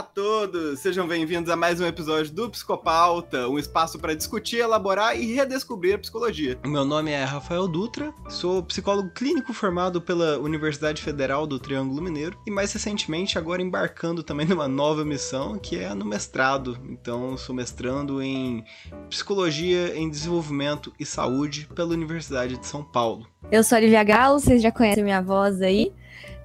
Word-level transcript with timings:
Olá 0.00 0.08
a 0.08 0.14
todos! 0.14 0.80
Sejam 0.80 1.06
bem-vindos 1.06 1.50
a 1.50 1.56
mais 1.56 1.78
um 1.78 1.84
episódio 1.84 2.32
do 2.32 2.48
Psicopauta, 2.48 3.46
um 3.48 3.58
espaço 3.58 3.98
para 3.98 4.14
discutir, 4.14 4.56
elaborar 4.56 5.14
e 5.14 5.34
redescobrir 5.34 5.94
a 5.94 5.98
psicologia. 5.98 6.58
O 6.64 6.68
meu 6.68 6.86
nome 6.86 7.10
é 7.10 7.22
Rafael 7.22 7.68
Dutra, 7.68 8.10
sou 8.26 8.62
psicólogo 8.62 9.10
clínico 9.10 9.52
formado 9.52 10.00
pela 10.00 10.38
Universidade 10.38 11.02
Federal 11.02 11.46
do 11.46 11.58
Triângulo 11.58 12.00
Mineiro 12.00 12.38
e 12.46 12.50
mais 12.50 12.72
recentemente 12.72 13.36
agora 13.36 13.60
embarcando 13.60 14.22
também 14.22 14.46
numa 14.48 14.66
nova 14.66 15.04
missão 15.04 15.58
que 15.58 15.76
é 15.76 15.92
no 15.92 16.06
mestrado. 16.06 16.78
Então, 16.88 17.36
sou 17.36 17.54
mestrando 17.54 18.22
em 18.22 18.64
Psicologia 19.10 19.94
em 19.94 20.08
Desenvolvimento 20.08 20.94
e 20.98 21.04
Saúde 21.04 21.68
pela 21.74 21.92
Universidade 21.92 22.56
de 22.56 22.66
São 22.66 22.82
Paulo. 22.82 23.26
Eu 23.52 23.62
sou 23.62 23.76
a 23.76 23.80
Olivia 23.80 24.02
Galo, 24.02 24.40
vocês 24.40 24.62
já 24.62 24.72
conhecem 24.72 25.04
minha 25.04 25.20
voz 25.20 25.60
aí. 25.60 25.92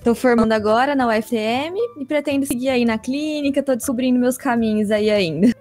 Tô 0.05 0.13
formando 0.13 0.51
agora 0.51 0.95
na 0.95 1.07
UFM 1.07 1.75
e 1.99 2.05
pretendo 2.05 2.45
seguir 2.45 2.69
aí 2.69 2.85
na 2.85 2.95
clínica, 2.95 3.63
tô 3.63 3.75
descobrindo 3.75 4.19
meus 4.19 4.37
caminhos 4.37 4.91
aí 4.91 5.09
ainda. 5.09 5.51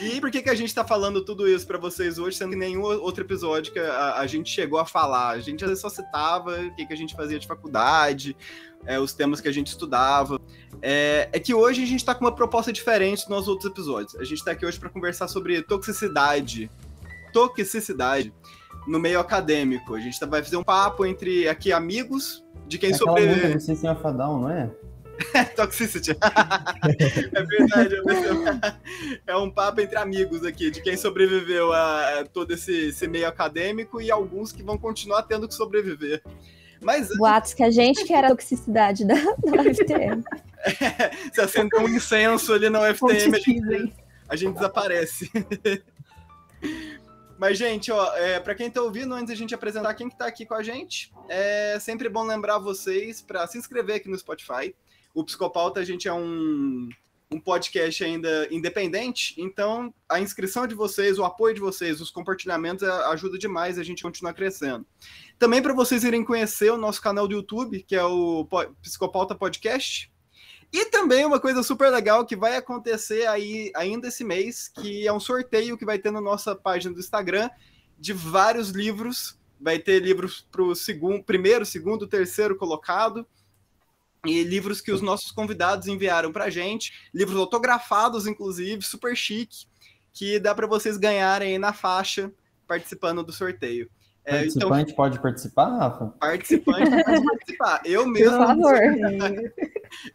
E 0.00 0.20
por 0.20 0.32
que, 0.32 0.42
que 0.42 0.50
a 0.50 0.54
gente 0.56 0.74
tá 0.74 0.84
falando 0.84 1.24
tudo 1.24 1.46
isso 1.48 1.64
para 1.64 1.78
vocês 1.78 2.18
hoje, 2.18 2.36
sendo 2.36 2.50
que 2.50 2.56
nenhum 2.56 2.82
outro 2.82 3.22
episódio 3.22 3.72
que 3.72 3.78
a, 3.78 4.16
a, 4.16 4.26
gente 4.26 4.50
chegou 4.50 4.80
a 4.80 4.84
falar? 4.84 5.28
A 5.28 5.38
gente 5.38 5.64
só 5.76 5.88
citava 5.88 6.60
o 6.60 6.74
que, 6.74 6.86
que 6.86 6.92
a 6.92 6.96
gente 6.96 7.14
fazia 7.14 7.38
de 7.38 7.46
faculdade, 7.46 8.36
é, 8.84 8.98
os 8.98 9.12
temas 9.12 9.40
que 9.40 9.46
a 9.46 9.52
gente 9.52 9.68
estudava. 9.68 10.40
É, 10.82 11.28
é, 11.32 11.38
que 11.38 11.54
hoje 11.54 11.84
a 11.84 11.86
gente 11.86 12.04
tá 12.04 12.16
com 12.16 12.24
uma 12.24 12.34
proposta 12.34 12.72
diferente 12.72 13.30
nos 13.30 13.46
outros 13.46 13.70
episódios. 13.70 14.16
A 14.16 14.24
gente 14.24 14.44
tá 14.44 14.50
aqui 14.50 14.66
hoje 14.66 14.80
para 14.80 14.88
conversar 14.88 15.28
sobre 15.28 15.62
toxicidade. 15.62 16.68
Toxicidade 17.32 18.34
no 18.88 18.98
meio 18.98 19.20
acadêmico. 19.20 19.94
A 19.94 20.00
gente 20.00 20.18
tá, 20.18 20.26
vai 20.26 20.42
fazer 20.42 20.56
um 20.56 20.64
papo 20.64 21.06
entre 21.06 21.48
aqui 21.48 21.72
amigos 21.72 22.41
de 22.72 22.78
quem 22.78 22.92
Aquela 22.92 23.10
sobrevive. 23.10 23.54
Música, 23.54 23.60
System 23.60 23.90
of 23.90 24.06
a 24.06 24.10
Down, 24.10 24.40
não 24.40 24.50
é? 24.50 24.70
Toxicity. 25.54 26.12
é 26.16 27.42
verdade. 27.42 27.96
É 29.26 29.36
um 29.36 29.50
papo 29.50 29.82
entre 29.82 29.98
amigos 29.98 30.42
aqui, 30.42 30.70
de 30.70 30.80
quem 30.80 30.96
sobreviveu 30.96 31.70
a 31.72 32.24
todo 32.32 32.52
esse, 32.52 32.88
esse 32.88 33.06
meio 33.06 33.28
acadêmico 33.28 34.00
e 34.00 34.10
alguns 34.10 34.52
que 34.52 34.62
vão 34.62 34.78
continuar 34.78 35.22
tendo 35.24 35.46
que 35.46 35.54
sobreviver. 35.54 36.22
Mas, 36.80 37.08
Boatos 37.16 37.54
que 37.54 37.62
a 37.62 37.70
gente 37.70 38.04
que 38.04 38.12
era 38.12 38.28
a 38.28 38.30
toxicidade 38.30 39.04
da, 39.04 39.14
da 39.14 39.62
UFTM. 39.62 40.24
É, 40.64 41.10
se 41.32 41.40
acende 41.40 41.76
um 41.76 41.88
incenso 41.88 42.52
ali 42.52 42.70
na 42.70 42.80
UFTM, 42.80 43.36
a 43.36 43.38
gente, 43.38 43.94
a 44.28 44.36
gente 44.36 44.54
desaparece. 44.54 45.30
Mas, 47.38 47.58
gente, 47.58 47.90
ó, 47.90 48.14
é, 48.16 48.38
para 48.38 48.54
quem 48.54 48.70
tá 48.70 48.80
ouvindo, 48.82 49.14
antes 49.14 49.28
da 49.28 49.34
gente 49.34 49.54
apresentar 49.54 49.94
quem 49.94 50.08
que 50.08 50.16
tá 50.16 50.26
aqui 50.26 50.46
com 50.46 50.54
a 50.54 50.62
gente, 50.62 51.12
é 51.28 51.78
sempre 51.80 52.08
bom 52.08 52.24
lembrar 52.24 52.58
vocês 52.58 53.20
para 53.20 53.46
se 53.46 53.58
inscrever 53.58 53.96
aqui 53.96 54.08
no 54.08 54.18
Spotify. 54.18 54.74
O 55.14 55.24
Psicopauta, 55.24 55.80
a 55.80 55.84
gente 55.84 56.06
é 56.06 56.12
um, 56.12 56.88
um 57.30 57.40
podcast 57.40 58.04
ainda 58.04 58.46
independente, 58.50 59.34
então 59.38 59.92
a 60.08 60.20
inscrição 60.20 60.66
de 60.66 60.74
vocês, 60.74 61.18
o 61.18 61.24
apoio 61.24 61.54
de 61.54 61.60
vocês, 61.60 62.00
os 62.00 62.10
compartilhamentos 62.10 62.86
é, 62.86 62.90
ajuda 63.06 63.38
demais 63.38 63.78
a 63.78 63.82
gente 63.82 64.02
continuar 64.02 64.34
crescendo. 64.34 64.86
Também 65.38 65.62
para 65.62 65.74
vocês 65.74 66.04
irem 66.04 66.24
conhecer 66.24 66.70
o 66.70 66.76
nosso 66.76 67.00
canal 67.00 67.26
do 67.26 67.34
YouTube, 67.34 67.82
que 67.82 67.96
é 67.96 68.04
o 68.04 68.46
Psicopauta 68.82 69.34
Podcast. 69.34 70.11
E 70.72 70.86
também 70.86 71.24
uma 71.26 71.38
coisa 71.38 71.62
super 71.62 71.90
legal 71.90 72.24
que 72.24 72.34
vai 72.34 72.56
acontecer 72.56 73.26
aí 73.26 73.70
ainda 73.76 74.08
esse 74.08 74.24
mês, 74.24 74.68
que 74.68 75.06
é 75.06 75.12
um 75.12 75.20
sorteio 75.20 75.76
que 75.76 75.84
vai 75.84 75.98
ter 75.98 76.10
na 76.10 76.20
nossa 76.20 76.56
página 76.56 76.94
do 76.94 77.00
Instagram 77.00 77.50
de 77.98 78.14
vários 78.14 78.70
livros. 78.70 79.38
Vai 79.60 79.78
ter 79.78 80.00
livros 80.00 80.46
para 80.50 80.62
o 80.62 80.74
segundo, 80.74 81.22
primeiro, 81.22 81.66
segundo, 81.66 82.06
terceiro 82.06 82.56
colocado. 82.56 83.26
E 84.24 84.42
livros 84.44 84.80
que 84.80 84.92
os 84.92 85.02
nossos 85.02 85.30
convidados 85.30 85.88
enviaram 85.88 86.32
para 86.32 86.48
gente, 86.48 87.08
livros 87.12 87.36
autografados, 87.36 88.26
inclusive, 88.26 88.80
super 88.82 89.16
chique, 89.16 89.66
que 90.12 90.38
dá 90.38 90.54
para 90.54 90.66
vocês 90.66 90.96
ganharem 90.96 91.58
na 91.58 91.72
faixa 91.72 92.32
participando 92.66 93.22
do 93.22 93.32
sorteio. 93.32 93.90
É, 94.24 94.46
então, 94.46 94.68
participante 94.70 94.82
então, 94.82 94.96
pode 94.96 95.20
participar, 95.20 95.78
Rafa? 95.78 96.06
Participante 96.20 96.90
pode 97.04 97.24
participar. 97.24 97.82
Eu 97.84 98.06
mesmo. 98.06 98.38
Por 98.38 98.46
favor. 98.46 98.78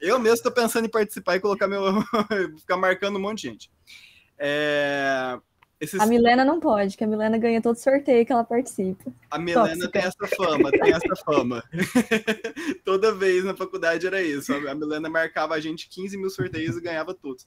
Eu 0.01 0.17
mesmo 0.17 0.35
estou 0.35 0.51
pensando 0.51 0.85
em 0.85 0.89
participar 0.89 1.35
e 1.35 1.39
colocar 1.39 1.67
meu. 1.67 2.01
ficar 2.57 2.77
marcando 2.77 3.17
um 3.17 3.21
monte 3.21 3.41
de 3.41 3.47
gente. 3.49 3.71
É... 4.37 5.37
Esses... 5.79 5.99
A 5.99 6.07
Milena 6.07 6.43
não 6.43 6.59
pode, 6.59 6.97
que 6.97 7.03
a 7.03 7.07
Milena 7.07 7.37
ganha 7.37 7.61
todo 7.61 7.75
sorteio 7.75 8.25
que 8.25 8.31
ela 8.31 8.43
participa. 8.43 9.13
A 9.29 9.37
Milena 9.37 9.67
Tóxica. 9.67 9.91
tem 9.91 10.01
essa 10.01 10.35
fama, 10.35 10.71
tem 10.71 10.91
essa 10.91 11.15
fama. 11.23 11.63
Toda 12.83 13.13
vez 13.13 13.43
na 13.43 13.55
faculdade 13.55 14.07
era 14.07 14.19
isso. 14.21 14.51
A 14.53 14.73
Milena 14.73 15.07
marcava 15.07 15.53
a 15.53 15.59
gente 15.59 15.87
15 15.87 16.17
mil 16.17 16.31
sorteios 16.31 16.77
e 16.77 16.81
ganhava 16.81 17.13
todos. 17.13 17.45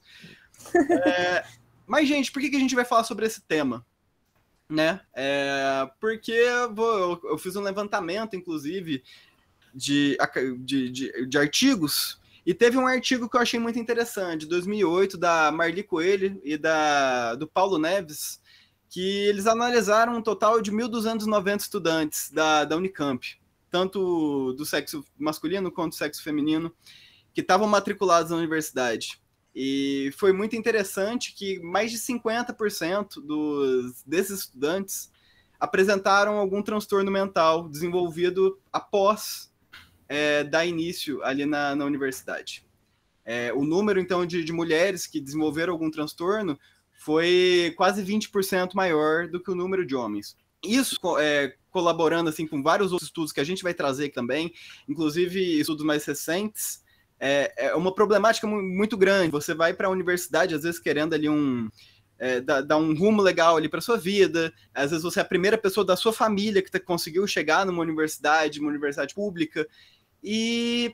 É... 1.05 1.43
Mas, 1.85 2.07
gente, 2.07 2.31
por 2.31 2.41
que, 2.41 2.49
que 2.49 2.55
a 2.55 2.59
gente 2.59 2.75
vai 2.75 2.85
falar 2.85 3.03
sobre 3.03 3.25
esse 3.25 3.41
tema? 3.41 3.85
Né? 4.71 5.01
É, 5.13 5.89
porque 5.99 6.31
eu, 6.31 7.21
eu, 7.25 7.37
fiz 7.37 7.55
um 7.57 7.61
levantamento, 7.61 8.35
inclusive, 8.37 9.03
de, 9.75 10.17
de, 10.59 10.89
de, 10.89 11.27
de, 11.27 11.37
artigos, 11.37 12.19
e 12.45 12.53
teve 12.53 12.77
um 12.77 12.87
artigo 12.87 13.29
que 13.29 13.35
eu 13.35 13.41
achei 13.41 13.59
muito 13.59 13.77
interessante, 13.77 14.41
de 14.41 14.47
2008, 14.47 15.17
da 15.17 15.51
Marli 15.51 15.83
Coelho 15.83 16.39
e 16.43 16.57
da, 16.57 17.35
do 17.35 17.45
Paulo 17.45 17.77
Neves, 17.77 18.41
que 18.89 19.01
eles 19.27 19.45
analisaram 19.45 20.15
um 20.15 20.21
total 20.21 20.61
de 20.61 20.71
1.290 20.71 21.59
estudantes 21.59 22.31
da, 22.31 22.63
da 22.63 22.77
Unicamp, 22.77 23.39
tanto 23.69 24.53
do 24.53 24.65
sexo 24.65 25.03
masculino 25.17 25.71
quanto 25.71 25.91
do 25.91 25.97
sexo 25.97 26.23
feminino, 26.23 26.73
que 27.33 27.41
estavam 27.41 27.67
matriculados 27.67 28.31
na 28.31 28.37
universidade. 28.37 29.21
E 29.53 30.11
foi 30.17 30.31
muito 30.31 30.55
interessante 30.55 31.33
que 31.33 31.59
mais 31.59 31.91
de 31.91 31.97
50% 31.97 33.21
dos, 33.21 34.03
desses 34.03 34.39
estudantes 34.41 35.11
apresentaram 35.59 36.37
algum 36.37 36.61
transtorno 36.61 37.11
mental 37.11 37.67
desenvolvido 37.67 38.59
após 38.71 39.51
é, 40.07 40.43
dar 40.43 40.65
início 40.65 41.23
ali 41.23 41.45
na, 41.45 41.75
na 41.75 41.85
universidade. 41.85 42.65
É, 43.23 43.53
o 43.53 43.63
número, 43.63 43.99
então, 43.99 44.25
de, 44.25 44.43
de 44.43 44.51
mulheres 44.51 45.05
que 45.05 45.21
desenvolveram 45.21 45.73
algum 45.73 45.91
transtorno 45.91 46.57
foi 46.91 47.73
quase 47.77 48.03
20% 48.03 48.73
maior 48.73 49.27
do 49.27 49.41
que 49.41 49.51
o 49.51 49.55
número 49.55 49.85
de 49.85 49.95
homens. 49.95 50.35
Isso 50.63 50.97
é, 51.19 51.55
colaborando 51.71 52.29
assim 52.29 52.45
com 52.45 52.61
vários 52.61 52.91
outros 52.91 53.09
estudos 53.09 53.31
que 53.31 53.39
a 53.39 53.43
gente 53.43 53.63
vai 53.63 53.73
trazer 53.73 54.09
também, 54.09 54.53
inclusive 54.87 55.59
estudos 55.59 55.85
mais 55.85 56.05
recentes, 56.05 56.83
é, 57.23 57.67
é 57.67 57.75
uma 57.75 57.93
problemática 57.93 58.47
muito 58.47 58.97
grande. 58.97 59.31
Você 59.31 59.53
vai 59.53 59.75
para 59.75 59.87
a 59.87 59.91
universidade, 59.91 60.55
às 60.55 60.63
vezes, 60.63 60.79
querendo 60.79 61.13
ali 61.13 61.29
um. 61.29 61.69
É, 62.17 62.39
dar, 62.39 62.77
um 62.77 62.95
rumo 62.95 63.19
legal 63.19 63.57
ali 63.57 63.67
para 63.67 63.81
sua 63.81 63.97
vida. 63.97 64.53
Às 64.75 64.91
vezes 64.91 65.03
você 65.03 65.19
é 65.19 65.23
a 65.23 65.25
primeira 65.25 65.57
pessoa 65.57 65.83
da 65.83 65.95
sua 65.95 66.13
família 66.13 66.61
que 66.61 66.69
tá, 66.69 66.79
conseguiu 66.79 67.25
chegar 67.25 67.65
numa 67.65 67.81
universidade, 67.81 68.59
uma 68.59 68.69
universidade 68.69 69.15
pública. 69.15 69.67
E, 70.23 70.93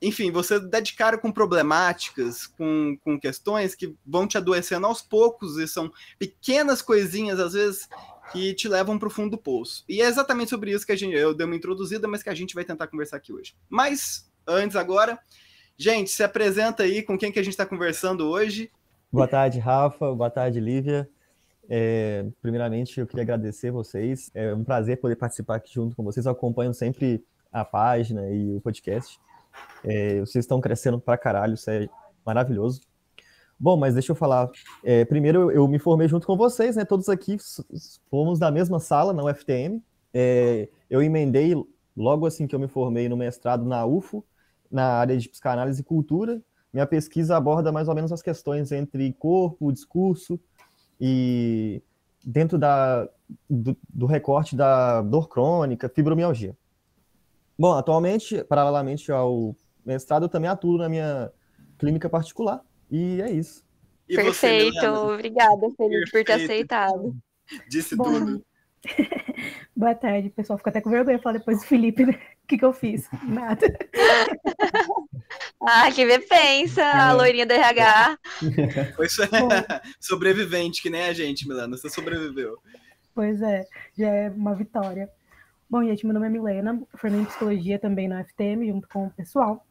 enfim, 0.00 0.30
você 0.30 0.60
dá 0.60 0.78
de 0.78 0.94
cara 0.94 1.18
com 1.18 1.32
problemáticas, 1.32 2.46
com, 2.46 2.96
com 3.02 3.18
questões 3.18 3.74
que 3.74 3.92
vão 4.06 4.26
te 4.26 4.38
adoecendo 4.38 4.86
aos 4.86 5.02
poucos, 5.02 5.56
e 5.58 5.66
são 5.66 5.92
pequenas 6.16 6.80
coisinhas, 6.80 7.40
às 7.40 7.54
vezes, 7.54 7.88
que 8.30 8.54
te 8.54 8.68
levam 8.68 9.00
para 9.00 9.08
o 9.08 9.10
fundo 9.10 9.30
do 9.30 9.38
poço. 9.38 9.84
E 9.88 10.00
é 10.00 10.06
exatamente 10.06 10.50
sobre 10.50 10.70
isso 10.70 10.86
que 10.86 10.92
a 10.92 10.96
gente, 10.96 11.16
eu 11.16 11.34
dei 11.34 11.44
uma 11.44 11.56
introduzida, 11.56 12.06
mas 12.06 12.22
que 12.22 12.30
a 12.30 12.34
gente 12.34 12.54
vai 12.54 12.64
tentar 12.64 12.86
conversar 12.86 13.16
aqui 13.16 13.32
hoje. 13.32 13.56
Mas, 13.68 14.30
antes 14.46 14.76
agora, 14.76 15.18
Gente, 15.80 16.10
se 16.10 16.24
apresenta 16.24 16.82
aí 16.82 17.04
com 17.04 17.16
quem 17.16 17.30
que 17.30 17.38
a 17.38 17.42
gente 17.42 17.52
está 17.52 17.64
conversando 17.64 18.28
hoje. 18.28 18.68
Boa 19.12 19.28
tarde, 19.28 19.60
Rafa. 19.60 20.12
Boa 20.12 20.28
tarde, 20.28 20.58
Lívia. 20.58 21.08
É, 21.68 22.26
primeiramente, 22.42 22.98
eu 22.98 23.06
queria 23.06 23.22
agradecer 23.22 23.70
vocês. 23.70 24.28
É 24.34 24.52
um 24.52 24.64
prazer 24.64 24.98
poder 25.00 25.14
participar 25.14 25.54
aqui 25.54 25.72
junto 25.72 25.94
com 25.94 26.02
vocês. 26.02 26.26
Eu 26.26 26.32
acompanho 26.32 26.74
sempre 26.74 27.24
a 27.52 27.64
página 27.64 28.28
e 28.28 28.56
o 28.56 28.60
podcast. 28.60 29.20
É, 29.84 30.18
vocês 30.18 30.44
estão 30.44 30.60
crescendo 30.60 30.98
pra 30.98 31.16
caralho, 31.16 31.54
isso 31.54 31.70
é 31.70 31.88
maravilhoso. 32.26 32.80
Bom, 33.56 33.76
mas 33.76 33.94
deixa 33.94 34.10
eu 34.10 34.16
falar. 34.16 34.50
É, 34.82 35.04
primeiro, 35.04 35.48
eu 35.52 35.68
me 35.68 35.78
formei 35.78 36.08
junto 36.08 36.26
com 36.26 36.36
vocês, 36.36 36.74
né? 36.74 36.84
Todos 36.84 37.08
aqui 37.08 37.36
fomos 38.10 38.40
da 38.40 38.50
mesma 38.50 38.80
sala 38.80 39.12
na 39.12 39.22
UFTM. 39.22 39.80
É, 40.12 40.68
eu 40.90 41.00
emendei 41.00 41.54
logo 41.96 42.26
assim 42.26 42.48
que 42.48 42.54
eu 42.56 42.58
me 42.58 42.66
formei 42.66 43.08
no 43.08 43.16
mestrado 43.16 43.64
na 43.64 43.86
UFO 43.86 44.24
na 44.70 44.84
área 44.84 45.16
de 45.16 45.28
psicanálise 45.28 45.80
e 45.80 45.84
cultura. 45.84 46.40
Minha 46.72 46.86
pesquisa 46.86 47.36
aborda 47.36 47.72
mais 47.72 47.88
ou 47.88 47.94
menos 47.94 48.12
as 48.12 48.22
questões 48.22 48.72
entre 48.72 49.12
corpo, 49.14 49.72
discurso 49.72 50.38
e 51.00 51.82
dentro 52.24 52.58
da, 52.58 53.08
do, 53.48 53.76
do 53.88 54.06
recorte 54.06 54.54
da 54.54 55.00
dor 55.02 55.28
crônica, 55.28 55.88
fibromialgia. 55.88 56.56
Bom, 57.58 57.72
atualmente, 57.72 58.44
paralelamente 58.44 59.10
ao 59.10 59.56
mestrado, 59.84 60.24
eu 60.24 60.28
também 60.28 60.50
atuo 60.50 60.78
na 60.78 60.88
minha 60.88 61.32
clínica 61.78 62.08
particular. 62.08 62.62
E 62.90 63.20
é 63.22 63.30
isso. 63.30 63.64
E 64.08 64.16
Perfeito, 64.16 64.74
você, 64.74 64.86
obrigada, 64.86 65.68
Felipe, 65.76 66.10
por 66.10 66.24
ter 66.24 66.32
aceitado. 66.32 67.16
Disse 67.68 67.96
Bom, 67.96 68.04
tudo. 68.04 68.44
Boa 69.76 69.94
tarde, 69.94 70.30
pessoal. 70.30 70.58
Fico 70.58 70.68
até 70.68 70.80
com 70.80 70.90
vergonha 70.90 71.16
de 71.16 71.22
falar 71.22 71.38
depois 71.38 71.58
do 71.58 71.66
Felipe, 71.66 72.06
né? 72.06 72.18
O 72.48 72.50
que, 72.56 72.56
que 72.56 72.64
eu 72.64 72.72
fiz? 72.72 73.06
Nada. 73.22 73.66
Ah, 75.60 75.90
que 75.92 76.06
vê 76.06 76.20
pensa, 76.20 76.82
a 76.82 77.12
loirinha 77.12 77.44
do 77.44 77.52
RH. 77.52 78.18
Pois 78.96 79.18
é, 79.18 79.26
sobrevivente, 80.00 80.80
que 80.80 80.88
nem 80.88 81.02
a 81.02 81.12
gente, 81.12 81.46
Milana, 81.46 81.76
você 81.76 81.90
sobreviveu. 81.90 82.56
Pois 83.14 83.42
é, 83.42 83.66
já 83.98 84.08
é 84.08 84.30
uma 84.30 84.54
vitória. 84.54 85.10
Bom, 85.68 85.84
gente, 85.84 86.06
meu 86.06 86.14
nome 86.14 86.28
é 86.28 86.30
Milena, 86.30 86.80
formei 86.94 87.20
em 87.20 87.24
psicologia 87.24 87.78
também 87.78 88.08
na 88.08 88.24
FTM, 88.24 88.68
junto 88.68 88.88
com 88.88 89.08
o 89.08 89.10
pessoal. 89.10 89.66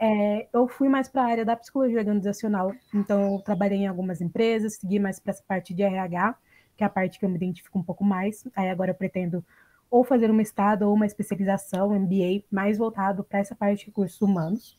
É, 0.00 0.48
eu 0.52 0.66
fui 0.68 0.88
mais 0.88 1.08
para 1.08 1.22
a 1.22 1.26
área 1.26 1.44
da 1.44 1.56
psicologia 1.56 1.98
organizacional, 1.98 2.72
então 2.94 3.34
eu 3.34 3.42
trabalhei 3.42 3.80
em 3.80 3.86
algumas 3.86 4.20
empresas, 4.22 4.76
segui 4.76 4.98
mais 4.98 5.20
para 5.20 5.32
essa 5.32 5.42
parte 5.46 5.74
de 5.74 5.82
RH, 5.82 6.36
que 6.76 6.84
é 6.84 6.86
a 6.86 6.90
parte 6.90 7.18
que 7.18 7.24
eu 7.24 7.28
me 7.28 7.36
identifico 7.36 7.78
um 7.78 7.82
pouco 7.82 8.04
mais. 8.04 8.44
Aí 8.56 8.70
agora 8.70 8.92
eu 8.92 8.94
pretendo 8.94 9.44
ou 9.90 10.04
fazer 10.04 10.30
um 10.30 10.34
mestrado 10.34 10.82
ou 10.82 10.94
uma 10.94 11.06
especialização, 11.06 11.90
MBA, 11.90 12.44
mais 12.50 12.78
voltado 12.78 13.24
para 13.24 13.38
essa 13.38 13.54
parte 13.54 13.80
de 13.80 13.86
recursos 13.86 14.20
humanos, 14.20 14.76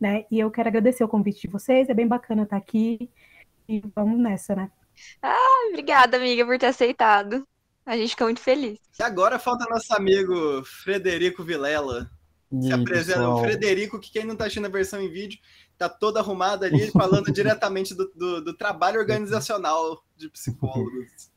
né? 0.00 0.24
E 0.30 0.38
eu 0.38 0.50
quero 0.50 0.68
agradecer 0.68 1.04
o 1.04 1.08
convite 1.08 1.42
de 1.42 1.48
vocês, 1.48 1.88
é 1.88 1.94
bem 1.94 2.06
bacana 2.06 2.42
estar 2.42 2.56
aqui 2.56 3.10
e 3.68 3.82
vamos 3.94 4.18
nessa, 4.18 4.54
né? 4.54 4.70
Ah, 5.22 5.68
obrigada, 5.68 6.16
amiga, 6.16 6.44
por 6.44 6.58
ter 6.58 6.66
aceitado. 6.66 7.46
A 7.84 7.96
gente 7.96 8.10
fica 8.10 8.24
muito 8.24 8.40
feliz. 8.40 8.78
E 8.98 9.02
agora 9.02 9.38
falta 9.38 9.64
nosso 9.70 9.94
amigo 9.94 10.62
Frederico 10.64 11.42
Vilela. 11.42 12.10
Se 12.62 12.72
apresenta 12.72 13.28
o 13.28 13.40
Frederico, 13.40 14.00
que 14.00 14.10
quem 14.10 14.24
não 14.24 14.32
está 14.32 14.44
assistindo 14.44 14.66
a 14.66 14.70
versão 14.70 15.00
em 15.00 15.10
vídeo, 15.10 15.38
está 15.72 15.88
todo 15.88 16.16
arrumado 16.16 16.64
ali, 16.64 16.90
falando 16.90 17.30
diretamente 17.32 17.94
do, 17.94 18.10
do, 18.14 18.42
do, 18.42 18.54
trabalho 18.54 18.98
organizacional 18.98 20.02
de 20.16 20.30
psicólogos. 20.30 21.30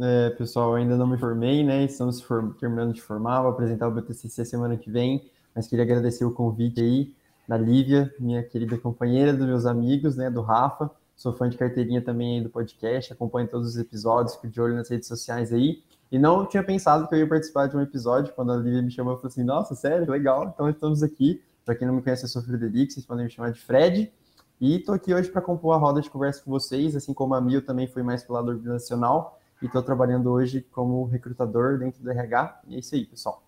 É, 0.00 0.30
pessoal, 0.30 0.74
ainda 0.74 0.96
não 0.96 1.06
me 1.06 1.18
formei, 1.18 1.62
né? 1.62 1.84
Estamos 1.84 2.26
terminando 2.58 2.94
de 2.94 3.02
formar, 3.02 3.42
vou 3.42 3.50
apresentar 3.50 3.88
o 3.88 3.90
meu 3.90 4.02
TCC 4.02 4.44
semana 4.44 4.76
que 4.76 4.90
vem, 4.90 5.30
mas 5.54 5.68
queria 5.68 5.84
agradecer 5.84 6.24
o 6.24 6.32
convite 6.32 6.80
aí 6.80 7.14
da 7.46 7.58
Lívia, 7.58 8.12
minha 8.18 8.42
querida 8.42 8.78
companheira, 8.78 9.34
dos 9.34 9.46
meus 9.46 9.66
amigos, 9.66 10.16
né? 10.16 10.30
Do 10.30 10.40
Rafa. 10.40 10.90
Sou 11.14 11.32
fã 11.34 11.48
de 11.48 11.58
carteirinha 11.58 12.00
também 12.00 12.38
aí 12.38 12.42
do 12.42 12.48
podcast, 12.48 13.12
acompanho 13.12 13.48
todos 13.48 13.68
os 13.68 13.76
episódios, 13.76 14.34
fico 14.36 14.48
de 14.48 14.60
olho 14.60 14.74
nas 14.74 14.88
redes 14.88 15.06
sociais 15.06 15.52
aí. 15.52 15.82
E 16.10 16.18
não 16.18 16.46
tinha 16.46 16.62
pensado 16.62 17.06
que 17.06 17.14
eu 17.14 17.18
ia 17.18 17.28
participar 17.28 17.66
de 17.66 17.76
um 17.76 17.80
episódio. 17.80 18.32
Quando 18.34 18.52
a 18.52 18.56
Lívia 18.56 18.82
me 18.82 18.90
chamou, 18.90 19.12
eu 19.12 19.18
falei 19.18 19.30
assim: 19.30 19.44
nossa, 19.44 19.74
sério, 19.74 20.10
legal. 20.10 20.50
Então 20.54 20.70
estamos 20.70 21.02
aqui. 21.02 21.42
Para 21.66 21.74
quem 21.74 21.86
não 21.86 21.94
me 21.94 22.02
conhece, 22.02 22.24
eu 22.24 22.28
sou 22.28 22.42
Frederico, 22.42 22.92
vocês 22.92 23.04
podem 23.04 23.24
me 23.24 23.30
chamar 23.30 23.52
de 23.52 23.60
Fred. 23.60 24.10
E 24.58 24.76
estou 24.76 24.94
aqui 24.94 25.12
hoje 25.12 25.30
para 25.30 25.42
compor 25.42 25.74
a 25.74 25.76
roda 25.76 26.00
de 26.00 26.08
conversa 26.08 26.42
com 26.42 26.50
vocês, 26.50 26.96
assim 26.96 27.12
como 27.12 27.34
a 27.34 27.40
Mil 27.40 27.64
também 27.64 27.86
foi 27.86 28.02
mais 28.02 28.22
pelo 28.22 28.38
lado 28.38 28.50
organizacional. 28.50 29.38
E 29.62 29.66
estou 29.66 29.82
trabalhando 29.82 30.30
hoje 30.30 30.66
como 30.72 31.06
recrutador 31.06 31.78
dentro 31.78 32.02
do 32.02 32.10
RH. 32.10 32.62
E 32.68 32.76
é 32.76 32.78
isso 32.80 32.94
aí, 32.94 33.06
pessoal. 33.06 33.42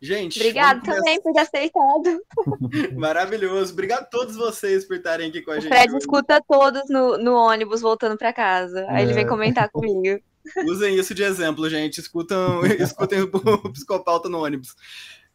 Gente. 0.00 0.38
Obrigado 0.38 0.82
também 0.82 1.20
por 1.22 1.32
ter 1.32 1.40
aceitado. 1.40 2.20
Maravilhoso. 2.94 3.72
Obrigado 3.72 4.02
a 4.02 4.06
todos 4.06 4.36
vocês 4.36 4.84
por 4.84 4.96
estarem 4.96 5.28
aqui 5.28 5.40
com 5.40 5.52
a 5.52 5.54
o 5.54 5.60
gente. 5.60 5.70
Fred 5.70 5.88
hoje. 5.88 5.98
escuta 5.98 6.42
todos 6.46 6.82
no, 6.90 7.16
no 7.16 7.34
ônibus 7.34 7.80
voltando 7.80 8.18
para 8.18 8.32
casa. 8.32 8.84
Aí 8.90 9.02
é. 9.02 9.02
ele 9.02 9.14
vem 9.14 9.26
comentar 9.26 9.70
comigo. 9.70 10.22
Usem 10.68 10.98
isso 10.98 11.14
de 11.14 11.22
exemplo, 11.22 11.70
gente. 11.70 12.00
Escutam, 12.00 12.66
escutem 12.66 13.22
o 13.22 13.72
psicopauta 13.72 14.28
no 14.28 14.44
ônibus. 14.44 14.74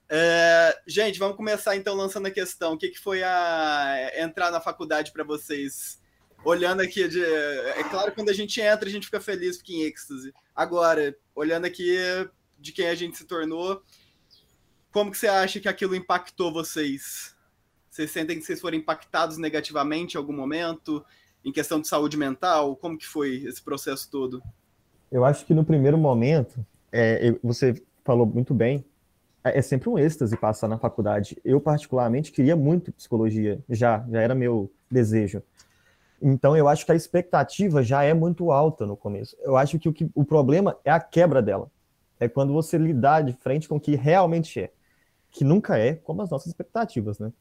É, 0.08 0.78
gente, 0.86 1.18
vamos 1.18 1.38
começar 1.38 1.76
então 1.76 1.96
lançando 1.96 2.28
a 2.28 2.32
questão. 2.32 2.74
O 2.74 2.78
que, 2.78 2.90
que 2.90 3.00
foi 3.00 3.24
a 3.24 4.12
entrar 4.18 4.52
na 4.52 4.60
faculdade 4.60 5.12
para 5.12 5.24
vocês? 5.24 6.00
Olhando 6.44 6.82
aqui, 6.82 7.08
de, 7.08 7.22
é 7.22 7.84
claro 7.90 8.14
quando 8.14 8.30
a 8.30 8.34
gente 8.34 8.62
entra, 8.62 8.88
a 8.88 8.92
gente 8.92 9.06
fica 9.06 9.20
feliz, 9.20 9.58
fica 9.58 9.74
em 9.74 9.82
êxtase. 9.84 10.34
Agora, 10.56 11.16
olhando 11.36 11.66
aqui 11.66 11.98
de 12.58 12.72
quem 12.72 12.88
a 12.88 12.96
gente 12.96 13.18
se 13.18 13.26
tornou, 13.26 13.82
como 14.92 15.12
que 15.12 15.18
você 15.18 15.28
acha 15.28 15.60
que 15.60 15.68
aquilo 15.68 15.96
impactou 15.96 16.52
vocês? 16.52 17.36
Vocês 17.90 18.12
sentem 18.12 18.38
que 18.38 18.46
vocês 18.46 18.62
foram 18.62 18.78
impactados 18.78 19.38
negativamente 19.38 20.16
em 20.16 20.18
algum 20.18 20.34
momento? 20.34 21.04
Em 21.44 21.52
questão 21.52 21.80
de 21.80 21.88
saúde 21.88 22.18
mental? 22.18 22.76
Como 22.76 22.98
que 22.98 23.06
foi 23.06 23.44
esse 23.46 23.62
processo 23.62 24.10
todo? 24.10 24.42
Eu 25.12 25.26
acho 25.26 25.46
que 25.46 25.54
no 25.54 25.66
primeiro 25.66 25.98
momento, 25.98 26.66
é, 26.92 27.36
você 27.44 27.82
falou 28.04 28.26
muito 28.26 28.54
bem, 28.54 28.86
é, 29.44 29.60
é 29.60 29.62
sempre 29.62 29.90
um 29.90 29.98
êxtase 29.98 30.38
passar 30.38 30.68
na 30.68 30.78
faculdade. 30.78 31.38
Eu, 31.44 31.60
particularmente, 31.60 32.32
queria 32.32 32.56
muito 32.56 32.92
psicologia, 32.92 33.64
já, 33.70 34.06
já 34.10 34.22
era 34.22 34.36
meu 34.36 34.72
desejo. 34.90 35.42
Então, 36.22 36.56
eu 36.56 36.68
acho 36.68 36.86
que 36.86 36.92
a 36.92 36.96
expectativa 36.96 37.82
já 37.84 38.04
é 38.04 38.14
muito 38.14 38.52
alta 38.52 38.86
no 38.86 38.98
começo. 38.98 39.36
Eu 39.42 39.56
acho 39.56 39.80
que 39.80 39.88
o, 39.88 39.94
que, 39.94 40.10
o 40.14 40.26
problema 40.26 40.78
é 40.84 40.92
a 40.92 41.00
quebra 41.00 41.42
dela. 41.42 41.72
É 42.20 42.28
quando 42.28 42.52
você 42.52 42.78
lidar 42.78 43.22
de 43.22 43.34
frente 43.34 43.68
com 43.68 43.78
o 43.78 43.80
que 43.80 43.96
realmente 43.96 44.60
é, 44.60 44.72
que 45.32 45.44
nunca 45.44 45.78
é 45.78 45.96
como 45.96 46.22
as 46.22 46.30
nossas 46.30 46.48
expectativas, 46.48 47.20
né? 47.20 47.32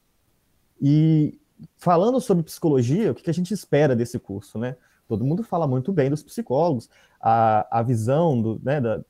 E 0.81 1.37
falando 1.77 2.21
sobre 2.21 2.43
psicologia, 2.43 3.11
o 3.11 3.15
que 3.15 3.29
a 3.29 3.33
gente 3.33 3.53
espera 3.53 3.95
desse 3.95 4.17
curso, 4.17 4.57
né? 4.57 4.77
Todo 5.07 5.25
mundo 5.25 5.43
fala 5.43 5.67
muito 5.67 5.91
bem 5.91 6.09
dos 6.09 6.23
psicólogos, 6.23 6.89
a, 7.19 7.79
a 7.79 7.81
visão 7.81 8.41
do, 8.41 8.61
né, 8.63 8.79
da, 8.79 9.03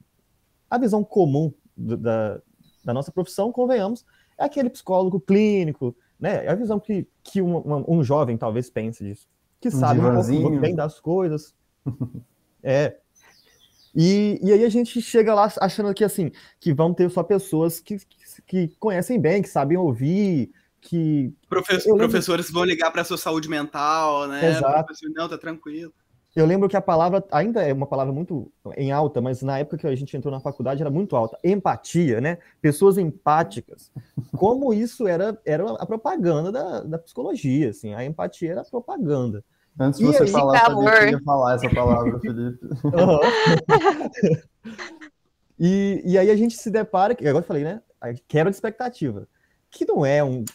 a 0.69 0.77
visão 0.77 1.04
comum 1.04 1.54
do, 1.75 1.98
da, 1.98 2.42
da 2.83 2.94
nossa 2.94 3.12
profissão, 3.12 3.51
convenhamos, 3.51 4.06
é 4.38 4.45
aquele 4.45 4.69
psicólogo 4.69 5.19
clínico, 5.19 5.95
né? 6.19 6.45
É 6.45 6.50
a 6.50 6.56
visão 6.56 6.80
que, 6.80 7.07
que 7.22 7.42
um, 7.42 7.86
um 7.88 8.04
jovem 8.04 8.38
talvez 8.38 8.69
pense 8.69 9.04
disso, 9.04 9.27
que 9.60 9.68
um 9.68 9.72
sabe 9.72 10.00
um 10.00 10.42
pouco 10.42 10.60
bem 10.60 10.76
das 10.76 11.00
coisas. 11.00 11.54
é. 12.64 12.98
E, 13.96 14.40
e 14.44 14.52
aí 14.54 14.64
a 14.64 14.70
gente 14.70 15.02
chega 15.02 15.34
lá 15.34 15.52
achando 15.60 15.94
que 15.94 16.04
assim, 16.04 16.32
que 16.60 16.74
vão 16.74 16.94
ter 16.94 17.10
só 17.10 17.24
pessoas 17.24 17.80
que, 17.80 17.98
que, 17.98 18.42
que 18.46 18.76
conhecem 18.80 19.20
bem, 19.20 19.42
que 19.42 19.50
sabem 19.50 19.78
ouvir, 19.78 20.52
que. 20.80 21.34
Professor, 21.50 21.92
lembro... 21.92 22.10
Professores 22.10 22.50
vão 22.52 22.64
ligar 22.64 22.92
para 22.92 23.02
a 23.02 23.06
sua 23.06 23.18
saúde 23.18 23.50
mental, 23.50 24.28
né? 24.28 24.52
Exato. 24.52 24.86
Professor, 24.86 25.10
não, 25.14 25.28
tá 25.28 25.38
tranquilo. 25.38 25.94
Eu 26.36 26.46
lembro 26.46 26.70
que 26.70 26.78
a 26.78 26.81
palavra 26.81 27.24
ainda 27.31 27.62
é 27.64 27.74
uma 27.74 27.88
palavra 27.88 28.14
muito 28.14 28.52
em 28.78 28.92
alta, 28.92 29.20
mas 29.20 29.42
na 29.42 29.58
época 29.58 29.80
que 29.80 29.88
a 29.88 29.96
gente 29.96 30.16
entrou 30.16 30.31
na 30.31 30.40
faculdade 30.40 30.81
era 30.81 30.90
muito 30.90 31.16
alta. 31.16 31.38
Empatia, 31.44 32.22
né? 32.22 32.38
Pessoas 32.62 32.98
empáticas. 32.98 33.92
Como 34.38 34.74
isso 34.74 35.08
era, 35.08 35.40
era 35.44 35.72
a 35.74 35.86
propaganda 35.86 36.52
da, 36.52 36.81
da 36.81 37.00
psicologia, 37.00 37.72
assim. 37.72 37.96
A 37.96 38.06
empatia 38.06 38.52
era 38.52 38.62
a 38.62 38.66
propaganda. 38.66 39.44
Antes 39.80 40.00
de 40.00 40.06
você 40.06 40.24
aí, 40.24 40.30
falar, 40.30 40.70
eu 40.70 41.00
queria 41.00 41.22
falar 41.24 41.56
essa 41.56 41.70
palavra, 41.70 42.20
Felipe. 42.20 42.66
Uhum. 42.66 43.20
e, 45.60 46.02
e 46.06 46.18
aí 46.18 46.30
a 46.30 46.36
gente 46.36 46.56
se 46.56 46.70
depara, 46.70 47.16
que 47.16 47.28
agora 47.28 47.44
eu 47.44 47.48
falei, 47.48 47.64
né? 47.64 47.82
Quebra 48.28 48.52
de 48.52 48.56
expectativa. 48.56 49.28
Que 49.72 49.86
não 49.86 50.06
é 50.06 50.24
um. 50.24 50.46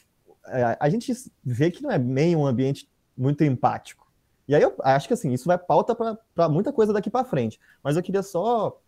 É, 0.46 0.76
a 0.78 0.88
gente 0.88 1.12
vê 1.42 1.70
que 1.70 1.82
não 1.82 1.90
é 1.90 1.98
nem 1.98 2.36
um 2.36 2.46
ambiente 2.46 2.88
muito 3.16 3.42
empático 3.42 4.03
e 4.46 4.54
aí 4.54 4.62
eu 4.62 4.74
acho 4.82 5.08
que 5.08 5.14
assim, 5.14 5.32
isso 5.32 5.46
vai 5.46 5.56
pauta 5.56 5.94
para 5.94 6.48
muita 6.48 6.72
coisa 6.72 6.92
daqui 6.92 7.10
para 7.10 7.24
frente. 7.24 7.58
Mas 7.82 7.96
eu 7.96 8.02
queria 8.02 8.22
só 8.22 8.78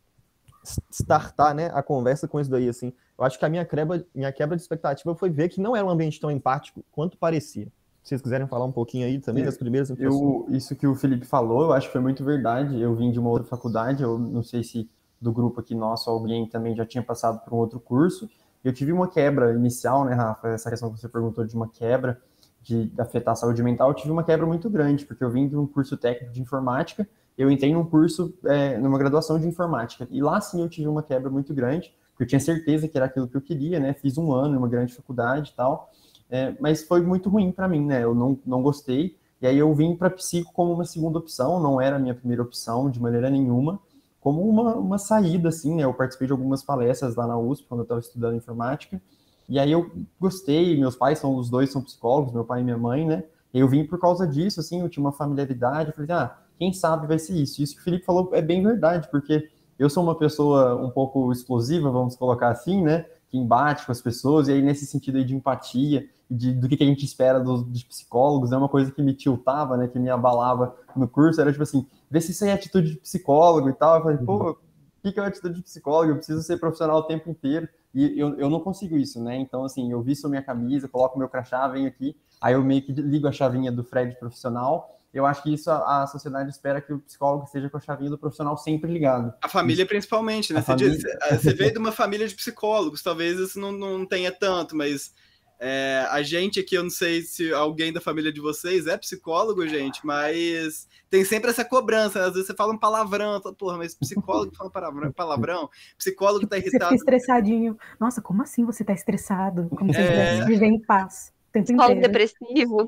startar 0.91 1.55
né, 1.55 1.71
a 1.73 1.83
conversa 1.83 2.29
com 2.29 2.41
isso 2.41 2.51
daí. 2.51 2.69
Assim. 2.69 2.93
Eu 3.19 3.25
acho 3.25 3.39
que 3.39 3.45
a 3.45 3.49
minha 3.49 3.65
quebra, 3.65 4.05
minha 4.15 4.33
quebra 4.33 4.57
de 4.57 4.63
expectativa 4.63 5.15
foi 5.15 5.31
ver 5.31 5.49
que 5.49 5.61
não 5.61 5.75
era 5.75 5.87
um 5.87 5.91
ambiente 5.91 6.21
tão 6.21 6.31
empático 6.31 6.85
quanto 6.93 7.17
parecia. 7.17 7.67
Se 8.03 8.11
vocês 8.11 8.23
quiserem 8.23 8.47
falar 8.47 8.65
um 8.65 8.73
pouquinho 8.73 9.07
aí 9.07 9.19
também 9.19 9.45
das 9.45 9.57
primeiras 9.57 9.91
impressões. 9.91 10.23
Eu, 10.23 10.47
isso 10.51 10.77
que 10.77 10.87
o 10.87 10.95
Felipe 10.95 11.27
falou, 11.27 11.63
eu 11.65 11.73
acho 11.73 11.89
que 11.89 11.93
foi 11.93 12.01
muito 12.01 12.25
verdade. 12.25 12.81
Eu 12.81 12.95
vim 12.95 13.11
de 13.11 13.19
uma 13.19 13.31
outra 13.31 13.49
faculdade, 13.49 14.03
eu 14.03 14.17
não 14.17 14.43
sei 14.43 14.63
se 14.63 14.89
do 15.21 15.33
grupo 15.33 15.61
aqui 15.61 15.75
nosso 15.75 16.09
alguém 16.11 16.47
também 16.47 16.77
já 16.77 16.85
tinha 16.85 17.03
passado 17.03 17.43
por 17.45 17.53
um 17.53 17.57
outro 17.57 17.81
curso. 17.81 18.29
Eu 18.63 18.73
tive 18.73 18.93
uma 18.93 19.09
quebra 19.09 19.55
inicial, 19.55 20.05
né, 20.05 20.15
Rafa? 20.15 20.49
Essa 20.49 20.71
questão 20.71 20.93
que 20.93 21.01
você 21.01 21.09
perguntou 21.09 21.45
de 21.45 21.55
uma 21.57 21.69
quebra 21.69 22.21
de, 22.67 22.91
afetar 22.99 23.33
a 23.33 23.37
saúde 23.37 23.63
mental, 23.63 23.91
eu 23.91 23.95
tive 23.95 24.11
uma 24.11 24.25
quebra 24.25 24.45
muito 24.45 24.69
grande, 24.69 25.07
porque 25.07 25.23
eu 25.23 25.31
vim 25.31 25.49
de 25.49 25.57
um 25.57 25.67
curso 25.67 25.97
técnico 25.97 26.33
de 26.33 26.43
informática, 26.43 27.09
eu 27.39 27.49
entrei 27.49 27.73
num 27.73 27.85
curso, 27.85 28.35
é, 28.45 28.77
numa 28.77 28.99
graduação 28.99 29.39
de 29.39 29.47
informática, 29.47 30.09
e 30.11 30.21
lá 30.21 30.41
sim 30.41 30.61
eu 30.61 30.69
tive 30.69 30.89
uma 30.89 31.03
quebra 31.03 31.31
muito 31.31 31.55
grande, 31.55 31.95
porque 32.11 32.25
eu 32.25 32.27
tinha 32.27 32.41
certeza 32.41 32.89
que 32.89 32.97
era 32.97 33.07
aquilo 33.07 33.29
que 33.29 33.37
eu 33.37 33.41
queria, 33.41 33.79
né? 33.79 33.93
Fiz 33.93 34.19
um 34.19 34.33
ano 34.33 34.55
em 34.55 34.59
uma 34.59 34.69
grande 34.69 34.95
faculdade 34.95 35.51
e 35.51 35.55
tal, 35.55 35.93
é, 36.29 36.57
mas 36.59 36.83
foi 36.83 37.03
muito 37.03 37.29
ruim 37.29 37.53
para 37.53 37.69
mim, 37.69 37.85
né? 37.87 38.03
Eu 38.03 38.15
não, 38.15 38.37
não 38.45 38.63
gostei, 38.63 39.17
e 39.41 39.47
aí 39.47 39.59
eu 39.59 39.73
vim 39.73 39.95
para 39.95 40.11
psico 40.11 40.53
como 40.53 40.73
uma 40.73 40.85
segunda 40.85 41.19
opção, 41.19 41.61
não 41.61 41.81
era 41.81 41.97
a 41.97 41.99
minha 42.01 42.15
primeira 42.15 42.43
opção 42.43 42.91
de 42.91 43.01
maneira 43.01 43.31
nenhuma, 43.31 43.79
como 44.19 44.43
uma, 44.49 44.75
uma 44.75 44.99
saída, 44.99 45.51
assim, 45.51 45.77
né? 45.77 45.85
Eu 45.85 45.95
participei 45.95 46.27
de 46.27 46.33
algumas 46.33 46.65
palestras 46.65 47.15
lá 47.15 47.29
na 47.29 47.39
USP, 47.39 47.69
quando 47.69 47.81
eu 47.81 47.85
estava 47.85 48.01
estudando 48.01 48.35
informática, 48.35 49.01
e 49.49 49.59
aí 49.59 49.71
eu 49.71 49.91
gostei, 50.21 50.79
meus 50.79 50.97
pais 50.97 51.19
são 51.19 51.37
os 51.37 51.49
dois 51.49 51.71
são 51.71 51.83
psicólogos, 51.83 52.33
meu 52.33 52.45
pai 52.45 52.61
e 52.61 52.65
minha 52.65 52.79
mãe, 52.79 53.07
né? 53.07 53.25
Eu 53.55 53.69
vim 53.69 53.85
por 53.85 53.99
causa 53.99 54.27
disso, 54.27 54.61
assim, 54.61 54.81
eu 54.81 54.89
tinha 54.89 55.05
uma 55.05 55.13
familiaridade, 55.13 55.91
eu 55.91 55.95
falei, 55.95 56.11
ah, 56.13 56.37
quem 56.59 56.73
sabe 56.73 57.07
vai 57.07 57.19
ser 57.19 57.35
isso. 57.35 57.63
Isso 57.63 57.75
que 57.75 57.81
o 57.81 57.85
Felipe 57.85 58.05
falou 58.05 58.31
é 58.33 58.43
bem 58.43 58.63
verdade, 58.63 59.09
porque 59.11 59.49
eu 59.79 59.89
sou 59.89 60.03
uma 60.03 60.17
pessoa 60.17 60.75
um 60.83 60.91
pouco 60.91 61.31
explosiva, 61.33 61.91
vamos 61.91 62.17
colocar 62.17 62.49
assim, 62.49 62.83
né? 62.83 63.07
Que 63.29 63.39
embate 63.39 63.87
com 63.87 63.93
as 63.93 64.01
pessoas, 64.01 64.49
e 64.49 64.53
aí 64.53 64.63
nesse 64.63 64.87
sentido 64.87 65.19
aí 65.19 65.25
de 65.25 65.35
empatia, 65.35 66.09
de, 66.31 66.53
do 66.53 66.69
que, 66.69 66.83
a 66.83 66.87
gente 66.87 67.05
espera 67.05 67.39
dos, 67.39 67.63
dos 67.63 67.85
psicólogos, 67.85 68.53
é 68.53 68.57
uma 68.57 68.69
coisa 68.69 68.91
que 68.91 69.03
me 69.03 69.15
tiltava, 69.15 69.77
né? 69.77 69.87
Que 69.87 69.99
me 69.99 70.11
abalava 70.11 70.75
no 70.95 71.07
curso, 71.07 71.41
era 71.41 71.53
tipo 71.53 71.63
assim, 71.63 71.87
vê 72.11 72.21
se 72.21 72.33
isso 72.33 72.45
aí 72.45 72.51
é 72.51 72.55
atitude 72.55 72.93
de 72.93 72.99
psicólogo 72.99 73.69
e 73.69 73.73
tal. 73.73 73.97
Eu 73.97 74.03
falei, 74.03 74.19
pô, 74.19 74.51
o 74.51 74.57
que, 75.03 75.13
que 75.13 75.19
é 75.19 75.23
uma 75.23 75.29
atitude 75.29 75.57
de 75.57 75.63
psicólogo? 75.63 76.13
Eu 76.13 76.17
preciso 76.17 76.43
ser 76.43 76.59
profissional 76.59 76.99
o 76.99 77.05
tempo 77.05 77.31
inteiro. 77.31 77.69
E 77.97 78.21
eu, 78.21 78.39
eu 78.39 78.51
não 78.51 78.61
consigo 78.61 78.97
isso, 78.97 79.23
né? 79.23 79.37
Então, 79.37 79.65
assim, 79.65 79.91
eu 79.91 80.03
visto 80.03 80.29
minha 80.29 80.43
camisa, 80.43 80.87
coloco 80.87 81.19
meu 81.19 81.29
crachá, 81.31 81.67
venho 81.67 81.89
aqui, 81.89 82.15
aí 82.41 82.53
eu 82.53 82.63
meio 82.63 82.83
que 82.83 82.93
ligo 82.93 83.27
a 83.27 83.33
chavinha 83.33 83.73
do 83.73 83.83
Fred 83.83 84.15
profissional. 84.19 84.93
Eu 85.15 85.25
acho 85.25 85.43
que 85.43 85.55
isso 85.55 85.71
a, 85.71 86.03
a 86.03 86.07
sociedade 86.07 86.51
espera 86.51 86.79
que 86.83 86.93
o 86.93 86.99
psicólogo 86.99 87.45
esteja 87.45 87.71
com 87.71 87.79
a 87.79 87.81
chavinha 87.81 88.11
do 88.11 88.19
profissional 88.19 88.55
sempre 88.59 88.93
ligado. 88.93 89.33
A 89.41 89.49
família, 89.49 89.87
principalmente, 89.87 90.53
né? 90.53 90.61
Você, 90.61 90.67
família- 90.67 90.91
diz- 90.93 91.43
você 91.43 91.55
veio 91.55 91.73
de 91.73 91.79
uma 91.79 91.91
família 91.91 92.29
de 92.29 92.35
psicólogos, 92.35 93.03
talvez 93.03 93.39
isso 93.39 93.59
não, 93.59 93.73
não 93.73 94.05
tenha 94.05 94.31
tanto, 94.31 94.77
mas 94.77 95.15
é, 95.59 96.07
a 96.11 96.23
gente 96.23 96.61
aqui, 96.61 96.75
eu 96.77 96.83
não 96.83 96.91
sei 96.91 97.23
se 97.23 97.53
alguém 97.53 97.93
da 97.93 98.01
família 98.01 98.33
de 98.33 98.41
vocês 98.41 98.87
é 98.87 98.97
psicólogo, 98.97 99.67
gente, 99.67 100.05
mas 100.05 100.87
tem 101.09 101.25
sempre 101.25 101.51
essa 101.51 101.65
cobrança. 101.65 102.19
né? 102.21 102.27
Às 102.27 102.33
vezes 102.33 102.47
você 102.47 102.55
fala 102.55 102.73
um 102.73 102.79
palavrão, 102.79 103.41
fala, 103.43 103.55
porra, 103.55 103.79
mas 103.79 103.95
psicólogo 103.95 104.55
fala 104.57 104.71
palavrão, 104.71 105.13
palavrão 105.13 105.71
psicólogo 105.97 106.47
tá 106.47 106.57
Você 106.57 106.63
irritado. 106.69 106.91
fica 106.93 106.97
estressadinho. 107.17 107.79
Nossa, 107.99 108.21
como 108.21 108.43
assim 108.43 108.65
você 108.65 108.85
tá 108.85 108.93
estressado? 108.93 109.69
Como 109.71 109.93
se 109.93 109.99
É. 109.99 110.03
você 110.05 110.11
pudesse 110.11 110.47
viver 110.47 110.67
em 110.67 110.81
paz 110.81 111.35
Psicólogo 111.53 112.03
depressivo. 112.03 112.87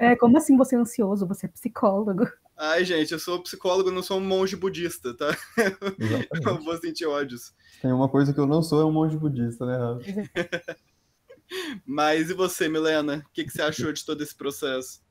É, 0.00 0.16
como 0.16 0.38
assim 0.38 0.56
você 0.56 0.74
é 0.74 0.78
ansioso? 0.78 1.26
Você 1.26 1.44
é 1.44 1.48
psicólogo. 1.50 2.26
Ai, 2.56 2.82
gente, 2.82 3.12
eu 3.12 3.18
sou 3.18 3.42
psicólogo, 3.42 3.90
não 3.90 4.02
sou 4.02 4.16
um 4.18 4.24
monge 4.24 4.56
budista, 4.56 5.12
tá? 5.12 5.36
Eu 5.98 6.18
Exatamente. 6.32 6.64
vou 6.64 6.76
sentir 6.78 7.04
ódios. 7.04 7.52
Tem 7.82 7.92
uma 7.92 8.08
coisa 8.08 8.32
que 8.32 8.40
eu 8.40 8.46
não 8.46 8.62
sou, 8.62 8.80
é 8.80 8.84
um 8.86 8.92
monge 8.92 9.18
budista, 9.18 9.66
né, 9.66 9.76
Rafa? 9.76 10.76
Mas 11.86 12.30
e 12.30 12.34
você, 12.34 12.68
Milena? 12.68 13.24
O 13.26 13.32
que, 13.32 13.44
que 13.44 13.50
você 13.50 13.62
achou 13.62 13.92
de 13.92 14.04
todo 14.04 14.22
esse 14.22 14.34
processo? 14.34 15.02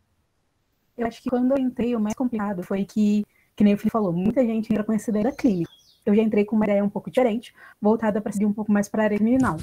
Eu 0.97 1.07
acho 1.07 1.21
que 1.21 1.29
quando 1.29 1.51
eu 1.51 1.57
entrei, 1.57 1.95
o 1.95 1.99
mais 1.99 2.15
complicado 2.15 2.63
foi 2.63 2.85
que, 2.85 3.25
que 3.55 3.63
nem 3.63 3.73
o 3.73 3.77
Felipe 3.77 3.91
falou, 3.91 4.13
muita 4.13 4.45
gente 4.45 4.69
essa 4.93 5.09
ideia 5.09 5.25
da 5.25 5.31
clínica. 5.31 5.71
Eu 6.05 6.13
já 6.15 6.21
entrei 6.21 6.45
com 6.45 6.55
uma 6.55 6.65
ideia 6.65 6.83
um 6.83 6.89
pouco 6.89 7.09
diferente, 7.09 7.53
voltada 7.81 8.21
para 8.21 8.31
seguir 8.31 8.45
um 8.45 8.53
pouco 8.53 8.71
mais 8.71 8.89
para 8.89 9.03
a 9.03 9.05
área 9.05 9.17
criminal. 9.17 9.57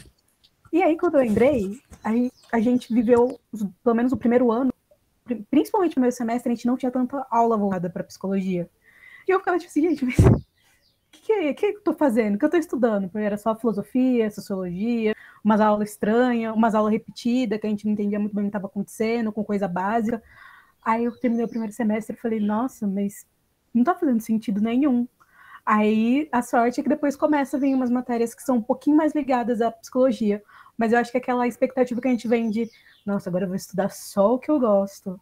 E 0.73 0.83
aí, 0.83 0.97
quando 0.97 1.17
eu 1.17 1.25
entrei, 1.25 1.81
aí 2.03 2.31
a 2.51 2.61
gente 2.61 2.93
viveu, 2.93 3.39
pelo 3.83 3.97
menos 3.97 4.13
o 4.13 4.17
primeiro 4.17 4.51
ano, 4.51 4.73
pri- 5.25 5.45
principalmente 5.51 5.91
no 5.91 5.95
primeiro 5.95 6.17
semestre, 6.17 6.51
a 6.51 6.55
gente 6.55 6.67
não 6.67 6.77
tinha 6.77 6.91
tanta 6.91 7.27
aula 7.31 7.57
voltada 7.57 7.91
para 7.91 8.05
psicologia. 8.05 8.71
E 9.29 9.31
eu 9.31 9.39
ficava 9.39 9.59
tipo 9.59 9.69
assim, 9.71 9.83
gente, 9.83 10.05
mas 10.05 10.17
o 11.11 11.13
que, 11.13 11.23
que, 11.23 11.33
é- 11.33 11.55
que 11.55 11.67
eu 11.67 11.83
tô 11.83 11.93
fazendo? 11.95 12.37
O 12.37 12.39
que 12.39 12.45
eu 12.45 12.51
tô 12.51 12.57
estudando? 12.57 13.09
Porque 13.11 13.25
era 13.25 13.37
só 13.37 13.55
filosofia, 13.57 14.31
sociologia, 14.31 15.15
umas 15.45 15.61
aulas 15.61 15.91
estranhas, 15.91 16.55
umas 16.55 16.75
aulas 16.75 16.93
repetidas, 16.93 17.61
que 17.61 17.67
a 17.67 17.71
gente 17.71 17.85
não 17.85 17.93
entendia 17.93 18.19
muito 18.19 18.35
bem 18.35 18.45
o 18.45 18.47
que 18.47 18.49
estava 18.51 18.67
acontecendo, 18.67 19.33
com 19.33 19.45
coisa 19.45 19.67
básica. 19.69 20.23
Aí 20.85 21.05
eu 21.05 21.19
terminei 21.21 21.45
o 21.45 21.49
primeiro 21.49 21.73
semestre 21.75 22.17
e 22.17 22.21
falei, 22.21 22.41
nossa, 22.41 22.87
mas 22.87 23.27
não 23.75 23.85
tá 23.85 23.95
fazendo 23.95 24.21
sentido 24.21 24.61
nenhum. 24.61 25.09
Aí 25.67 26.29
a 26.33 26.43
sorte 26.43 26.81
é 26.81 26.83
que 26.83 26.89
depois 26.89 27.17
começa 27.17 27.57
a 27.57 27.61
vir 27.61 27.75
umas 27.75 27.91
matérias 27.91 28.35
que 28.35 28.43
são 28.43 28.57
um 28.59 28.63
pouquinho 28.63 28.97
mais 28.97 29.15
ligadas 29.15 29.61
à 29.61 29.71
psicologia. 29.71 30.43
Mas 30.79 30.93
eu 30.93 30.99
acho 30.99 31.13
que 31.13 31.19
aquela 31.19 31.47
expectativa 31.49 32.01
que 32.01 32.09
a 32.09 32.11
gente 32.11 32.29
vem 32.29 32.51
de, 32.51 32.69
nossa, 33.07 33.29
agora 33.31 33.45
eu 33.45 33.49
vou 33.49 33.57
estudar 33.57 33.91
só 33.91 34.35
o 34.35 34.39
que 34.39 34.51
eu 34.51 34.59
gosto. 34.61 35.21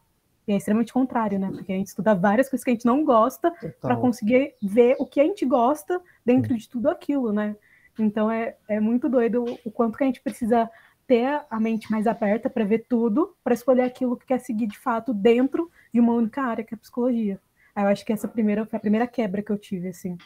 E 0.48 0.52
é 0.52 0.56
extremamente 0.56 0.94
contrário, 0.94 1.38
né? 1.38 1.50
Porque 1.52 1.70
a 1.70 1.76
gente 1.76 1.88
estuda 1.88 2.14
várias 2.14 2.48
coisas 2.48 2.64
que 2.64 2.70
a 2.70 2.72
gente 2.72 2.86
não 2.86 3.04
gosta 3.04 3.52
para 3.82 3.96
conseguir 3.96 4.54
ver 4.62 4.96
o 4.98 5.04
que 5.04 5.20
a 5.20 5.24
gente 5.24 5.44
gosta 5.44 6.00
dentro 6.24 6.56
de 6.56 6.66
tudo 6.66 6.88
aquilo, 6.88 7.34
né? 7.34 7.54
Então 7.98 8.30
é, 8.30 8.56
é 8.66 8.80
muito 8.80 9.10
doido 9.10 9.44
o- 9.44 9.58
o 9.66 9.70
quanto 9.70 9.98
que 9.98 10.04
a 10.04 10.06
gente 10.06 10.22
precisa 10.22 10.70
ter 11.06 11.42
a 11.50 11.60
mente 11.60 11.90
mais 11.90 12.06
aberta 12.06 12.48
para 12.48 12.64
ver 12.64 12.86
tudo, 12.88 13.36
para 13.44 13.52
escolher 13.52 13.82
aquilo 13.82 14.16
que 14.16 14.24
quer 14.24 14.40
seguir 14.40 14.66
de 14.66 14.78
fato 14.78 15.12
dentro 15.12 15.70
de 15.92 16.00
uma 16.00 16.14
única 16.14 16.40
área, 16.42 16.64
que 16.64 16.74
é 16.74 16.76
a 16.76 16.80
psicologia. 16.80 17.38
Aí 17.74 17.84
eu 17.84 17.88
acho 17.88 18.04
que 18.04 18.12
essa 18.12 18.26
primeira 18.26 18.64
foi 18.64 18.76
a 18.78 18.80
primeira 18.80 19.06
quebra 19.06 19.42
que 19.42 19.52
eu 19.52 19.58
tive, 19.58 19.88
assim. 19.88 20.16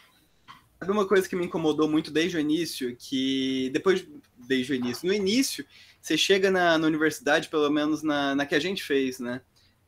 Sabe 0.78 0.92
uma 0.92 1.06
coisa 1.06 1.28
que 1.28 1.34
me 1.36 1.46
incomodou 1.46 1.88
muito 1.88 2.12
desde 2.12 2.36
o 2.36 2.40
início, 2.40 2.96
que 2.96 3.70
depois, 3.72 4.06
desde 4.36 4.72
o 4.72 4.74
início, 4.76 5.06
no 5.06 5.14
início, 5.14 5.64
você 6.00 6.16
chega 6.16 6.50
na, 6.50 6.78
na 6.78 6.86
universidade, 6.86 7.48
pelo 7.48 7.70
menos 7.70 8.02
na, 8.02 8.34
na 8.34 8.46
que 8.46 8.54
a 8.54 8.60
gente 8.60 8.82
fez, 8.82 9.18
né? 9.20 9.40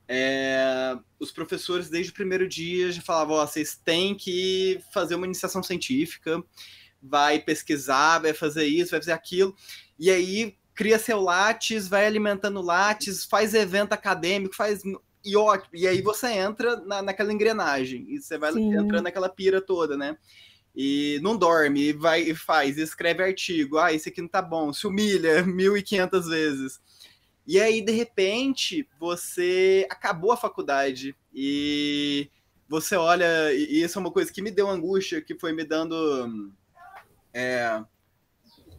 É, 0.06 0.96
os 1.18 1.32
professores, 1.32 1.88
desde 1.88 2.12
o 2.12 2.14
primeiro 2.14 2.46
dia, 2.46 2.92
já 2.92 3.00
falavam, 3.00 3.36
ó, 3.36 3.46
vocês 3.46 3.76
têm 3.76 4.14
que 4.14 4.80
fazer 4.92 5.14
uma 5.14 5.26
iniciação 5.26 5.62
científica, 5.62 6.42
vai 7.02 7.38
pesquisar, 7.38 8.18
vai 8.18 8.34
fazer 8.34 8.66
isso, 8.66 8.90
vai 8.90 9.00
fazer 9.00 9.12
aquilo, 9.12 9.54
e 9.98 10.10
aí 10.10 10.56
cria 10.74 10.98
seu 10.98 11.20
Lattes, 11.20 11.88
vai 11.88 12.06
alimentando 12.06 12.60
Lattes, 12.60 13.24
faz 13.24 13.54
evento 13.54 13.92
acadêmico, 13.92 14.54
faz... 14.54 14.82
E, 15.24 15.36
ótimo, 15.36 15.70
e 15.72 15.86
aí 15.86 16.02
você 16.02 16.26
entra 16.26 16.76
na, 16.84 17.00
naquela 17.00 17.32
engrenagem, 17.32 18.04
e 18.08 18.20
você 18.20 18.36
vai 18.36 18.52
Sim. 18.52 18.74
entrando 18.74 19.04
naquela 19.04 19.28
pira 19.28 19.60
toda, 19.60 19.96
né? 19.96 20.18
e 20.74 21.20
não 21.22 21.36
dorme, 21.36 21.88
e 21.88 21.92
vai 21.92 22.22
e 22.22 22.34
faz, 22.34 22.76
e 22.76 22.82
escreve 22.82 23.22
artigo, 23.22 23.78
ah, 23.78 23.92
esse 23.92 24.08
aqui 24.08 24.20
não 24.20 24.28
tá 24.28 24.42
bom, 24.42 24.72
se 24.72 24.86
humilha 24.86 25.42
1500 25.46 26.26
vezes. 26.26 26.80
E 27.46 27.60
aí, 27.60 27.82
de 27.82 27.92
repente, 27.92 28.88
você 28.98 29.86
acabou 29.90 30.32
a 30.32 30.36
faculdade 30.36 31.14
e 31.32 32.30
você 32.68 32.96
olha, 32.96 33.52
e 33.52 33.82
isso 33.82 33.98
é 33.98 34.00
uma 34.00 34.10
coisa 34.10 34.32
que 34.32 34.40
me 34.40 34.50
deu 34.50 34.68
angústia, 34.68 35.20
que 35.20 35.38
foi 35.38 35.52
me 35.52 35.64
dando. 35.64 36.52
é, 37.32 37.84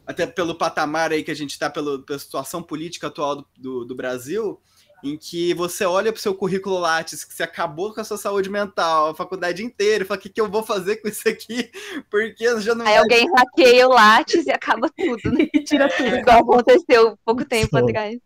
até 0.06 0.26
pelo 0.28 0.56
patamar 0.56 1.12
aí 1.12 1.24
que 1.24 1.32
a 1.32 1.36
gente 1.36 1.52
está, 1.52 1.70
pela 1.70 2.04
situação 2.18 2.62
política 2.62 3.08
atual 3.08 3.38
do, 3.38 3.48
do, 3.58 3.86
do 3.86 3.96
Brasil, 3.96 4.60
em 5.06 5.18
que 5.18 5.54
você 5.54 5.86
olha 5.86 6.12
para 6.12 6.18
o 6.18 6.22
seu 6.22 6.34
currículo 6.34 6.80
Lattes, 6.80 7.24
que 7.24 7.34
você 7.34 7.44
acabou 7.44 7.94
com 7.94 8.02
a 8.02 8.04
sua 8.04 8.18
saúde 8.18 8.50
mental, 8.50 9.10
a 9.10 9.16
faculdade 9.16 9.64
inteira, 9.64 10.04
e 10.04 10.08
fala: 10.08 10.20
o 10.20 10.22
que, 10.22 10.30
que 10.30 10.42
eu 10.42 10.50
vou 10.50 10.64
fazer 10.64 10.98
com 10.98 11.08
isso 11.08 11.30
aqui? 11.30 11.72
Porque 12.10 12.60
já 12.60 12.74
não 12.74 12.86
Aí 12.86 12.94
vai 12.94 12.98
alguém 12.98 13.32
hackeia 13.32 13.88
o 13.88 13.94
Lattes 13.94 14.46
e 14.46 14.52
acaba 14.52 14.90
tudo, 14.90 15.32
né? 15.32 15.48
E 15.54 15.64
tira 15.64 15.88
tudo. 15.90 16.08
Igual 16.18 16.40
aconteceu 16.40 17.18
pouco 17.24 17.46
tempo 17.46 17.78
atrás. 17.78 18.20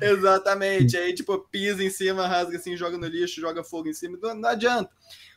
Exatamente. 0.00 0.96
Aí, 0.96 1.12
tipo, 1.14 1.38
pisa 1.50 1.84
em 1.84 1.90
cima, 1.90 2.26
rasga 2.26 2.56
assim, 2.56 2.76
joga 2.76 2.96
no 2.96 3.06
lixo, 3.06 3.40
joga 3.40 3.62
fogo 3.62 3.88
em 3.88 3.92
cima. 3.92 4.18
Não, 4.20 4.34
não 4.34 4.48
adianta. 4.48 4.90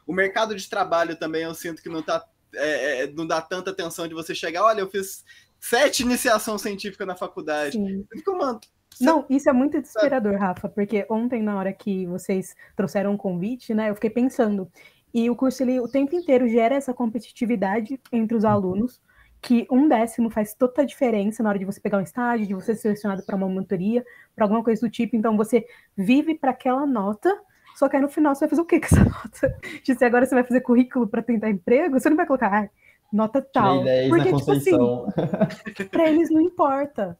O 0.08 0.14
mercado 0.14 0.56
de 0.56 0.70
trabalho 0.70 1.18
também, 1.18 1.44
eu 1.44 1.54
sinto 1.54 1.82
que 1.82 1.90
não 1.90 2.02
tá. 2.02 2.26
é, 2.56 3.04
é, 3.04 3.08
não 3.08 3.28
dá 3.28 3.42
tanta 3.42 3.72
atenção 3.72 4.08
de 4.08 4.14
você 4.14 4.34
chegar. 4.34 4.64
Olha, 4.64 4.80
eu 4.80 4.90
fiz 4.90 5.26
sete 5.60 6.02
iniciação 6.02 6.58
científica 6.58 7.06
na 7.06 7.16
faculdade. 7.16 7.74
Sim. 7.74 8.06
Eu 8.10 8.18
fico, 8.18 8.38
mano, 8.38 8.60
Não, 9.00 9.26
isso 9.30 9.50
é 9.50 9.54
muito 9.54 9.80
desesperador, 9.80 10.36
Rafa, 10.38 10.68
porque 10.70 11.06
ontem, 11.10 11.42
na 11.42 11.58
hora 11.58 11.72
que 11.74 12.06
vocês 12.06 12.56
trouxeram 12.76 13.14
um 13.14 13.18
convite, 13.18 13.74
né, 13.74 13.90
eu 13.90 13.96
fiquei 13.96 14.10
pensando. 14.10 14.68
E 15.14 15.30
o 15.30 15.36
curso, 15.36 15.64
ele 15.64 15.80
o 15.80 15.88
tempo 15.88 16.16
inteiro 16.16 16.48
gera 16.48 16.76
essa 16.76 16.94
competitividade 16.94 18.00
entre 18.12 18.36
os 18.36 18.46
alunos, 18.46 19.02
que 19.42 19.66
um 19.72 19.88
décimo 19.88 20.30
faz 20.30 20.54
toda 20.54 20.84
a 20.84 20.86
diferença 20.86 21.42
na 21.42 21.50
hora 21.50 21.60
de 21.60 21.66
você 21.66 21.80
pegar 21.82 21.98
um 21.98 22.04
estágio, 22.04 22.46
de 22.46 22.54
você 22.54 22.76
ser 22.76 22.82
selecionado 22.82 23.24
para 23.24 23.36
uma 23.36 23.50
monitoria, 23.50 24.06
para 24.36 24.46
alguma 24.46 24.64
coisa 24.64 24.82
do 24.82 24.90
tipo. 24.90 25.16
Então, 25.16 25.36
você 25.36 25.66
vive 25.98 26.36
para 26.36 26.52
aquela 26.52 26.86
nota, 26.86 27.36
só 27.76 27.90
que 27.90 27.96
aí 27.96 28.02
no 28.02 28.10
final 28.10 28.36
você 28.36 28.42
vai 28.42 28.50
fazer 28.50 28.62
o 28.62 28.66
quê 28.66 28.80
com 28.80 28.86
essa 28.86 29.04
nota? 29.04 29.60
Se 29.84 30.06
agora 30.06 30.26
você 30.26 30.36
vai 30.36 30.44
fazer 30.44 30.62
currículo 30.62 31.08
para 31.08 31.24
tentar 31.24 31.50
emprego, 31.50 32.00
você 32.00 32.10
não 32.10 32.18
vai 32.18 32.28
colocar 32.28 32.66
ah, 32.66 32.70
nota 33.12 33.42
tal. 33.42 33.80
Tirei 33.80 34.10
10 34.10 34.10
Porque, 34.10 34.34
tipo 34.36 34.52
assim, 34.52 35.88
para 35.90 36.10
eles 36.10 36.30
não 36.30 36.42
importa. 36.42 37.18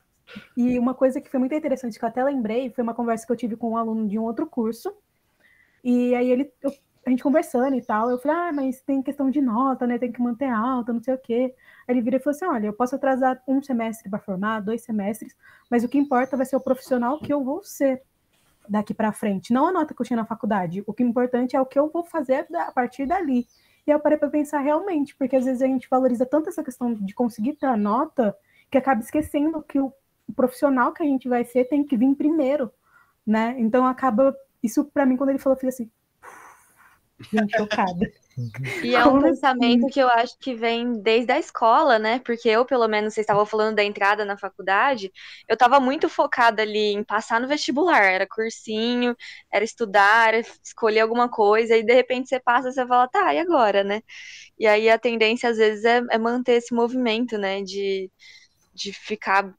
E 0.56 0.78
uma 0.80 0.94
coisa 0.94 1.22
que 1.22 1.30
foi 1.30 1.40
muito 1.40 1.56
interessante, 1.56 1.98
que 2.00 2.06
eu 2.06 2.10
até 2.10 2.24
lembrei, 2.24 2.70
foi 2.72 2.84
uma 2.84 2.94
conversa 2.94 3.26
que 3.26 3.32
eu 3.32 3.38
tive 3.38 3.56
com 3.58 3.72
um 3.72 3.78
aluno 3.78 4.08
de 4.08 4.18
um 4.20 4.24
outro 4.24 4.46
curso. 4.48 4.94
E 5.84 6.14
aí 6.16 6.30
ele, 6.32 6.52
eu- 6.62 6.74
a 7.06 7.10
gente 7.10 7.24
conversando 7.24 7.76
e 7.76 7.82
tal, 7.82 8.10
eu 8.12 8.20
falei, 8.20 8.38
ah, 8.38 8.54
mas 8.54 8.82
tem 8.82 9.02
questão 9.02 9.30
de 9.32 9.42
nota, 9.42 9.88
né? 9.88 9.98
Tem 9.98 10.12
que 10.12 10.22
manter 10.22 10.46
alta, 10.50 10.94
não 10.94 11.02
sei 11.02 11.16
o 11.16 11.18
quê. 11.18 11.54
Aí 11.88 11.96
ele 11.96 12.02
vira 12.02 12.18
e 12.18 12.20
falou 12.20 12.36
assim: 12.36 12.46
olha, 12.46 12.68
eu 12.68 12.74
posso 12.74 12.96
atrasar 12.96 13.42
um 13.48 13.62
semestre 13.62 14.10
para 14.10 14.20
formar, 14.20 14.60
dois 14.62 14.84
semestres, 14.84 15.36
mas 15.70 15.84
o 15.84 15.90
que 15.90 15.98
importa 15.98 16.38
vai 16.38 16.46
ser 16.46 16.56
o 16.56 16.62
profissional 16.62 17.20
que 17.20 17.34
eu 17.34 17.44
vou 17.44 17.64
ser 17.64 18.04
daqui 18.70 18.94
para 18.94 19.12
frente, 19.12 19.54
não 19.54 19.68
a 19.68 19.72
nota 19.72 19.94
que 19.94 20.02
eu 20.02 20.06
tinha 20.06 20.18
na 20.18 20.26
faculdade. 20.26 20.84
O 20.88 20.94
que 20.94 21.04
é 21.04 21.06
importante 21.06 21.56
é 21.56 21.62
o 21.62 21.66
que 21.66 21.78
eu 21.80 21.90
vou 21.90 22.04
fazer 22.06 22.48
a 22.56 22.72
partir 22.72 23.06
dali. 23.06 23.48
E 23.88 23.92
eu 23.92 24.00
parei 24.00 24.18
para 24.18 24.30
pensar 24.30 24.60
realmente, 24.60 25.16
porque 25.16 25.36
às 25.36 25.46
vezes 25.46 25.62
a 25.62 25.68
gente 25.68 25.88
valoriza 25.90 26.26
tanto 26.26 26.50
essa 26.50 26.64
questão 26.64 26.94
de 26.94 27.14
conseguir 27.14 27.54
ter 27.56 27.66
a 27.66 27.76
nota 27.78 28.36
que 28.70 28.78
acaba 28.78 29.02
esquecendo 29.02 29.62
que 29.64 29.80
o, 29.80 29.92
o 30.28 30.34
profissional 30.34 30.94
que 30.94 31.04
a 31.04 31.06
gente 31.06 31.30
vai 31.30 31.44
ser 31.46 31.66
tem 31.66 31.86
que 31.86 31.98
vir 31.98 32.16
primeiro, 32.16 32.72
né? 33.26 33.56
Então 33.60 33.86
acaba 33.86 34.36
isso 34.64 34.86
para 34.86 35.06
mim 35.06 35.18
quando 35.18 35.32
ele 35.32 35.40
falou, 35.40 35.56
eu 35.58 35.62
fiz 35.62 35.76
assim, 35.76 35.92
gente 37.32 37.54
chocada. 37.56 38.06
E 38.84 38.96
é 38.96 39.06
um 39.06 39.16
Como 39.16 39.28
assim? 39.28 39.42
pensamento 39.56 39.88
que 39.88 40.00
eu 40.00 40.10
acho 40.10 40.38
que 40.40 40.56
vem 40.56 41.02
desde 41.02 41.32
a 41.32 41.40
escola, 41.40 42.00
né? 42.00 42.20
Porque 42.20 42.50
eu, 42.50 42.66
pelo 42.66 42.88
menos, 42.88 43.14
vocês 43.14 43.24
estavam 43.24 43.46
falando 43.46 43.76
da 43.76 43.84
entrada 43.84 44.26
na 44.26 44.38
faculdade, 44.38 45.12
eu 45.48 45.54
estava 45.54 45.80
muito 45.80 46.10
focada 46.10 46.64
ali 46.64 46.94
em 46.94 47.04
passar 47.04 47.40
no 47.40 47.48
vestibular. 47.48 48.04
Era 48.04 48.28
cursinho, 48.28 49.16
era 49.52 49.64
estudar, 49.64 50.30
era 50.34 50.40
escolher 50.64 51.02
alguma 51.02 51.30
coisa, 51.30 51.78
e 51.78 51.84
de 51.84 51.94
repente 51.94 52.30
você 52.30 52.40
passa, 52.40 52.72
você 52.72 52.86
fala, 52.88 53.08
tá, 53.08 53.34
e 53.34 53.40
agora, 53.40 53.84
né? 53.84 54.02
E 54.60 54.68
aí 54.68 54.90
a 54.90 55.00
tendência, 55.00 55.50
às 55.50 55.58
vezes, 55.58 55.86
é, 55.86 56.02
é 56.12 56.18
manter 56.18 56.54
esse 56.54 56.74
movimento, 56.74 57.38
né? 57.38 57.62
De, 57.64 58.12
de 58.74 58.94
ficar 58.94 59.54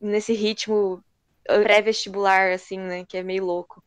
nesse 0.00 0.32
ritmo 0.32 1.02
pré-vestibular, 1.44 2.52
assim, 2.52 2.78
né? 2.78 3.04
Que 3.04 3.18
é 3.18 3.22
meio 3.22 3.44
louco. 3.44 3.82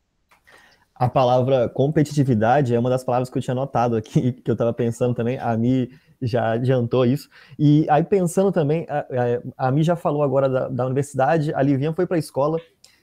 A 0.95 1.09
palavra 1.09 1.67
competitividade 1.67 2.75
é 2.75 2.79
uma 2.79 2.89
das 2.89 3.03
palavras 3.03 3.29
que 3.29 3.37
eu 3.37 3.41
tinha 3.41 3.53
anotado 3.53 3.95
aqui, 3.95 4.33
que 4.43 4.49
eu 4.49 4.53
estava 4.53 4.73
pensando 4.73 5.13
também. 5.13 5.37
A 5.39 5.55
Mi 5.57 5.89
já 6.21 6.51
adiantou 6.51 7.05
isso. 7.05 7.29
E 7.57 7.87
aí, 7.89 8.03
pensando 8.03 8.51
também, 8.51 8.85
a, 8.87 9.67
a 9.67 9.71
Mi 9.71 9.83
já 9.83 9.95
falou 9.95 10.21
agora 10.21 10.47
da, 10.47 10.67
da 10.67 10.85
universidade, 10.85 11.53
a 11.53 11.61
Livinha 11.61 11.93
foi 11.93 12.05
para 12.05 12.17
a 12.17 12.19
escola, 12.19 12.59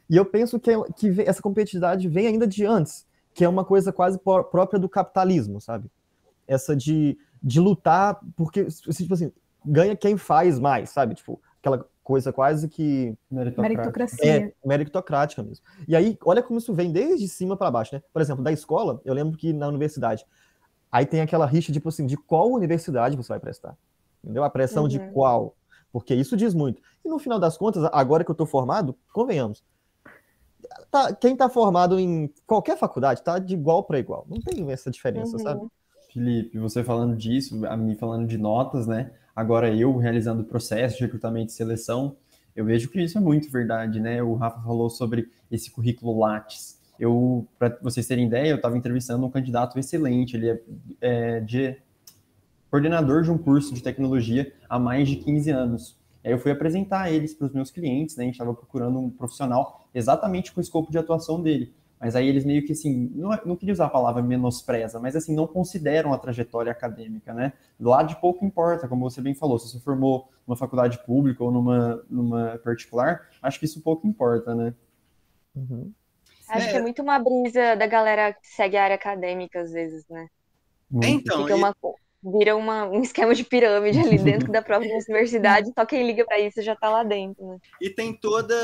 e 0.09 0.17
eu 0.17 0.25
penso 0.25 0.59
que, 0.59 0.71
que 0.97 1.21
essa 1.23 1.43
competitividade 1.43 2.09
vem 2.09 2.26
ainda 2.28 2.47
de 2.47 2.64
antes, 2.64 3.07
que 3.35 3.45
é 3.45 3.49
uma 3.49 3.64
coisa 3.64 3.93
quase 3.93 4.19
própria 4.19 4.78
do 4.78 4.88
capitalismo, 4.88 5.61
sabe? 5.61 5.90
Essa 6.47 6.75
de, 6.75 7.19
de 7.43 7.61
lutar, 7.61 8.19
porque, 8.37 8.64
tipo 8.64 9.12
assim, 9.12 9.31
ganha 9.64 9.95
quem 9.95 10.17
faz 10.17 10.59
mais, 10.59 10.90
sabe? 10.90 11.14
Tipo, 11.14 11.40
aquela 11.61 11.85
coisa 12.09 12.33
quase 12.33 12.71
que. 12.71 13.15
Meritocracia. 13.31 14.47
É, 14.47 14.53
meritocrática 14.65 15.43
mesmo. 15.43 15.62
E 15.87 15.95
aí, 15.95 16.17
olha 16.25 16.43
como 16.43 16.59
isso 16.59 16.73
vem 16.73 16.91
desde 16.91 17.29
cima 17.29 17.55
para 17.55 17.71
baixo, 17.71 17.95
né? 17.95 18.03
Por 18.11 18.23
exemplo, 18.23 18.43
da 18.43 18.50
escola, 18.50 18.99
eu 19.05 19.12
lembro 19.12 19.37
que 19.37 19.53
na 19.53 19.69
universidade, 19.69 20.25
aí 20.91 21.05
tem 21.05 21.21
aquela 21.21 21.45
rixa, 21.45 21.71
tipo 21.71 21.91
assim, 21.91 22.07
de 22.07 22.17
qual 22.17 22.50
universidade 22.50 23.15
você 23.15 23.29
vai 23.29 23.38
prestar. 23.38 23.77
Entendeu? 24.25 24.43
A 24.43 24.49
pressão 24.49 24.85
uhum. 24.85 24.88
de 24.88 24.99
qual. 25.11 25.55
Porque 25.93 26.15
isso 26.15 26.35
diz 26.35 26.55
muito. 26.55 26.81
E 27.05 27.09
no 27.11 27.19
final 27.19 27.38
das 27.38 27.59
contas, 27.59 27.85
agora 27.93 28.25
que 28.25 28.31
eu 28.31 28.35
tô 28.35 28.47
formado, 28.47 28.97
convenhamos. 29.12 29.62
Tá, 30.91 31.12
quem 31.12 31.37
tá 31.37 31.50
formado 31.50 32.00
em 32.00 32.33
qualquer 32.47 32.79
faculdade 32.79 33.23
tá 33.23 33.38
de 33.38 33.53
igual 33.53 33.85
para 33.85 33.99
igual. 33.99 34.25
Não 34.31 34.41
tem 34.41 34.71
essa 34.73 34.91
diferença, 34.91 35.37
uhum. 35.37 35.43
sabe? 35.43 35.67
Felipe, 36.11 36.59
você 36.59 36.83
falando 36.83 37.15
disso, 37.15 37.67
a 37.67 37.77
mim 37.77 37.95
falando 37.95 38.27
de 38.27 38.38
notas, 38.38 38.87
né? 38.87 39.12
Agora 39.38 39.73
eu 39.73 39.97
realizando 39.97 40.42
o 40.42 40.45
processo 40.45 40.97
de 40.97 41.04
recrutamento 41.04 41.52
e 41.52 41.54
seleção, 41.54 42.16
eu 42.57 42.64
vejo 42.64 42.88
que 42.88 43.00
isso 43.00 43.18
é 43.18 43.21
muito 43.21 43.49
verdade, 43.49 44.00
né? 44.00 44.21
O 44.21 44.35
Rafa 44.35 44.61
falou 44.62 44.90
sobre 44.90 45.30
esse 45.49 45.71
currículo 45.71 46.18
Lattes. 46.18 46.80
Eu, 46.99 47.47
para 47.57 47.78
vocês 47.80 48.04
terem 48.04 48.26
ideia, 48.26 48.50
eu 48.50 48.57
estava 48.57 48.76
entrevistando 48.76 49.25
um 49.25 49.30
candidato 49.30 49.78
excelente, 49.78 50.37
ele 50.37 50.50
é, 50.50 50.61
é, 51.00 51.40
de 51.40 51.76
coordenador 52.68 53.23
de 53.23 53.30
um 53.30 53.38
curso 53.38 53.73
de 53.73 53.80
tecnologia 53.80 54.52
há 54.68 54.76
mais 54.76 55.09
de 55.09 55.14
15 55.14 55.50
anos. 55.50 55.97
Aí 56.25 56.33
eu 56.33 56.38
fui 56.40 56.50
apresentar 56.50 57.12
eles 57.12 57.33
para 57.33 57.47
os 57.47 57.52
meus 57.52 57.71
clientes, 57.71 58.16
né? 58.16 58.25
A 58.25 58.26
gente 58.26 58.35
estava 58.35 58.52
procurando 58.52 58.99
um 58.99 59.09
profissional 59.09 59.88
exatamente 59.95 60.52
com 60.52 60.59
o 60.59 60.62
escopo 60.64 60.90
de 60.90 60.99
atuação 60.99 61.40
dele. 61.40 61.73
Mas 62.00 62.14
aí 62.14 62.28
eles 62.28 62.45
meio 62.45 62.64
que 62.64 62.73
assim, 62.73 63.11
não, 63.14 63.31
não 63.45 63.57
queria 63.57 63.73
usar 63.73 63.87
a 63.87 63.90
palavra 63.90 64.23
menospreza, 64.23 65.00
mas 65.00 65.17
assim, 65.17 65.35
não 65.35 65.47
consideram 65.47 66.12
a 66.12 66.19
trajetória 66.19 66.71
acadêmica, 66.71 67.35
né? 67.35 67.52
Lá 67.78 68.02
de 68.02 68.21
pouco 68.21 68.45
importa, 68.45 68.87
como 68.87 69.11
você 69.11 69.21
bem 69.21 69.35
falou, 69.35 69.59
se 69.59 69.69
você 69.69 69.81
formou 69.81 70.28
numa 70.47 70.57
faculdade 70.57 70.99
pública 71.05 71.43
ou 71.43 71.50
numa, 71.50 72.05
numa 72.09 72.59
particular, 72.59 73.28
acho 73.43 73.59
que 73.59 73.64
isso 73.64 73.83
pouco 73.83 74.07
importa, 74.07 74.55
né? 74.55 74.75
Uhum. 75.57 75.93
Acho 76.49 76.69
é. 76.69 76.71
que 76.71 76.76
é 76.76 76.81
muito 76.81 77.02
uma 77.02 77.19
brisa 77.19 77.75
da 77.75 77.87
galera 77.87 78.33
que 78.33 78.47
segue 78.47 78.76
a 78.76 78.85
área 78.85 78.97
acadêmica, 78.97 79.61
às 79.61 79.73
vezes, 79.73 80.07
né? 80.09 80.28
Muito. 80.90 81.07
Então, 81.07 81.43
Fica 81.43 81.57
uma, 81.57 81.76
vira 82.23 82.57
uma, 82.57 82.85
um 82.85 83.01
esquema 83.01 83.35
de 83.35 83.45
pirâmide 83.45 83.99
ali 84.01 84.19
dentro 84.19 84.51
da 84.51 84.61
própria 84.61 84.91
universidade, 84.99 85.73
só 85.73 85.87
quem 85.87 86.07
liga 86.07 86.25
para 86.25 86.41
isso 86.41 86.61
já 86.63 86.73
está 86.73 86.89
lá 86.89 87.03
dentro. 87.03 87.47
Né? 87.47 87.59
E 87.81 87.91
tem 87.91 88.13
toda, 88.13 88.55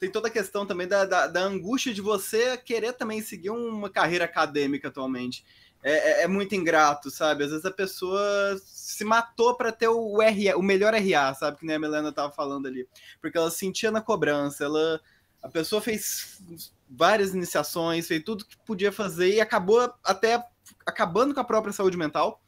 tem 0.00 0.10
toda 0.10 0.28
a 0.28 0.30
questão 0.30 0.66
também 0.66 0.88
da, 0.88 1.04
da, 1.04 1.26
da, 1.26 1.40
angústia 1.40 1.94
de 1.94 2.00
você 2.00 2.56
querer 2.56 2.92
também 2.94 3.20
seguir 3.20 3.50
uma 3.50 3.88
carreira 3.88 4.24
acadêmica 4.24 4.88
atualmente. 4.88 5.44
É, 5.84 5.92
é, 5.92 6.22
é 6.22 6.28
muito 6.28 6.54
ingrato, 6.54 7.10
sabe? 7.10 7.44
Às 7.44 7.50
vezes 7.50 7.64
a 7.64 7.70
pessoa 7.70 8.20
se 8.64 9.04
matou 9.04 9.56
para 9.56 9.72
ter 9.72 9.88
o, 9.88 10.18
RA, 10.20 10.56
o 10.56 10.62
melhor 10.62 10.94
RA, 10.94 11.34
sabe? 11.34 11.58
Que 11.58 11.66
nem 11.66 11.76
a 11.76 11.78
Melena 11.78 12.10
estava 12.10 12.32
falando 12.32 12.66
ali. 12.66 12.86
Porque 13.20 13.36
ela 13.36 13.50
sentia 13.50 13.90
na 13.90 14.00
cobrança, 14.00 14.64
ela, 14.64 15.00
a 15.42 15.48
pessoa 15.48 15.82
fez 15.82 16.40
várias 16.88 17.34
iniciações, 17.34 18.06
fez 18.06 18.22
tudo 18.22 18.44
que 18.44 18.56
podia 18.64 18.92
fazer 18.92 19.34
e 19.34 19.40
acabou 19.40 19.92
até 20.04 20.44
acabando 20.86 21.34
com 21.34 21.40
a 21.40 21.44
própria 21.44 21.72
saúde 21.72 21.96
mental 21.96 22.40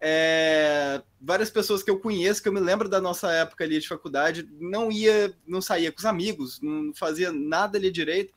é, 0.00 1.02
várias 1.20 1.50
pessoas 1.50 1.82
que 1.82 1.90
eu 1.90 1.98
conheço, 1.98 2.42
que 2.42 2.48
eu 2.48 2.52
me 2.52 2.60
lembro 2.60 2.88
da 2.88 3.00
nossa 3.00 3.30
época 3.32 3.64
ali 3.64 3.78
de 3.78 3.88
faculdade, 3.88 4.48
não 4.60 4.90
ia, 4.92 5.34
não 5.46 5.60
saía 5.60 5.90
com 5.90 5.98
os 5.98 6.04
amigos, 6.04 6.60
não 6.60 6.92
fazia 6.94 7.32
nada 7.32 7.78
ali 7.78 7.90
direito. 7.90 8.32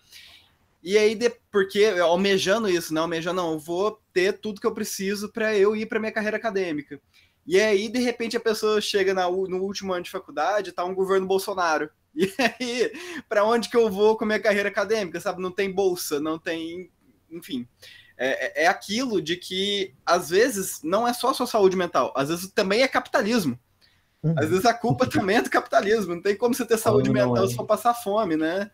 E 0.83 0.97
aí, 0.97 1.13
de, 1.13 1.29
porque 1.51 1.85
almejando 1.85 2.67
isso, 2.67 2.93
não, 2.93 3.03
almejando, 3.03 3.41
não, 3.41 3.53
eu 3.53 3.59
vou 3.59 4.01
ter 4.11 4.39
tudo 4.39 4.59
que 4.59 4.65
eu 4.65 4.73
preciso 4.73 5.31
para 5.31 5.55
eu 5.55 5.75
ir 5.75 5.85
para 5.85 5.99
minha 5.99 6.11
carreira 6.11 6.37
acadêmica. 6.37 6.99
E 7.45 7.59
aí, 7.59 7.87
de 7.87 7.99
repente, 7.99 8.35
a 8.35 8.39
pessoa 8.39 8.81
chega 8.81 9.13
na, 9.13 9.29
no 9.29 9.57
último 9.61 9.93
ano 9.93 10.03
de 10.03 10.09
faculdade, 10.09 10.71
tá 10.71 10.83
um 10.83 10.95
governo 10.95 11.27
Bolsonaro. 11.27 11.89
E 12.13 12.29
aí, 12.37 12.91
para 13.29 13.45
onde 13.45 13.69
que 13.69 13.77
eu 13.77 13.89
vou 13.89 14.17
com 14.17 14.25
a 14.25 14.27
minha 14.27 14.39
carreira 14.39 14.67
acadêmica, 14.67 15.21
sabe? 15.21 15.41
Não 15.41 15.49
tem 15.49 15.71
bolsa, 15.71 16.19
não 16.19 16.37
tem, 16.37 16.91
enfim 17.31 17.65
é, 18.23 18.61
é, 18.61 18.65
é 18.65 18.67
aquilo 18.67 19.19
de 19.19 19.35
que, 19.35 19.95
às 20.05 20.29
vezes, 20.29 20.79
não 20.83 21.07
é 21.07 21.13
só 21.13 21.31
a 21.31 21.33
sua 21.33 21.47
saúde 21.47 21.75
mental, 21.75 22.13
às 22.15 22.29
vezes 22.29 22.51
também 22.51 22.83
é 22.83 22.87
capitalismo. 22.87 23.57
Uhum. 24.21 24.35
Às 24.37 24.49
vezes 24.49 24.65
a 24.65 24.73
culpa 24.75 25.07
também 25.09 25.37
é 25.37 25.41
do 25.41 25.49
capitalismo. 25.49 26.13
Não 26.13 26.21
tem 26.21 26.35
como 26.35 26.53
você 26.53 26.63
ter 26.63 26.77
saúde 26.77 27.09
não, 27.09 27.13
mental 27.15 27.35
não 27.35 27.43
é. 27.45 27.47
se 27.47 27.55
for 27.55 27.65
passar 27.65 27.95
fome, 27.95 28.37
né? 28.37 28.69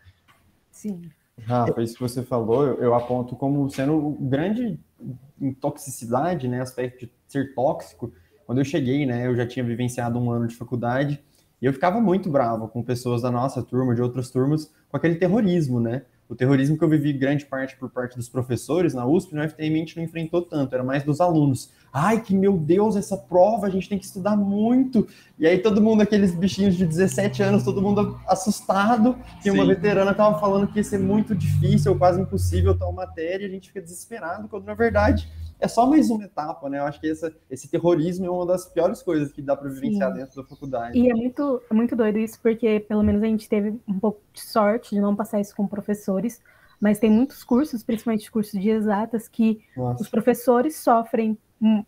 Sim. 0.70 1.00
Rafa, 1.46 1.82
isso 1.82 1.94
que 1.94 2.02
você 2.02 2.22
falou, 2.22 2.66
eu, 2.66 2.74
eu 2.82 2.94
aponto 2.94 3.34
como 3.36 3.70
sendo 3.70 4.16
grande 4.20 4.78
toxicidade, 5.60 6.46
né? 6.46 6.60
Aspecto 6.60 7.06
de 7.06 7.12
ser 7.26 7.54
tóxico. 7.54 8.12
Quando 8.44 8.58
eu 8.58 8.64
cheguei, 8.64 9.06
né? 9.06 9.26
Eu 9.26 9.34
já 9.34 9.46
tinha 9.46 9.64
vivenciado 9.64 10.18
um 10.18 10.30
ano 10.30 10.46
de 10.46 10.56
faculdade 10.56 11.24
e 11.62 11.64
eu 11.64 11.72
ficava 11.72 12.00
muito 12.00 12.28
bravo 12.28 12.68
com 12.68 12.82
pessoas 12.82 13.22
da 13.22 13.30
nossa 13.30 13.62
turma, 13.62 13.94
de 13.94 14.02
outras 14.02 14.30
turmas, 14.30 14.70
com 14.90 14.96
aquele 14.96 15.14
terrorismo, 15.14 15.80
né? 15.80 16.02
O 16.28 16.34
terrorismo 16.34 16.76
que 16.76 16.84
eu 16.84 16.88
vivi 16.88 17.12
grande 17.14 17.46
parte 17.46 17.74
por 17.76 17.88
parte 17.88 18.14
dos 18.14 18.28
professores 18.28 18.92
na 18.92 19.06
USP, 19.06 19.34
no 19.34 19.48
FTM 19.48 19.76
a 19.76 19.78
gente 19.78 19.96
não 19.96 20.04
enfrentou 20.04 20.42
tanto, 20.42 20.74
era 20.74 20.84
mais 20.84 21.02
dos 21.02 21.22
alunos. 21.22 21.72
Ai, 21.90 22.20
que 22.20 22.34
meu 22.34 22.58
Deus, 22.58 22.96
essa 22.96 23.16
prova 23.16 23.66
a 23.66 23.70
gente 23.70 23.88
tem 23.88 23.98
que 23.98 24.04
estudar 24.04 24.36
muito. 24.36 25.08
E 25.38 25.46
aí 25.46 25.58
todo 25.58 25.80
mundo, 25.80 26.02
aqueles 26.02 26.34
bichinhos 26.34 26.76
de 26.76 26.84
17 26.84 27.42
anos, 27.42 27.64
todo 27.64 27.80
mundo 27.80 28.20
assustado. 28.26 29.16
E 29.42 29.50
uma 29.50 29.64
veterana 29.64 30.10
estava 30.10 30.38
falando 30.38 30.66
que 30.66 30.78
ia 30.78 30.84
ser 30.84 30.98
muito 30.98 31.34
difícil 31.34 31.92
ou 31.92 31.98
quase 31.98 32.20
impossível 32.20 32.76
tal 32.76 32.92
matéria, 32.92 33.44
e 33.44 33.48
a 33.48 33.50
gente 33.50 33.68
fica 33.68 33.80
desesperado, 33.80 34.48
quando 34.48 34.66
na 34.66 34.74
verdade 34.74 35.26
é 35.60 35.66
só 35.66 35.86
mais 35.86 36.08
uma 36.08 36.24
etapa, 36.24 36.68
né? 36.68 36.78
Eu 36.78 36.84
acho 36.84 37.00
que 37.00 37.10
essa, 37.10 37.34
esse 37.50 37.68
terrorismo 37.68 38.26
é 38.26 38.30
uma 38.30 38.46
das 38.46 38.66
piores 38.66 39.02
coisas 39.02 39.32
que 39.32 39.42
dá 39.42 39.56
para 39.56 39.68
vivenciar 39.68 40.12
Sim. 40.12 40.18
dentro 40.18 40.36
da 40.42 40.48
faculdade. 40.48 40.98
E 40.98 41.10
é 41.10 41.14
muito, 41.14 41.62
é 41.68 41.74
muito 41.74 41.96
doido 41.96 42.18
isso, 42.18 42.38
porque 42.40 42.80
pelo 42.80 43.02
menos 43.02 43.22
a 43.22 43.26
gente 43.26 43.48
teve 43.48 43.78
um 43.86 43.98
pouco 43.98 44.20
de 44.32 44.40
sorte 44.40 44.94
de 44.94 45.00
não 45.00 45.16
passar 45.16 45.40
isso 45.40 45.54
com 45.56 45.66
professores, 45.66 46.40
mas 46.80 46.98
tem 47.00 47.10
muitos 47.10 47.42
cursos, 47.42 47.82
principalmente 47.82 48.30
cursos 48.30 48.60
de 48.60 48.70
exatas, 48.70 49.26
que 49.26 49.60
Nossa. 49.76 50.02
os 50.02 50.08
professores 50.08 50.76
sofrem, 50.76 51.36
um, 51.60 51.84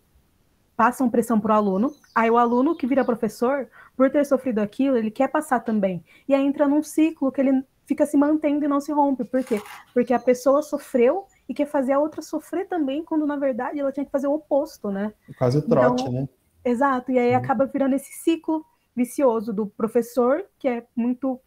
passam 0.77 1.09
pressão 1.09 1.39
para 1.39 1.55
o 1.55 1.57
aluno, 1.57 1.95
aí 2.13 2.29
o 2.31 2.39
aluno 2.39 2.75
que 2.75 2.87
vira 2.87 3.05
professor, 3.05 3.69
por 3.97 4.11
ter 4.11 4.27
sofrido 4.27 4.59
aquilo, 4.59 4.97
ele 4.97 5.11
quer 5.11 5.29
passar 5.29 5.61
também. 5.61 6.03
E 6.27 6.35
aí 6.35 6.45
entra 6.45 6.67
num 6.67 6.83
ciclo 6.83 7.31
que 7.31 7.41
ele 7.41 7.65
fica 7.87 8.05
se 8.05 8.17
mantendo 8.17 8.65
e 8.65 8.69
não 8.69 8.81
se 8.81 8.91
rompe. 8.91 9.25
Por 9.25 9.45
quê? 9.45 9.61
Porque 9.93 10.13
a 10.13 10.19
pessoa 10.19 10.63
sofreu 10.63 11.27
e 11.51 11.55
quer 11.55 11.67
fazer 11.67 11.95
a 11.95 11.99
outra 11.99 12.23
sofrer 12.23 12.69
também, 12.69 13.03
quando 13.05 13.27
na 13.27 13.35
verdade 13.37 13.81
ela 13.81 13.91
tinha 13.91 14.07
que 14.07 14.13
fazer 14.13 14.29
o 14.29 14.35
oposto, 14.35 14.89
né? 14.89 15.13
Quase 15.37 15.59
o 15.59 15.63
trote, 15.63 16.03
então, 16.05 16.13
né? 16.13 16.29
Exato, 16.65 17.11
e 17.11 17.19
aí 17.19 17.35
acaba 17.35 17.67
virando 17.67 17.97
esse 17.97 18.13
ciclo 18.23 18.65
vicioso 18.95 19.53
do 19.53 19.67
professor, 19.67 20.45
que 20.61 20.69
é 20.69 20.87
muito 20.95 21.41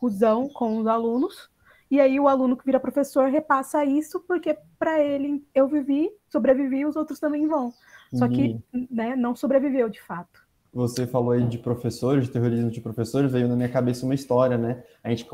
cuzão 0.00 0.48
com 0.48 0.78
os 0.78 0.86
alunos, 0.86 1.50
e 1.90 2.00
aí 2.00 2.18
o 2.18 2.28
aluno 2.28 2.56
que 2.56 2.64
vira 2.64 2.80
professor 2.80 3.28
repassa 3.28 3.84
isso, 3.84 4.20
porque 4.20 4.56
para 4.78 4.98
ele 5.00 5.46
eu 5.54 5.68
vivi, 5.68 6.10
sobrevivi, 6.30 6.86
os 6.86 6.96
outros 6.96 7.20
também 7.20 7.46
vão. 7.46 7.74
Só 8.14 8.28
que 8.28 8.58
uhum. 8.72 8.88
né, 8.90 9.14
não 9.14 9.36
sobreviveu 9.36 9.90
de 9.90 10.00
fato 10.00 10.42
você 10.72 11.06
falou 11.06 11.32
aí 11.32 11.46
de 11.46 11.58
professores, 11.58 12.24
de 12.24 12.30
terrorismo 12.30 12.70
de 12.70 12.80
professores, 12.80 13.30
veio 13.30 13.46
na 13.46 13.54
minha 13.54 13.68
cabeça 13.68 14.06
uma 14.06 14.14
história, 14.14 14.56
né? 14.56 14.82
A 15.04 15.10
gente, 15.10 15.28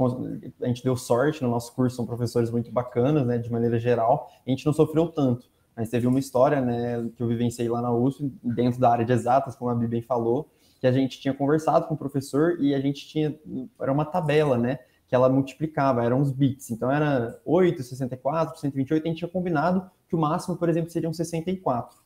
a 0.60 0.66
gente 0.66 0.82
deu 0.82 0.96
sorte 0.96 1.42
no 1.42 1.48
nosso 1.48 1.72
curso, 1.74 1.94
são 1.94 2.04
professores 2.04 2.50
muito 2.50 2.72
bacanas, 2.72 3.24
né? 3.24 3.38
De 3.38 3.50
maneira 3.50 3.78
geral, 3.78 4.28
a 4.44 4.50
gente 4.50 4.66
não 4.66 4.72
sofreu 4.72 5.08
tanto. 5.08 5.48
Mas 5.76 5.90
teve 5.90 6.08
uma 6.08 6.18
história, 6.18 6.60
né, 6.60 7.08
que 7.14 7.22
eu 7.22 7.28
vivenciei 7.28 7.68
lá 7.68 7.80
na 7.80 7.92
USP, 7.92 8.32
dentro 8.42 8.80
da 8.80 8.90
área 8.90 9.04
de 9.04 9.12
exatas, 9.12 9.54
como 9.54 9.70
a 9.70 9.74
Bi 9.76 9.86
bem 9.86 10.02
falou, 10.02 10.50
que 10.80 10.88
a 10.88 10.90
gente 10.90 11.20
tinha 11.20 11.32
conversado 11.32 11.86
com 11.86 11.94
o 11.94 11.96
professor 11.96 12.60
e 12.60 12.74
a 12.74 12.80
gente 12.80 13.06
tinha, 13.06 13.38
era 13.80 13.92
uma 13.92 14.04
tabela, 14.04 14.58
né? 14.58 14.80
Que 15.06 15.14
ela 15.14 15.28
multiplicava, 15.28 16.02
eram 16.02 16.20
os 16.20 16.32
bits. 16.32 16.72
Então 16.72 16.90
era 16.90 17.40
8, 17.44 17.80
64, 17.80 18.58
128, 18.58 19.04
a 19.04 19.08
gente 19.08 19.18
tinha 19.18 19.30
combinado 19.30 19.88
que 20.08 20.16
o 20.16 20.18
máximo, 20.18 20.56
por 20.56 20.68
exemplo, 20.68 20.90
seriam 20.90 21.12
64. 21.12 21.96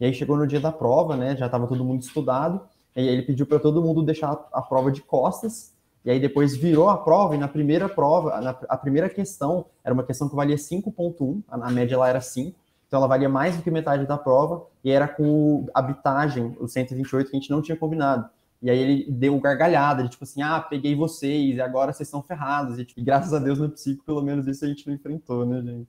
E 0.00 0.06
aí 0.06 0.12
chegou 0.12 0.36
no 0.36 0.44
dia 0.44 0.58
da 0.58 0.72
prova, 0.72 1.16
né? 1.16 1.36
Já 1.36 1.46
estava 1.46 1.68
todo 1.68 1.84
mundo 1.84 2.02
estudado 2.02 2.60
ele 2.94 3.22
pediu 3.22 3.46
para 3.46 3.58
todo 3.58 3.82
mundo 3.82 4.02
deixar 4.02 4.32
a 4.52 4.62
prova 4.62 4.90
de 4.90 5.02
costas, 5.02 5.72
e 6.04 6.10
aí 6.10 6.18
depois 6.18 6.56
virou 6.56 6.88
a 6.88 6.96
prova, 6.96 7.34
e 7.34 7.38
na 7.38 7.48
primeira 7.48 7.88
prova, 7.88 8.40
na, 8.40 8.50
a 8.68 8.76
primeira 8.76 9.08
questão 9.08 9.66
era 9.84 9.92
uma 9.92 10.02
questão 10.02 10.28
que 10.28 10.34
valia 10.34 10.56
5.1, 10.56 11.42
a, 11.48 11.68
a 11.68 11.70
média 11.70 11.98
lá 11.98 12.08
era 12.08 12.20
5, 12.20 12.58
então 12.86 12.98
ela 12.98 13.06
valia 13.06 13.28
mais 13.28 13.56
do 13.56 13.62
que 13.62 13.70
metade 13.70 14.06
da 14.06 14.18
prova, 14.18 14.66
e 14.82 14.90
era 14.90 15.06
com 15.06 15.66
a 15.72 15.82
bitagem, 15.82 16.56
o 16.58 16.66
128, 16.66 17.30
que 17.30 17.36
a 17.36 17.40
gente 17.40 17.50
não 17.50 17.62
tinha 17.62 17.76
combinado. 17.76 18.28
E 18.62 18.68
aí 18.68 18.78
ele 18.78 19.10
deu 19.10 19.38
gargalhada, 19.40 20.02
ele, 20.02 20.10
tipo 20.10 20.24
assim, 20.24 20.42
ah, 20.42 20.60
peguei 20.60 20.94
vocês, 20.94 21.56
e 21.56 21.60
agora 21.62 21.92
vocês 21.92 22.06
estão 22.08 22.22
ferrados. 22.22 22.78
E, 22.78 22.84
tipo, 22.84 23.02
graças 23.02 23.32
a 23.32 23.38
Deus 23.38 23.58
no 23.58 23.70
psico, 23.70 24.04
pelo 24.04 24.20
menos 24.22 24.46
isso 24.46 24.64
a 24.64 24.68
gente 24.68 24.86
não 24.86 24.94
enfrentou, 24.94 25.46
né, 25.46 25.62
gente? 25.62 25.88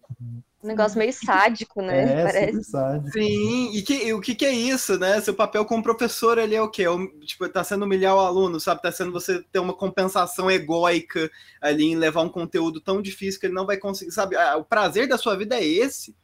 Um 0.63 0.67
negócio 0.67 0.97
meio 0.97 1.11
sádico, 1.11 1.81
né? 1.81 2.21
É, 2.21 2.23
Parece. 2.23 2.63
sádico. 2.63 3.11
Sim, 3.11 3.71
e, 3.75 3.81
que, 3.81 3.93
e 4.05 4.13
o 4.13 4.21
que, 4.21 4.35
que 4.35 4.45
é 4.45 4.53
isso, 4.53 4.97
né? 4.97 5.19
Seu 5.19 5.33
papel 5.33 5.65
como 5.65 5.83
professor 5.83 6.39
ali 6.39 6.55
é 6.55 6.61
o 6.61 6.69
quê? 6.69 6.87
O- 6.87 7.07
tipo, 7.21 7.49
tá 7.49 7.63
sendo 7.63 7.83
humilhar 7.83 8.15
o 8.15 8.19
aluno, 8.19 8.59
sabe? 8.59 8.81
Tá 8.81 8.91
sendo 8.91 9.11
você 9.11 9.43
ter 9.51 9.59
uma 9.59 9.73
compensação 9.73 10.49
egóica 10.49 11.29
ali 11.59 11.85
em 11.85 11.95
levar 11.95 12.21
um 12.21 12.29
conteúdo 12.29 12.79
tão 12.79 13.01
difícil 13.01 13.39
que 13.39 13.47
ele 13.47 13.55
não 13.55 13.65
vai 13.65 13.77
conseguir, 13.77 14.11
sabe? 14.11 14.37
Ah, 14.37 14.55
O 14.57 14.63
prazer 14.63 15.07
da 15.09 15.17
sua 15.17 15.35
vida 15.35 15.55
é 15.55 15.65
esse. 15.65 16.15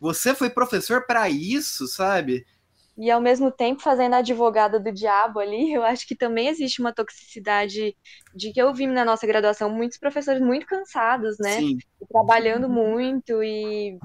Você 0.00 0.34
foi 0.34 0.50
professor 0.50 1.06
para 1.06 1.28
isso, 1.30 1.86
sabe? 1.88 2.46
E 2.98 3.10
ao 3.12 3.20
mesmo 3.20 3.52
tempo 3.52 3.80
fazendo 3.80 4.14
a 4.14 4.18
advogada 4.18 4.80
do 4.80 4.92
diabo 4.92 5.38
ali, 5.38 5.72
eu 5.72 5.84
acho 5.84 6.06
que 6.06 6.16
também 6.16 6.48
existe 6.48 6.80
uma 6.80 6.92
toxicidade 6.92 7.96
de 8.34 8.52
que 8.52 8.60
eu 8.60 8.74
vi 8.74 8.86
na 8.88 9.04
nossa 9.04 9.26
graduação 9.26 9.70
muitos 9.70 9.98
professores 9.98 10.42
muito 10.42 10.66
cansados, 10.66 11.38
né? 11.38 11.58
Sim. 11.58 11.78
Trabalhando 12.10 12.68
muito 12.68 13.42
e 13.42 13.98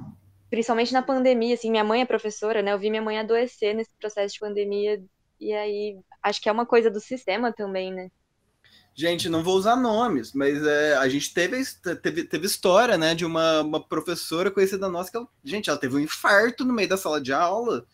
principalmente 0.49 0.93
na 0.93 1.01
pandemia, 1.01 1.55
assim, 1.55 1.71
minha 1.71 1.83
mãe 1.83 2.01
é 2.01 2.05
professora, 2.05 2.61
né? 2.61 2.71
Eu 2.71 2.79
vi 2.79 2.91
minha 2.91 3.01
mãe 3.01 3.17
adoecer 3.17 3.75
nesse 3.75 3.89
processo 3.99 4.35
de 4.35 4.39
pandemia 4.39 5.03
e 5.39 5.51
aí 5.51 5.97
acho 6.21 6.39
que 6.39 6.47
é 6.47 6.51
uma 6.51 6.65
coisa 6.65 6.91
do 6.91 6.99
sistema 6.99 7.51
também, 7.51 7.91
né? 7.91 8.09
Gente, 8.95 9.27
não 9.27 9.43
vou 9.43 9.55
usar 9.55 9.75
nomes, 9.75 10.33
mas 10.33 10.63
é, 10.63 10.95
a 10.97 11.09
gente 11.09 11.33
teve, 11.33 11.57
teve, 11.99 12.25
teve 12.25 12.45
história, 12.45 12.95
né, 12.95 13.15
de 13.15 13.25
uma, 13.25 13.61
uma 13.61 13.83
professora 13.83 14.51
conhecida 14.51 14.87
nossa 14.87 15.09
que, 15.09 15.17
ela, 15.17 15.27
gente, 15.43 15.67
ela 15.67 15.79
teve 15.79 15.95
um 15.95 15.99
infarto 15.99 16.63
no 16.63 16.71
meio 16.71 16.87
da 16.87 16.95
sala 16.95 17.19
de 17.19 17.33
aula, 17.33 17.87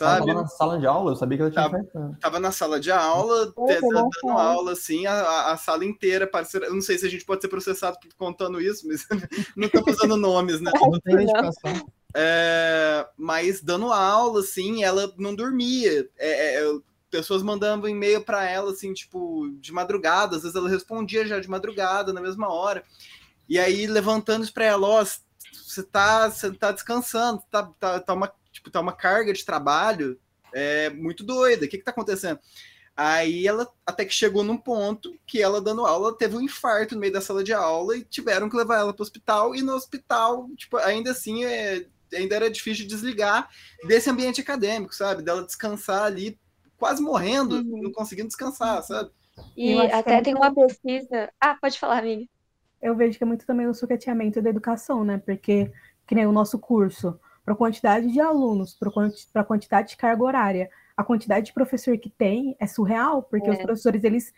Ela 0.00 0.10
sabe? 0.18 0.26
tava 0.26 0.40
na 0.42 0.46
sala 0.48 0.78
de 0.78 0.86
aula, 0.86 1.12
eu 1.12 1.16
sabia 1.16 1.36
que 1.38 1.42
ela 1.42 1.50
tinha 1.50 1.62
Tava- 1.62 1.78
infartado. 1.78 2.16
Tava 2.20 2.40
na 2.40 2.50
sala 2.52 2.80
de 2.80 2.90
aula, 2.90 3.46
te- 3.46 3.80
dando 3.80 4.10
nossa. 4.24 4.42
aula, 4.42 4.72
assim, 4.72 5.06
a, 5.06 5.52
a- 5.52 5.56
sala 5.56 5.84
inteira, 5.84 6.26
parecia, 6.26 6.60
eu 6.60 6.74
não 6.74 6.80
sei 6.80 6.98
se 6.98 7.06
a 7.06 7.10
gente 7.10 7.24
pode 7.24 7.40
ser 7.42 7.48
processado 7.48 7.96
contando 8.18 8.60
isso, 8.60 8.86
mas 8.88 9.06
não 9.56 9.66
estamos 9.66 9.96
usando 9.96 10.16
nomes, 10.16 10.60
né? 10.60 10.70
Não 10.90 11.00
tem 11.00 11.14
identificação. 11.14 11.86
É, 12.16 13.06
mas 13.16 13.60
dando 13.60 13.92
aula, 13.92 14.40
assim, 14.40 14.84
ela 14.84 15.12
não 15.18 15.34
dormia. 15.34 16.08
É, 16.16 16.60
é, 16.62 16.72
pessoas 17.10 17.42
mandando 17.42 17.88
e-mail 17.88 18.24
para 18.24 18.44
ela, 18.48 18.70
assim, 18.72 18.92
tipo, 18.92 19.48
de 19.60 19.72
madrugada. 19.72 20.36
Às 20.36 20.42
vezes 20.42 20.56
ela 20.56 20.68
respondia 20.68 21.26
já 21.26 21.38
de 21.40 21.48
madrugada, 21.48 22.12
na 22.12 22.20
mesma 22.20 22.48
hora. 22.52 22.84
E 23.48 23.58
aí, 23.58 23.86
levantando 23.86 24.42
isso 24.44 24.52
para 24.54 24.64
ela, 24.64 24.86
ó, 24.86 25.04
você 25.04 25.82
tá, 25.82 26.30
você 26.30 26.52
tá 26.52 26.72
descansando, 26.72 27.42
tá, 27.50 27.62
tá, 27.78 28.00
tá, 28.00 28.14
uma, 28.14 28.32
tipo, 28.64 28.70
tá 28.70 28.80
uma 28.80 28.92
carga 28.92 29.32
de 29.32 29.44
trabalho 29.44 30.18
é, 30.52 30.88
muito 30.90 31.22
doida. 31.22 31.66
O 31.66 31.68
que 31.68 31.78
que 31.78 31.84
tá 31.84 31.90
acontecendo? 31.90 32.38
Aí 32.96 33.46
ela 33.46 33.68
até 33.84 34.04
que 34.04 34.14
chegou 34.14 34.42
num 34.44 34.56
ponto 34.56 35.14
que 35.26 35.42
ela 35.42 35.60
dando 35.60 35.84
aula 35.84 36.16
teve 36.16 36.36
um 36.36 36.40
infarto 36.40 36.94
no 36.94 37.00
meio 37.00 37.12
da 37.12 37.20
sala 37.20 37.42
de 37.42 37.52
aula 37.52 37.96
e 37.96 38.04
tiveram 38.04 38.48
que 38.48 38.56
levar 38.56 38.78
ela 38.78 38.92
para 38.94 39.02
o 39.02 39.04
hospital. 39.04 39.54
E 39.54 39.62
no 39.62 39.74
hospital, 39.74 40.48
tipo, 40.56 40.76
ainda 40.78 41.10
assim, 41.10 41.44
é, 41.44 41.86
ainda 42.14 42.36
era 42.36 42.50
difícil 42.50 42.84
de 42.84 42.90
desligar 42.90 43.48
desse 43.86 44.08
ambiente 44.08 44.40
acadêmico, 44.40 44.94
sabe? 44.94 45.22
Dela 45.22 45.44
descansar 45.44 46.04
ali, 46.04 46.38
quase 46.78 47.02
morrendo, 47.02 47.56
Uhum. 47.56 47.82
não 47.82 47.92
conseguindo 47.92 48.28
descansar, 48.28 48.80
sabe? 48.84 49.10
E 49.56 49.76
até 49.90 50.18
é 50.18 50.22
tem 50.22 50.32
muito- 50.34 50.46
uma 50.46 50.66
pesquisa. 50.68 51.32
Ah, 51.40 51.56
pode 51.60 51.78
falar, 51.78 51.98
amiga. 51.98 52.24
eu 52.80 52.94
vejo 52.94 53.16
que 53.18 53.24
é 53.24 53.26
muito 53.26 53.44
também 53.46 53.66
o 53.66 53.72
sucateamento 53.74 54.40
da 54.42 54.50
educação, 54.50 55.02
né? 55.02 55.16
Porque, 55.24 55.72
que 56.06 56.14
nem 56.14 56.26
o 56.26 56.32
nosso 56.32 56.58
curso, 56.58 57.18
para 57.44 57.54
a 57.54 57.56
quantidade 57.56 58.10
de 58.10 58.20
alunos, 58.20 58.74
para 58.74 59.42
a 59.42 59.44
quantidade 59.44 59.90
de 59.90 59.96
carga 59.96 60.22
horária, 60.24 60.70
a 60.96 61.04
quantidade 61.04 61.46
de 61.46 61.52
professor 61.52 61.98
que 61.98 62.08
tem 62.08 62.56
é 62.58 62.66
surreal, 62.66 63.22
porque 63.22 63.48
É. 63.48 63.52
os 63.52 63.58
professores, 63.58 64.02
eles 64.04 64.32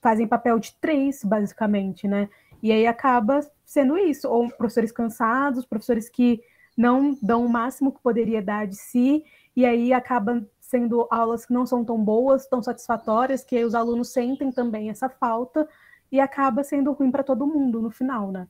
fazem 0.00 0.26
papel 0.26 0.58
de 0.58 0.74
três, 0.80 1.22
basicamente, 1.24 2.06
né? 2.06 2.28
E 2.62 2.70
aí 2.70 2.86
acaba 2.86 3.40
sendo 3.64 3.96
isso, 3.98 4.28
ou 4.28 4.48
professores 4.48 4.92
cansados, 4.92 5.64
professores 5.64 6.08
que 6.08 6.40
não 6.76 7.18
dão 7.22 7.44
o 7.44 7.48
máximo 7.48 7.92
que 7.92 8.00
poderia 8.00 8.40
dar 8.42 8.66
de 8.66 8.76
si, 8.76 9.24
e 9.56 9.64
aí 9.66 9.92
acaba 9.92 10.46
sendo 10.60 11.06
aulas 11.10 11.44
que 11.44 11.52
não 11.52 11.66
são 11.66 11.84
tão 11.84 12.02
boas, 12.02 12.46
tão 12.46 12.62
satisfatórias, 12.62 13.44
que 13.44 13.62
os 13.64 13.74
alunos 13.74 14.10
sentem 14.12 14.50
também 14.50 14.90
essa 14.90 15.08
falta, 15.08 15.68
e 16.10 16.20
acaba 16.20 16.62
sendo 16.62 16.92
ruim 16.92 17.10
para 17.10 17.24
todo 17.24 17.46
mundo 17.46 17.80
no 17.80 17.90
final, 17.90 18.30
né? 18.30 18.46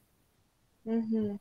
Uhum. 0.84 1.38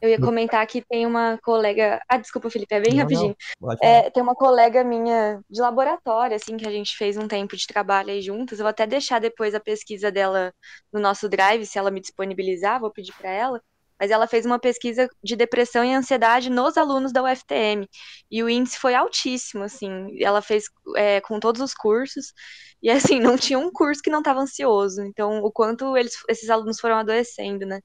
Eu 0.00 0.08
ia 0.10 0.20
comentar 0.20 0.64
que 0.66 0.80
tem 0.80 1.04
uma 1.06 1.38
colega. 1.42 2.00
Ah, 2.08 2.16
desculpa, 2.16 2.48
Felipe, 2.48 2.72
é 2.74 2.80
bem 2.80 2.94
Não, 2.94 3.02
rapidinho. 3.02 3.36
não. 3.60 3.76
É, 3.82 4.08
tem 4.10 4.22
uma 4.22 4.34
colega 4.34 4.84
minha 4.84 5.40
de 5.50 5.60
laboratório, 5.60 6.36
assim, 6.36 6.56
que 6.56 6.66
a 6.66 6.70
gente 6.70 6.96
fez 6.96 7.16
um 7.16 7.26
tempo 7.26 7.56
de 7.56 7.66
trabalho 7.66 8.10
aí 8.10 8.22
juntas. 8.22 8.58
Eu 8.58 8.64
vou 8.64 8.70
até 8.70 8.86
deixar 8.86 9.20
depois 9.20 9.54
a 9.54 9.60
pesquisa 9.60 10.10
dela 10.12 10.52
no 10.92 11.00
nosso 11.00 11.28
drive, 11.28 11.66
se 11.66 11.78
ela 11.78 11.90
me 11.90 12.00
disponibilizar, 12.00 12.80
vou 12.80 12.92
pedir 12.92 13.12
para 13.14 13.30
ela. 13.30 13.60
Mas 14.00 14.12
ela 14.12 14.28
fez 14.28 14.46
uma 14.46 14.60
pesquisa 14.60 15.08
de 15.24 15.34
depressão 15.34 15.84
e 15.84 15.92
ansiedade 15.92 16.48
nos 16.48 16.76
alunos 16.76 17.12
da 17.12 17.24
UFTM. 17.24 17.88
E 18.30 18.42
o 18.44 18.48
índice 18.48 18.78
foi 18.78 18.94
altíssimo, 18.94 19.64
assim. 19.64 20.16
Ela 20.22 20.40
fez 20.40 20.66
é, 20.96 21.20
com 21.20 21.40
todos 21.40 21.60
os 21.60 21.74
cursos. 21.74 22.32
E, 22.80 22.88
assim, 22.88 23.18
não 23.18 23.36
tinha 23.36 23.58
um 23.58 23.72
curso 23.72 24.00
que 24.00 24.10
não 24.10 24.20
estava 24.20 24.38
ansioso. 24.38 25.02
Então, 25.02 25.40
o 25.42 25.50
quanto 25.50 25.96
eles, 25.96 26.14
esses 26.28 26.48
alunos 26.48 26.78
foram 26.78 26.96
adoecendo, 26.96 27.66
né? 27.66 27.80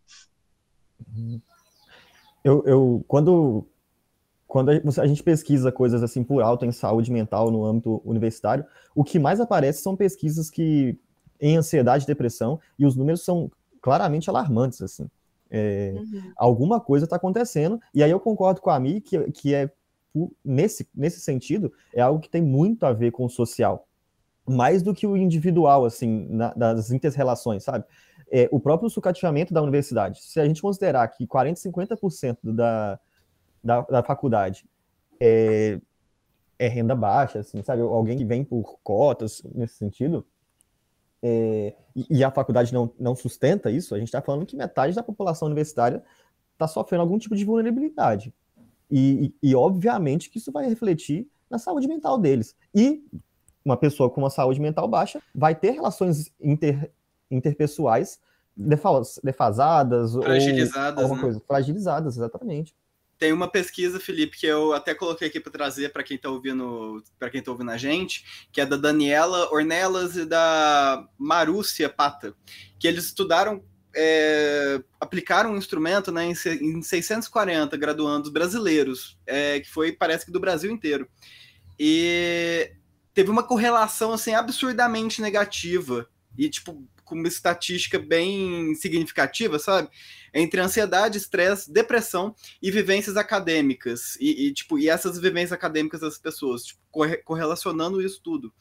Eu, 2.44 2.64
eu 2.66 3.06
quando, 3.08 3.66
quando 4.48 4.70
a 4.70 5.08
gente- 5.08 5.24
pesquisa 5.24 5.72
coisas 5.72 6.04
assim 6.04 6.24
por 6.24 6.42
alto 6.42 6.66
em 6.66 6.72
saúde 6.72 7.12
mental 7.12 7.50
no 7.50 7.66
âmbito 7.66 8.02
universitário, 8.06 8.66
o 8.96 9.04
que 9.04 9.18
mais 9.20 9.40
aparece 9.40 9.82
são 9.82 9.96
pesquisas 9.96 10.50
que 10.50 10.98
em 11.40 11.58
ansiedade 11.58 12.04
e 12.04 12.08
depressão, 12.08 12.60
e 12.78 12.86
os 12.86 12.96
números 12.96 13.24
são 13.24 13.52
claramente 13.82 14.30
alarmantes, 14.30 14.82
assim. 14.82 15.10
É, 15.50 15.94
Uhum. 15.96 16.32
alguma 16.38 16.80
coisa 16.80 17.06
está 17.06 17.16
acontecendo, 17.18 17.80
e 17.94 18.02
aí 18.04 18.10
eu 18.10 18.20
concordo 18.20 18.62
com 18.62 18.70
a 18.70 18.80
Mi 18.80 19.02
que, 19.02 19.20
que 19.32 19.54
é, 19.54 19.70
nesse, 20.44 20.88
nesse 20.96 21.20
sentido, 21.20 21.72
é 21.94 22.02
algo 22.02 22.20
que 22.22 22.30
tem 22.30 22.42
muito 22.42 22.86
a 22.86 22.94
ver 22.94 23.12
com 23.12 23.26
o 23.26 23.30
social, 23.30 23.88
mais 24.48 24.82
do 24.82 24.94
que 24.94 25.06
o 25.08 25.16
individual, 25.18 25.86
assim, 25.86 26.28
na- 26.30 26.54
das 26.54 26.92
inter-relações, 26.92 27.64
sabe? 27.64 27.86
É, 28.32 28.50
o 28.52 28.60
próprio 28.60 28.90
sucateamento 28.90 29.54
da 29.54 29.62
universidade, 29.62 30.22
se 30.22 30.40
a 30.40 30.46
gente 30.46 30.62
considerar 30.62 31.08
que 31.08 31.28
40, 31.28 31.60
50% 31.60 32.38
da, 32.44 33.00
da, 33.64 33.82
da 33.82 34.04
faculdade 34.04 34.66
é, 35.20 35.80
é 36.58 36.68
renda 36.68 36.96
baixa, 36.96 37.40
assim, 37.40 37.62
sabe? 37.62 37.82
Alguém 37.82 38.18
que 38.18 38.26
vem 38.26 38.44
por 38.44 38.80
cotas, 38.84 39.42
nesse 39.54 39.76
sentido, 39.76 40.26
é, 41.22 41.76
e, 41.96 42.18
e 42.18 42.24
a 42.24 42.30
faculdade 42.30 42.74
não, 42.74 42.92
não 43.00 43.16
sustenta 43.16 43.72
isso, 43.72 43.96
a 43.96 44.00
gente 44.00 44.10
está 44.10 44.22
falando 44.22 44.46
que 44.46 44.58
metade 44.58 44.96
da 44.96 45.02
população 45.02 45.46
universitária 45.46 46.04
está 46.52 46.68
sofrendo 46.68 47.02
algum 47.02 47.18
tipo 47.18 47.36
de 47.36 47.46
vulnerabilidade. 47.46 48.34
E, 48.92 49.34
e, 49.42 49.50
e, 49.50 49.56
obviamente, 49.56 50.30
que 50.30 50.38
isso 50.38 50.52
vai 50.52 50.68
refletir 50.68 51.28
na 51.50 51.58
saúde 51.58 51.88
mental 51.88 52.18
deles. 52.18 52.56
E 52.76 53.04
uma 53.64 53.78
pessoa 53.78 54.10
com 54.10 54.22
uma 54.22 54.30
saúde 54.30 54.60
mental 54.60 54.88
baixa 54.88 55.22
vai 55.34 55.56
ter 55.56 55.72
relações 55.72 56.32
inter, 56.40 56.92
interpessoais 57.34 58.20
defas- 58.56 59.20
defasadas 59.24 60.14
Fragilizadas, 60.14 60.98
ou 60.98 61.04
alguma 61.04 61.16
né? 61.16 61.22
coisa. 61.22 61.42
Fragilizadas, 61.46 62.18
exatamente. 62.18 62.76
Tem 63.18 63.32
uma 63.32 63.48
pesquisa, 63.48 64.00
Felipe, 64.00 64.38
que 64.38 64.46
eu 64.46 64.74
até 64.74 64.94
coloquei 64.94 65.28
aqui 65.28 65.40
para 65.40 65.52
trazer 65.52 65.94
para 65.94 66.04
quem 66.04 66.18
está 66.18 66.30
ouvindo, 66.30 67.02
para 67.18 67.30
quem 67.30 67.42
tá 67.42 67.52
ouvindo 67.52 67.72
a 67.72 67.78
gente, 67.78 68.48
que 68.52 68.60
é 68.60 68.66
da 68.66 68.76
Daniela 68.76 69.50
Ornelas 69.52 70.16
e 70.18 70.26
da 70.26 71.08
Marúcia 71.18 71.88
Pata, 71.88 72.36
que 72.78 72.88
eles 72.88 73.06
estudaram, 73.06 73.64
é, 73.96 74.84
aplicaram 75.00 75.54
um 75.54 75.58
instrumento 75.58 76.12
né, 76.12 76.26
em, 76.26 76.34
em 76.62 76.82
640 76.82 77.78
graduandos 77.78 78.30
brasileiros, 78.30 79.18
é, 79.26 79.60
que 79.60 79.70
foi, 79.70 79.94
parece 79.94 80.26
que 80.26 80.32
do 80.32 80.40
Brasil 80.40 80.72
inteiro. 80.72 81.08
E 81.80 82.72
teve 83.14 83.30
uma 83.30 83.44
correlação 83.44 84.12
assim 84.12 84.34
absurdamente 84.34 85.22
negativa 85.22 86.08
e 86.38 86.50
tipo 86.50 86.84
uma 87.14 87.28
estatística 87.28 87.98
bem 88.00 88.74
significativa, 88.76 89.60
sabe? 89.60 89.90
Entre 90.34 90.60
ansiedade, 90.60 91.18
estresse, 91.18 91.72
depressão 91.72 92.36
e 92.62 92.72
vivências 92.72 93.18
acadêmicas 93.18 94.18
e, 94.20 94.48
e, 94.48 94.54
tipo 94.54 94.78
e 94.80 94.90
essas 94.90 95.20
vivências 95.20 95.54
acadêmicas 95.54 96.02
das 96.02 96.18
pessoas, 96.18 96.64
tipo, 96.64 96.82
corre- 96.92 97.18
correlacionando 97.18 98.02
isso 98.02 98.22
tudo 98.24 98.54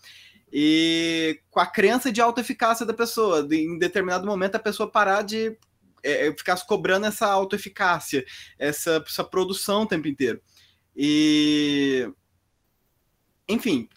e 0.52 1.40
com 1.50 1.58
a 1.58 1.66
crença 1.66 2.12
de 2.12 2.20
autoeficácia 2.20 2.84
da 2.84 2.92
pessoa, 2.92 3.42
de, 3.42 3.56
em 3.56 3.78
determinado 3.78 4.26
momento 4.26 4.56
a 4.56 4.60
pessoa 4.60 4.90
parar 4.90 5.22
de 5.22 5.56
é, 6.02 6.26
é, 6.26 6.32
ficar 6.36 6.60
cobrando 6.66 7.06
essa 7.06 7.26
autoeficácia, 7.26 8.24
essa, 8.58 9.02
essa 9.06 9.24
produção 9.24 9.82
o 9.82 9.86
tempo 9.86 10.08
inteiro. 10.08 10.42
E 10.94 12.06
enfim, 13.48 13.88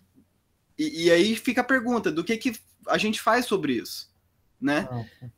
e, 0.77 1.05
e 1.05 1.11
aí 1.11 1.35
fica 1.35 1.59
a 1.59 1.65
pergunta 1.65 2.09
do 2.09 2.23
que 2.23 2.37
que 2.37 2.53
a 2.87 2.97
gente 2.97 3.21
faz 3.21 3.45
sobre 3.45 3.73
isso, 3.73 4.09
né? 4.59 4.87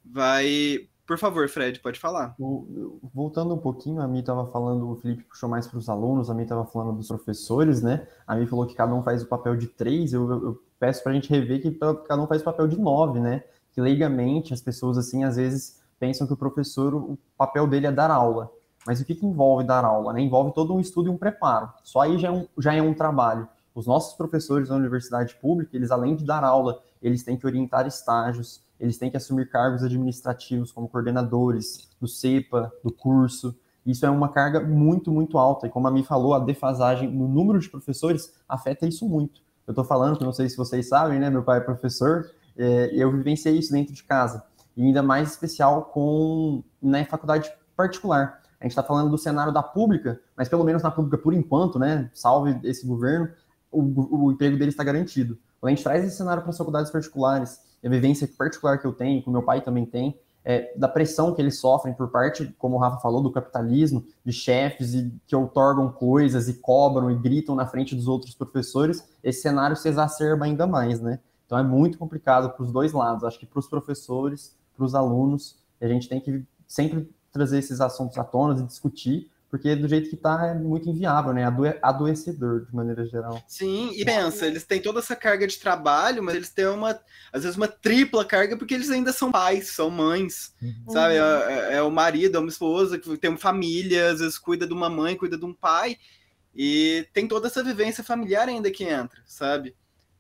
Vai, 0.06 0.88
por 1.06 1.18
favor, 1.18 1.48
Fred, 1.50 1.80
pode 1.80 2.00
falar. 2.00 2.36
O- 2.40 3.00
Voltando 3.14 3.54
um 3.54 3.58
pouquinho, 3.58 4.02
a 4.02 4.08
Mi 4.08 4.20
estava 4.20 4.46
falando, 4.48 4.90
o 4.92 4.96
Felipe 4.96 5.24
puxou 5.24 5.50
mais 5.50 5.68
para 5.68 5.78
os 5.80 5.90
alunos, 5.90 6.30
a 6.30 6.34
Mi 6.34 6.44
estava 6.44 6.66
falando 6.66 6.98
dos 6.98 7.08
professores, 7.08 7.82
né? 7.82 8.08
A 8.26 8.36
Mi 8.36 8.46
falou 8.46 8.66
que 8.66 8.76
cada 8.76 8.94
um 8.94 9.04
faz 9.04 9.24
o 9.24 9.28
papel 9.28 9.56
de 9.56 9.68
três, 9.68 10.14
eu, 10.14 10.30
eu 10.30 10.62
peço 10.80 11.02
para 11.04 11.12
a 11.12 11.16
gente 11.16 11.30
rever 11.30 11.62
que 11.62 11.72
cada 11.72 12.22
um 12.22 12.28
faz 12.28 12.42
papel 12.42 12.68
de 12.68 12.80
nove, 12.80 13.20
né? 13.20 13.44
Que 13.74 13.82
leigamente 13.82 14.54
as 14.54 14.62
pessoas, 14.62 14.98
assim, 14.98 15.24
às 15.24 15.36
vezes 15.36 15.82
pensam 16.00 16.28
que 16.28 16.34
o 16.34 16.38
professor, 16.38 16.94
o 16.94 17.18
papel 17.38 17.66
dele 17.68 17.88
é 17.88 17.92
dar 17.92 18.12
aula. 18.12 18.52
Mas 18.86 19.02
o 19.02 19.06
que, 19.06 19.16
que 19.16 19.26
envolve 19.26 19.66
dar 19.66 19.84
aula? 19.84 20.14
Né? 20.14 20.22
Envolve 20.22 20.54
todo 20.54 20.74
um 20.74 20.80
estudo 20.80 21.08
e 21.10 21.12
um 21.12 21.18
preparo. 21.18 21.70
Só 21.84 22.02
aí 22.02 22.18
já 22.18 22.30
é 22.30 22.32
um, 22.32 22.48
já 22.58 22.74
é 22.74 22.82
um 22.82 22.94
trabalho. 22.94 23.48
Os 23.76 23.86
nossos 23.86 24.16
professores 24.16 24.70
da 24.70 24.76
universidade 24.76 25.36
pública, 25.36 25.76
eles 25.76 25.92
além 25.92 26.16
de 26.16 26.24
dar 26.24 26.44
aula, 26.44 26.82
eles 27.02 27.22
têm 27.24 27.36
que 27.38 27.46
orientar 27.46 27.86
estágios, 27.86 28.62
eles 28.80 28.98
têm 28.98 29.10
que 29.10 29.18
assumir 29.18 29.50
cargos 29.50 29.84
administrativos 29.84 30.72
como 30.72 30.88
coordenadores 30.88 31.90
do 32.00 32.08
CEPA, 32.08 32.72
do 32.84 32.92
curso. 32.92 33.56
Isso 33.86 34.06
é 34.06 34.10
uma 34.10 34.30
carga 34.30 34.60
muito, 34.60 35.12
muito 35.12 35.38
alta. 35.38 35.68
E 35.68 35.70
como 35.70 35.88
a 35.88 35.92
Mi 35.92 36.04
falou, 36.04 36.34
a 36.34 36.40
defasagem 36.40 37.10
no 37.10 37.28
número 37.28 37.60
de 37.60 37.70
professores 37.70 38.34
afeta 38.48 38.86
isso 38.86 39.08
muito. 39.08 39.42
Eu 39.66 39.72
estou 39.72 39.84
falando, 39.84 40.18
que 40.18 40.24
não 40.24 40.34
sei 40.34 40.48
se 40.50 40.56
vocês 40.56 40.88
sabem, 40.88 41.20
né? 41.20 41.30
Meu 41.30 41.44
pai 41.44 41.58
é 41.58 41.62
professor, 41.62 42.32
é, 42.58 42.90
eu 42.94 43.12
vivenciei 43.12 43.58
isso 43.58 43.72
dentro 43.72 43.94
de 43.94 44.04
casa. 44.04 44.44
E 44.76 44.84
ainda 44.84 45.02
mais 45.02 45.32
especial 45.32 45.86
com 45.86 46.64
na 46.82 47.04
faculdade 47.06 47.52
particular. 47.76 48.42
A 48.60 48.64
gente 48.64 48.72
está 48.72 48.84
falando 48.84 49.10
do 49.10 49.18
cenário 49.18 49.54
da 49.54 49.62
pública, 49.62 50.20
mas 50.36 50.50
pelo 50.50 50.64
menos 50.64 50.82
na 50.82 50.90
pública, 50.90 51.18
por 51.18 51.34
enquanto, 51.34 51.78
né? 51.78 52.10
Salve 52.14 52.60
esse 52.64 52.86
governo, 52.86 53.30
o, 53.72 54.26
o 54.26 54.32
emprego 54.32 54.58
dele 54.58 54.72
está 54.72 54.84
garantido. 54.84 55.38
Quando 55.60 55.72
a 55.72 55.76
gente 55.76 55.84
traz 55.84 56.04
esse 56.04 56.18
cenário 56.18 56.42
para 56.42 56.52
as 56.52 56.58
faculdades 56.58 56.92
particulares, 56.92 57.60
a 57.84 57.90
vivência 57.90 58.28
particular 58.38 58.80
que 58.80 58.86
eu 58.86 58.94
tenho, 58.94 59.22
que 59.22 59.30
o 59.30 59.32
meu 59.32 59.44
pai 59.44 59.62
também 59.62 59.86
tem, 59.86 60.18
é, 60.50 60.74
da 60.78 60.88
pressão 60.88 61.36
que 61.36 61.42
eles 61.42 61.60
sofrem 61.60 61.94
por 61.94 62.08
parte, 62.08 62.56
como 62.58 62.78
o 62.78 62.80
Rafa 62.80 63.02
falou, 63.02 63.22
do 63.22 63.30
capitalismo, 63.30 64.06
de 64.24 64.32
chefes 64.32 64.94
e 64.94 65.12
que 65.28 65.36
outorgam 65.36 65.92
coisas 65.92 66.48
e 66.48 66.54
cobram 66.54 67.12
e 67.12 67.16
gritam 67.16 67.54
na 67.54 67.66
frente 67.66 67.94
dos 67.94 68.08
outros 68.08 68.34
professores, 68.34 69.06
esse 69.22 69.42
cenário 69.42 69.76
se 69.76 69.90
exacerba 69.90 70.46
ainda 70.46 70.66
mais, 70.66 71.02
né? 71.02 71.20
Então 71.46 71.58
é 71.58 71.64
muito 71.64 71.98
complicado 71.98 72.50
para 72.52 72.64
os 72.64 72.72
dois 72.72 72.94
lados, 72.94 73.26
acho 73.26 73.38
que 73.38 73.46
para 73.46 73.60
os 73.60 73.68
professores, 73.68 74.56
para 74.74 74.86
os 74.86 74.96
alunos, 74.96 75.58
a 75.82 75.88
gente 75.88 76.08
tem 76.08 76.22
que 76.22 76.46
sempre 76.66 77.10
trazer 77.30 77.60
esses 77.60 77.82
assuntos 77.82 78.18
à 78.18 78.24
tona 78.24 78.58
e 78.58 78.64
discutir, 78.64 79.30
porque 79.50 79.76
do 79.76 79.88
jeito 79.88 80.10
que 80.10 80.16
está 80.16 80.48
é 80.48 80.54
muito 80.54 80.90
inviável, 80.90 81.34
né? 81.34 81.44
adoecedor 81.82 82.66
de 82.66 82.76
maneira 82.76 83.06
geral. 83.06 83.42
Sim, 83.48 83.92
e 83.94 84.04
pensa, 84.04 84.46
eles 84.46 84.66
têm 84.66 84.82
toda 84.82 85.00
essa 85.00 85.16
carga 85.16 85.48
de 85.48 85.58
trabalho, 85.58 86.22
mas 86.22 86.36
eles 86.36 86.50
têm 86.50 86.68
uma, 86.68 87.00
às 87.32 87.44
vezes, 87.44 87.56
uma 87.56 87.68
tripla 87.68 88.26
carga, 88.26 88.58
porque 88.58 88.74
eles 88.74 88.90
ainda 88.90 89.14
são 89.14 89.32
pais, 89.32 89.70
são 89.70 89.90
mães, 89.90 90.54
uhum. 90.62 90.90
sabe? 90.90 91.16
É, 91.16 91.20
é, 91.20 91.74
é, 91.76 91.82
o 91.82 91.90
marido, 91.90 92.38
é 92.38 92.40
uma 92.40 92.50
esposa 92.50 93.00
que 93.00 93.18
tem 93.18 93.30
uma 93.30 93.40
família, 93.40 94.12
às 94.12 94.20
vezes 94.20 94.38
cuida 94.38 94.68
de 94.68 94.74
uma 94.74 94.90
mãe, 94.90 95.16
cuida 95.16 95.38
de 95.38 95.46
um 95.46 95.54
pai, 95.54 95.98
e 96.54 97.08
tem 97.14 97.28
toda 97.28 97.48
essa 97.48 97.64
vivência 97.64 98.04
familiar 98.04 98.50
ainda 98.50 98.70
que 98.70 98.84
entra, 98.84 99.22
sabe? 99.26 99.76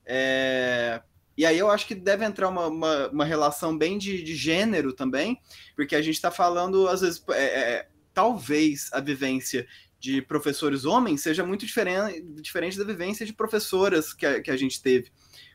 É, 0.06 1.02
e 1.38 1.46
aí 1.46 1.58
eu 1.58 1.70
acho 1.70 1.86
que 1.86 1.94
deve 1.94 2.26
entrar 2.26 2.48
uma, 2.48 2.68
uma, 2.68 3.08
uma 3.10 3.26
relação 3.26 3.78
bem 3.78 3.98
de, 3.98 4.24
de, 4.24 4.36
gênero 4.36 4.94
também, 4.94 5.38
porque 5.76 5.96
a 5.96 6.02
gente 6.02 6.16
está 6.16 6.32
falando, 6.32 6.88
às 6.88 7.02
vezes, 7.02 7.24
é, 7.30 7.44
é, 7.44 7.88
talvez 8.17 8.89
a 8.93 8.99
vivência 8.99 9.67
de 9.99 10.23
professores 10.23 10.86
homens 10.86 11.21
seja 11.21 11.45
muito 11.45 11.67
diferente, 11.67 12.19
diferente 12.41 12.75
da 12.75 12.84
vivência 12.84 13.23
de 13.23 13.32
professoras 13.32 14.12
que 14.12 14.25
a, 14.25 14.41
que 14.41 14.49
a 14.49 14.58
gente 14.58 14.82
teve. 14.82 15.12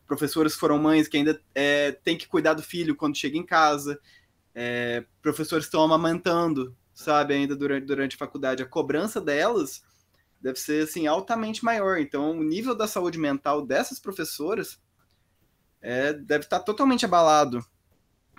Professoras 0.06 0.54
que 0.54 0.60
foram 0.60 0.78
mães 0.78 1.08
que 1.08 1.16
ainda 1.16 1.42
é, 1.52 1.90
têm 1.90 2.16
que 2.16 2.28
cuidar 2.28 2.54
do 2.54 2.62
filho 2.62 2.94
quando 2.94 3.16
chega 3.16 3.36
em 3.36 3.44
casa, 3.44 3.98
é, 4.54 5.04
professores 5.20 5.64
que 5.64 5.70
estão 5.70 5.82
amamentando, 5.82 6.72
sabe, 6.94 7.34
ainda 7.34 7.56
durante, 7.56 7.84
durante 7.84 8.14
a 8.14 8.18
faculdade. 8.20 8.62
A 8.62 8.66
cobrança 8.66 9.20
delas 9.20 9.82
deve 10.40 10.60
ser 10.60 10.84
assim 10.84 11.08
altamente 11.08 11.64
maior. 11.64 11.98
Então, 11.98 12.30
o 12.30 12.44
nível 12.44 12.76
da 12.76 12.86
saúde 12.86 13.18
mental 13.18 13.66
dessas 13.66 13.98
professoras 13.98 14.80
é, 15.80 16.12
deve 16.12 16.44
estar 16.44 16.60
totalmente 16.60 17.04
abalado. 17.04 17.58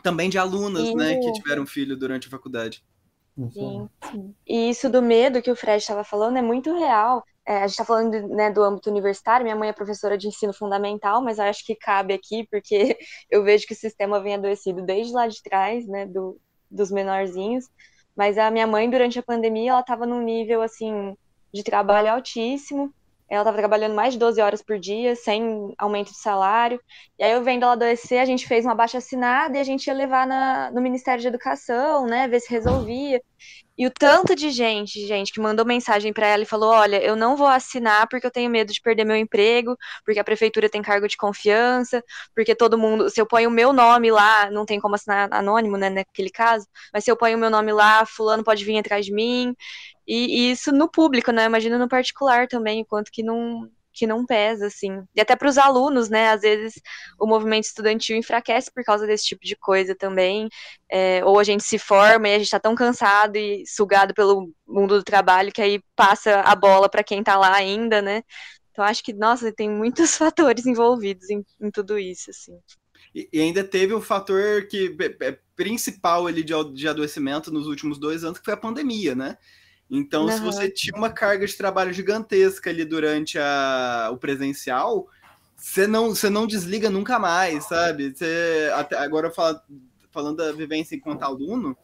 Também 0.01 0.29
de 0.29 0.37
alunas, 0.37 0.95
né, 0.95 1.19
que 1.19 1.33
tiveram 1.33 1.65
filho 1.65 1.97
durante 1.97 2.29
a 2.29 2.31
faculdade. 2.31 2.81
Sim, 3.51 3.89
sim. 4.11 4.35
E 4.47 4.69
isso 4.69 4.89
do 4.89 5.01
medo 5.01 5.41
que 5.41 5.49
o 5.49 5.55
Fred 5.55 5.81
estava 5.81 6.03
falando 6.03 6.37
é 6.37 6.41
muito 6.41 6.77
real. 6.77 7.23
É, 7.45 7.57
a 7.57 7.61
gente 7.61 7.71
está 7.71 7.83
falando 7.83 8.27
né, 8.29 8.51
do 8.51 8.63
âmbito 8.63 8.89
universitário, 8.89 9.43
minha 9.43 9.55
mãe 9.55 9.69
é 9.69 9.73
professora 9.73 10.17
de 10.17 10.27
ensino 10.27 10.53
fundamental, 10.53 11.21
mas 11.21 11.39
eu 11.39 11.45
acho 11.45 11.65
que 11.65 11.75
cabe 11.75 12.13
aqui, 12.13 12.47
porque 12.49 12.97
eu 13.29 13.43
vejo 13.43 13.65
que 13.67 13.73
o 13.73 13.77
sistema 13.77 14.21
vem 14.21 14.35
adoecido 14.35 14.81
desde 14.81 15.13
lá 15.13 15.27
de 15.27 15.41
trás, 15.41 15.85
né, 15.87 16.05
do, 16.05 16.39
dos 16.69 16.91
menorzinhos. 16.91 17.65
Mas 18.15 18.37
a 18.37 18.51
minha 18.51 18.67
mãe, 18.67 18.89
durante 18.89 19.17
a 19.19 19.23
pandemia, 19.23 19.71
ela 19.71 19.81
estava 19.81 20.05
num 20.05 20.21
nível, 20.21 20.61
assim, 20.61 21.15
de 21.51 21.63
trabalho 21.63 22.11
altíssimo, 22.11 22.93
ela 23.33 23.43
estava 23.43 23.57
trabalhando 23.57 23.95
mais 23.95 24.13
de 24.13 24.19
12 24.19 24.41
horas 24.41 24.61
por 24.61 24.79
dia, 24.79 25.15
sem 25.15 25.73
aumento 25.77 26.11
de 26.11 26.17
salário. 26.17 26.79
E 27.17 27.23
aí, 27.23 27.31
eu 27.31 27.43
vendo 27.43 27.63
ela 27.63 27.73
adoecer, 27.73 28.19
a 28.19 28.25
gente 28.25 28.47
fez 28.47 28.65
uma 28.65 28.75
baixa 28.75 28.97
assinada 28.99 29.57
e 29.57 29.61
a 29.61 29.63
gente 29.63 29.87
ia 29.87 29.93
levar 29.93 30.27
na, 30.27 30.71
no 30.71 30.81
Ministério 30.81 31.21
de 31.21 31.27
Educação, 31.27 32.05
né, 32.05 32.27
ver 32.27 32.39
se 32.39 32.49
resolvia. 32.51 33.21
E 33.75 33.87
o 33.87 33.91
tanto 33.91 34.35
de 34.35 34.51
gente, 34.51 35.05
gente, 35.07 35.33
que 35.33 35.39
mandou 35.41 35.65
mensagem 35.65 36.13
para 36.13 36.27
ela 36.27 36.43
e 36.43 36.45
falou: 36.45 36.71
Olha, 36.71 37.03
eu 37.03 37.15
não 37.15 37.35
vou 37.35 37.47
assinar 37.47 38.07
porque 38.07 38.27
eu 38.27 38.31
tenho 38.31 38.49
medo 38.49 38.71
de 38.71 38.79
perder 38.79 39.03
meu 39.03 39.15
emprego, 39.15 39.75
porque 40.05 40.19
a 40.19 40.23
prefeitura 40.23 40.69
tem 40.69 40.81
cargo 40.81 41.07
de 41.07 41.17
confiança, 41.17 42.03
porque 42.35 42.53
todo 42.53 42.77
mundo, 42.77 43.09
se 43.09 43.19
eu 43.19 43.25
ponho 43.25 43.49
o 43.49 43.51
meu 43.51 43.73
nome 43.73 44.11
lá, 44.11 44.49
não 44.51 44.63
tem 44.65 44.79
como 44.79 44.93
assinar 44.93 45.27
anônimo, 45.33 45.75
né, 45.75 45.89
naquele 45.89 46.29
caso, 46.29 46.67
mas 46.93 47.03
se 47.03 47.09
eu 47.11 47.17
ponho 47.17 47.35
o 47.35 47.39
meu 47.39 47.49
nome 47.49 47.71
lá, 47.73 48.05
Fulano 48.05 48.43
pode 48.43 48.63
vir 48.63 48.77
atrás 48.77 49.05
de 49.05 49.13
mim. 49.13 49.55
E, 50.07 50.51
isso 50.51 50.71
no 50.71 50.89
público, 50.89 51.31
né? 51.31 51.45
Imagina 51.45 51.77
no 51.77 51.87
particular 51.87 52.47
também, 52.47 52.81
o 52.81 52.85
quanto 52.85 53.11
que 53.11 53.23
não, 53.23 53.69
que 53.93 54.07
não 54.07 54.25
pesa, 54.25 54.67
assim. 54.67 55.03
E 55.15 55.21
até 55.21 55.35
para 55.35 55.47
os 55.47 55.57
alunos, 55.57 56.09
né? 56.09 56.29
Às 56.29 56.41
vezes 56.41 56.81
o 57.19 57.27
movimento 57.27 57.65
estudantil 57.65 58.17
enfraquece 58.17 58.71
por 58.71 58.83
causa 58.83 59.07
desse 59.07 59.25
tipo 59.25 59.45
de 59.45 59.55
coisa 59.55 59.95
também. 59.95 60.49
É, 60.89 61.23
ou 61.23 61.39
a 61.39 61.43
gente 61.43 61.63
se 61.63 61.77
forma 61.77 62.27
e 62.27 62.33
a 62.33 62.37
gente 62.37 62.47
está 62.47 62.59
tão 62.59 62.75
cansado 62.75 63.37
e 63.37 63.63
sugado 63.67 64.13
pelo 64.13 64.51
mundo 64.67 64.97
do 64.97 65.03
trabalho 65.03 65.51
que 65.51 65.61
aí 65.61 65.81
passa 65.95 66.41
a 66.41 66.55
bola 66.55 66.89
para 66.89 67.03
quem 67.03 67.19
está 67.19 67.37
lá 67.37 67.53
ainda, 67.55 68.01
né? 68.01 68.23
Então 68.71 68.83
acho 68.83 69.03
que, 69.03 69.13
nossa, 69.13 69.53
tem 69.53 69.69
muitos 69.69 70.15
fatores 70.17 70.65
envolvidos 70.65 71.29
em, 71.29 71.45
em 71.61 71.71
tudo 71.71 71.97
isso, 71.97 72.31
assim. 72.31 72.57
E, 73.13 73.29
ainda 73.39 73.63
teve 73.63 73.93
o 73.93 74.01
fator 74.01 74.65
que 74.67 74.95
é, 75.21 75.37
principal 75.55 76.25
ali 76.25 76.43
de 76.43 76.87
adoecimento 76.87 77.51
nos 77.51 77.67
últimos 77.67 77.99
dois 77.99 78.23
anos, 78.23 78.39
que 78.39 78.45
foi 78.45 78.55
a 78.55 78.57
pandemia, 78.57 79.13
né? 79.13 79.37
Então, 79.95 80.25
uhum. 80.25 80.31
se 80.31 80.39
você 80.39 80.71
tinha 80.71 80.97
uma 80.97 81.11
carga 81.11 81.45
de 81.45 81.55
trabalho 81.55 81.93
gigantesca 81.93 82.71
ali 82.71 82.83
durante 82.83 83.37
a, 83.37 84.09
o 84.11 84.17
presencial, 84.17 85.07
você 85.55 85.85
não, 85.85 86.09
você 86.09 86.31
não 86.31 86.47
desliga 86.47 86.89
nunca 86.89 87.19
mais, 87.19 87.67
sabe? 87.67 88.11
Você, 88.11 88.71
até 88.73 88.97
agora 88.97 89.29
fala, 89.29 89.63
falando 90.09 90.37
da 90.37 90.51
vivência 90.51 90.95
enquanto 90.95 91.21
aluno, 91.21 91.77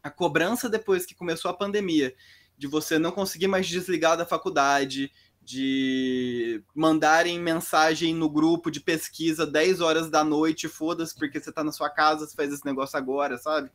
a 0.00 0.08
cobrança 0.08 0.68
depois 0.68 1.04
que 1.04 1.16
começou 1.16 1.50
a 1.50 1.54
pandemia, 1.54 2.14
de 2.56 2.68
você 2.68 2.96
não 2.96 3.10
conseguir 3.10 3.48
mais 3.48 3.66
desligar 3.66 4.16
da 4.16 4.24
faculdade, 4.24 5.10
de 5.42 6.62
mandarem 6.72 7.40
mensagem 7.40 8.14
no 8.14 8.30
grupo 8.30 8.70
de 8.70 8.78
pesquisa 8.78 9.44
10 9.44 9.80
horas 9.80 10.08
da 10.08 10.22
noite, 10.22 10.68
foda-se, 10.68 11.12
porque 11.12 11.40
você 11.40 11.50
tá 11.50 11.64
na 11.64 11.72
sua 11.72 11.90
casa, 11.90 12.24
você 12.24 12.36
faz 12.36 12.52
esse 12.52 12.64
negócio 12.64 12.96
agora, 12.96 13.36
sabe? 13.36 13.68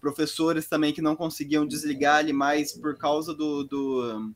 Professores 0.00 0.66
também 0.66 0.92
que 0.92 1.02
não 1.02 1.14
conseguiam 1.14 1.66
desligar 1.66 2.16
ali 2.16 2.32
mais 2.32 2.72
por 2.72 2.96
causa 2.96 3.34
do, 3.34 3.64
do 3.64 4.32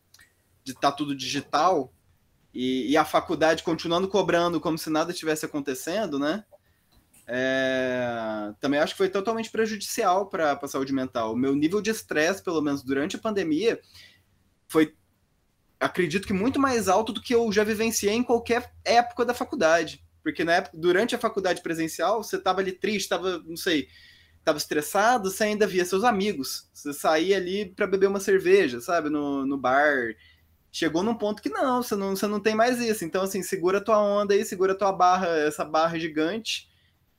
de 0.63 0.73
estar 0.73 0.91
tá 0.91 0.97
tudo 0.97 1.17
digital 1.17 1.93
e, 2.53 2.93
e, 2.93 2.97
a 2.97 3.05
faculdade 3.05 3.65
continuando 3.65 4.07
cobrando 4.07 4.61
como 4.61 4.79
se 4.79 4.89
nada 4.89 5.13
tivesse 5.13 5.45
acontecendo, 5.45 6.19
né? 6.21 6.45
É, 7.27 8.53
também 8.61 8.79
acho 8.79 8.93
que 8.93 8.99
foi 8.99 9.09
totalmente 9.09 9.51
prejudicial 9.51 10.29
para 10.29 10.53
a 10.53 10.69
saúde 10.69 10.93
mental. 10.93 11.33
O 11.33 11.37
meu 11.37 11.55
nível 11.55 11.81
de 11.81 11.91
estresse, 11.91 12.43
pelo 12.43 12.63
menos 12.63 12.83
durante 12.83 13.17
a 13.17 13.19
pandemia, 13.19 13.81
foi, 14.69 14.95
acredito 15.81 16.27
que 16.27 16.33
muito 16.33 16.61
mais 16.61 16.89
alto 16.89 17.13
do 17.13 17.21
que 17.21 17.35
eu 17.35 17.51
já 17.51 17.65
vivenciei 17.65 18.15
em 18.15 18.23
qualquer 18.23 18.73
época 18.85 19.25
da 19.25 19.35
faculdade. 19.35 20.05
Porque 20.23 20.45
na 20.45 20.55
época, 20.55 20.79
durante 20.79 21.15
a 21.15 21.19
faculdade 21.19 21.61
presencial, 21.61 22.23
você 22.23 22.37
estava 22.37 22.61
ali 22.61 22.73
triste, 22.73 23.03
estava, 23.03 23.39
não 23.41 23.57
sei, 23.57 23.89
estava 24.45 24.59
estressado, 24.59 25.31
você 25.31 25.45
ainda 25.45 25.67
via 25.67 25.85
seus 25.87 26.05
amigos. 26.05 26.69
Você 26.73 26.93
saía 26.93 27.39
ali 27.39 27.67
para 27.67 27.87
beber 27.87 28.09
uma 28.09 28.21
cerveja, 28.21 28.81
sabe, 28.81 29.09
no, 29.09 29.47
no 29.47 29.57
bar. 29.57 30.15
Chegou 30.71 31.03
num 31.03 31.15
ponto 31.15 31.43
que 31.43 31.49
não 31.49 31.83
você, 31.83 31.97
não, 31.97 32.15
você 32.15 32.27
não 32.27 32.41
tem 32.41 32.55
mais 32.55 32.79
isso. 32.79 33.05
Então, 33.05 33.23
assim, 33.23 33.43
segura 33.43 33.83
tua 33.83 33.99
onda 33.99 34.35
aí, 34.35 34.45
segura 34.45 34.75
tua 34.75 34.93
barra, 34.93 35.29
essa 35.29 35.65
barra 35.65 35.99
gigante 35.99 36.69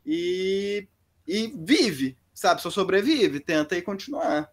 e, 0.06 0.88
e 1.28 1.52
vive, 1.58 2.16
sabe? 2.34 2.62
Só 2.62 2.70
sobrevive, 2.70 3.40
tenta 3.40 3.74
aí 3.74 3.82
continuar. 3.82 4.52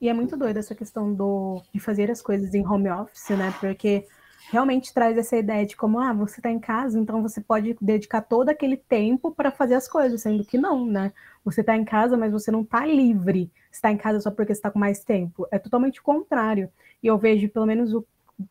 E 0.00 0.08
é 0.08 0.14
muito 0.14 0.36
doido 0.36 0.58
essa 0.58 0.74
questão 0.74 1.12
do, 1.12 1.62
de 1.72 1.80
fazer 1.80 2.10
as 2.10 2.22
coisas 2.22 2.54
em 2.54 2.64
home 2.64 2.90
office, 2.90 3.30
né? 3.30 3.52
Porque 3.58 4.06
realmente 4.50 4.92
traz 4.94 5.18
essa 5.18 5.36
ideia 5.36 5.66
de 5.66 5.76
como, 5.76 5.98
ah, 5.98 6.12
você 6.12 6.38
está 6.38 6.50
em 6.50 6.58
casa, 6.58 6.98
então 6.98 7.22
você 7.22 7.40
pode 7.40 7.76
dedicar 7.80 8.20
todo 8.20 8.48
aquele 8.48 8.76
tempo 8.76 9.30
para 9.32 9.50
fazer 9.50 9.74
as 9.74 9.88
coisas, 9.88 10.22
sendo 10.22 10.44
que 10.44 10.56
não, 10.56 10.86
né? 10.86 11.12
Você 11.44 11.60
está 11.62 11.76
em 11.76 11.84
casa, 11.84 12.16
mas 12.16 12.32
você 12.32 12.50
não 12.50 12.62
está 12.62 12.86
livre. 12.86 13.50
está 13.70 13.90
em 13.90 13.96
casa 13.96 14.20
só 14.20 14.30
porque 14.30 14.52
está 14.52 14.70
com 14.70 14.78
mais 14.78 15.02
tempo. 15.02 15.46
É 15.50 15.58
totalmente 15.58 16.00
o 16.00 16.02
contrário. 16.02 16.70
E 17.02 17.06
eu 17.06 17.18
vejo, 17.18 17.48
pelo 17.48 17.66
menos, 17.66 17.92
o 17.92 18.06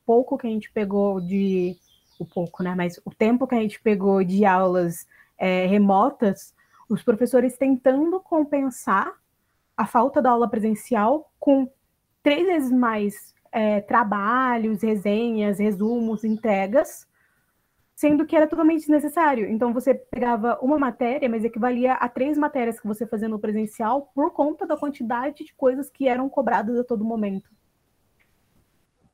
pouco 0.06 0.38
que 0.38 0.48
a 0.48 0.50
gente 0.50 0.72
pegou 0.72 1.22
de 1.22 1.78
o 2.18 2.26
pouco, 2.26 2.64
né? 2.64 2.74
Mas 2.76 3.00
o 3.04 3.12
tempo 3.12 3.48
que 3.48 3.56
a 3.56 3.62
gente 3.62 3.82
pegou 3.82 4.24
de 4.24 4.46
aulas 4.46 5.08
é, 5.38 5.66
remotas, 5.66 6.54
os 6.90 7.04
professores 7.04 7.58
tentando 7.58 8.20
compensar 8.20 9.14
a 9.76 9.86
falta 9.86 10.22
da 10.22 10.32
aula 10.32 10.50
presencial 10.50 11.30
com 11.40 11.70
três 12.24 12.46
vezes 12.46 12.72
mais 12.72 13.35
é, 13.56 13.80
trabalhos, 13.80 14.84
resenhas, 14.84 15.60
resumos, 15.60 16.26
entregas, 16.26 17.08
sendo 17.96 18.26
que 18.26 18.36
era 18.36 18.48
totalmente 18.48 18.82
desnecessário. 18.82 19.50
Então 19.50 19.74
você 19.74 19.94
pegava 19.96 20.60
uma 20.62 20.78
matéria, 20.78 21.30
mas 21.30 21.46
equivalia 21.46 21.94
a 21.94 22.10
três 22.10 22.38
matérias 22.38 22.82
que 22.82 22.86
você 22.86 23.08
fazia 23.08 23.30
no 23.30 23.40
presencial 23.40 24.12
por 24.14 24.32
conta 24.32 24.68
da 24.68 24.76
quantidade 24.76 25.46
de 25.46 25.54
coisas 25.56 25.90
que 25.90 26.06
eram 26.06 26.28
cobradas 26.28 26.78
a 26.78 26.84
todo 26.84 27.06
momento. 27.06 27.50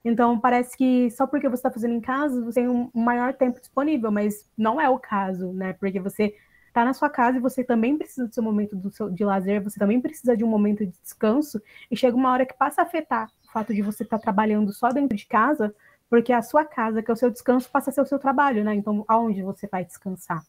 Então, 0.03 0.39
parece 0.39 0.75
que 0.75 1.11
só 1.11 1.27
porque 1.27 1.47
você 1.47 1.59
está 1.59 1.69
fazendo 1.69 1.93
em 1.93 2.01
casa, 2.01 2.43
você 2.43 2.61
tem 2.61 2.67
um 2.67 2.89
maior 2.91 3.35
tempo 3.35 3.59
disponível, 3.59 4.11
mas 4.11 4.49
não 4.57 4.81
é 4.81 4.89
o 4.89 4.97
caso, 4.97 5.53
né? 5.53 5.73
Porque 5.73 5.99
você 5.99 6.33
está 6.67 6.83
na 6.83 6.93
sua 6.93 7.07
casa 7.07 7.37
e 7.37 7.39
você 7.39 7.63
também 7.63 7.95
precisa 7.95 8.27
do 8.27 8.33
seu 8.33 8.41
momento 8.41 8.75
do 8.75 8.89
seu, 8.89 9.11
de 9.11 9.23
lazer, 9.23 9.61
você 9.61 9.77
também 9.77 10.01
precisa 10.01 10.35
de 10.35 10.43
um 10.43 10.47
momento 10.47 10.83
de 10.83 10.93
descanso, 11.03 11.61
e 11.91 11.95
chega 11.95 12.17
uma 12.17 12.31
hora 12.31 12.47
que 12.47 12.55
passa 12.55 12.81
a 12.81 12.85
afetar 12.85 13.29
o 13.51 13.53
fato 13.53 13.73
de 13.73 13.81
você 13.81 14.03
estar 14.03 14.17
tá 14.17 14.23
trabalhando 14.23 14.71
só 14.71 14.89
dentro 14.89 15.15
de 15.15 15.27
casa, 15.27 15.75
porque 16.09 16.31
a 16.31 16.41
sua 16.41 16.63
casa, 16.63 17.03
que 17.03 17.11
é 17.11 17.13
o 17.13 17.17
seu 17.17 17.29
descanso, 17.29 17.69
passa 17.69 17.89
a 17.89 17.93
ser 17.93 18.01
o 18.01 18.05
seu 18.05 18.17
trabalho, 18.17 18.63
né? 18.63 18.73
Então, 18.73 19.03
aonde 19.07 19.43
você 19.43 19.67
vai 19.67 19.83
descansar? 19.83 20.41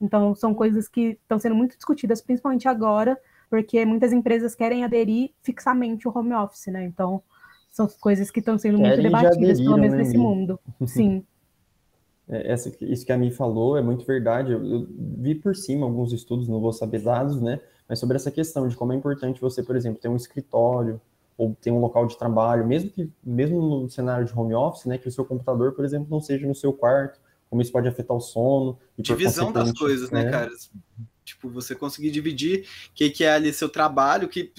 Então, 0.00 0.34
são 0.34 0.54
coisas 0.54 0.88
que 0.88 1.18
estão 1.22 1.38
sendo 1.38 1.54
muito 1.54 1.76
discutidas, 1.76 2.22
principalmente 2.22 2.66
agora, 2.66 3.18
porque 3.50 3.84
muitas 3.84 4.12
empresas 4.12 4.54
querem 4.54 4.82
aderir 4.82 5.30
fixamente 5.42 6.08
o 6.08 6.12
home 6.16 6.34
office, 6.34 6.66
né? 6.68 6.84
Então, 6.84 7.22
são 7.70 7.86
coisas 8.00 8.30
que 8.30 8.40
estão 8.40 8.58
sendo 8.58 8.78
muito 8.78 9.02
debatidas, 9.02 9.60
pelo 9.60 9.76
menos 9.76 9.92
né, 9.92 9.98
nesse 9.98 10.16
mundo. 10.16 10.58
Sim. 10.86 11.24
É, 12.30 12.52
essa, 12.52 12.70
isso 12.82 13.06
que 13.06 13.12
a 13.12 13.16
Mi 13.16 13.30
falou 13.30 13.78
é 13.78 13.80
muito 13.80 14.04
verdade. 14.04 14.52
Eu, 14.52 14.62
eu, 14.62 14.86
vi 15.16 15.34
por 15.34 15.56
cima 15.56 15.86
alguns 15.86 16.12
estudos, 16.12 16.46
não 16.46 16.60
vou 16.60 16.74
saber 16.74 17.00
dados, 17.00 17.40
né? 17.40 17.58
Mas 17.88 18.00
sobre 18.00 18.16
essa 18.16 18.30
questão 18.30 18.68
de 18.68 18.76
como 18.76 18.92
é 18.92 18.96
importante 18.96 19.40
você, 19.40 19.62
por 19.62 19.74
exemplo, 19.74 19.98
ter 19.98 20.08
um 20.08 20.16
escritório 20.16 21.00
ou 21.38 21.56
ter 21.58 21.70
um 21.70 21.78
local 21.78 22.04
de 22.08 22.18
trabalho, 22.18 22.66
mesmo 22.66 22.90
que 22.90 23.08
mesmo 23.22 23.82
no 23.82 23.88
cenário 23.88 24.26
de 24.26 24.36
home 24.36 24.52
office, 24.54 24.86
né, 24.86 24.98
que 24.98 25.06
o 25.06 25.12
seu 25.12 25.24
computador, 25.24 25.72
por 25.72 25.84
exemplo, 25.84 26.08
não 26.10 26.20
seja 26.20 26.46
no 26.48 26.54
seu 26.54 26.72
quarto, 26.72 27.20
como 27.48 27.62
isso 27.62 27.70
pode 27.70 27.86
afetar 27.86 28.16
o 28.16 28.20
sono. 28.20 28.76
Divisão 28.98 29.52
das 29.52 29.72
coisas, 29.72 30.10
né, 30.10 30.24
né, 30.24 30.30
cara? 30.30 30.50
Tipo, 31.24 31.48
você 31.48 31.76
conseguir 31.76 32.10
dividir 32.10 32.66
o 32.90 32.94
que, 32.94 33.08
que 33.08 33.22
é 33.22 33.32
ali 33.32 33.52
seu 33.52 33.68
trabalho, 33.68 34.28
que 34.28 34.52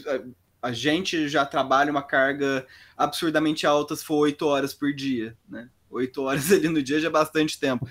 a 0.61 0.71
gente 0.71 1.27
já 1.27 1.45
trabalha 1.45 1.91
uma 1.91 2.01
carga 2.01 2.65
absurdamente 2.97 3.67
alta 3.67 3.95
se 3.95 4.05
for 4.05 4.19
oito 4.19 4.45
horas 4.45 4.73
por 4.73 4.93
dia, 4.93 5.35
né? 5.47 5.69
Oito 5.89 6.23
horas 6.23 6.49
ali 6.53 6.69
no 6.69 6.81
dia 6.81 7.01
já 7.01 7.09
é 7.09 7.11
bastante 7.11 7.59
tempo. 7.59 7.87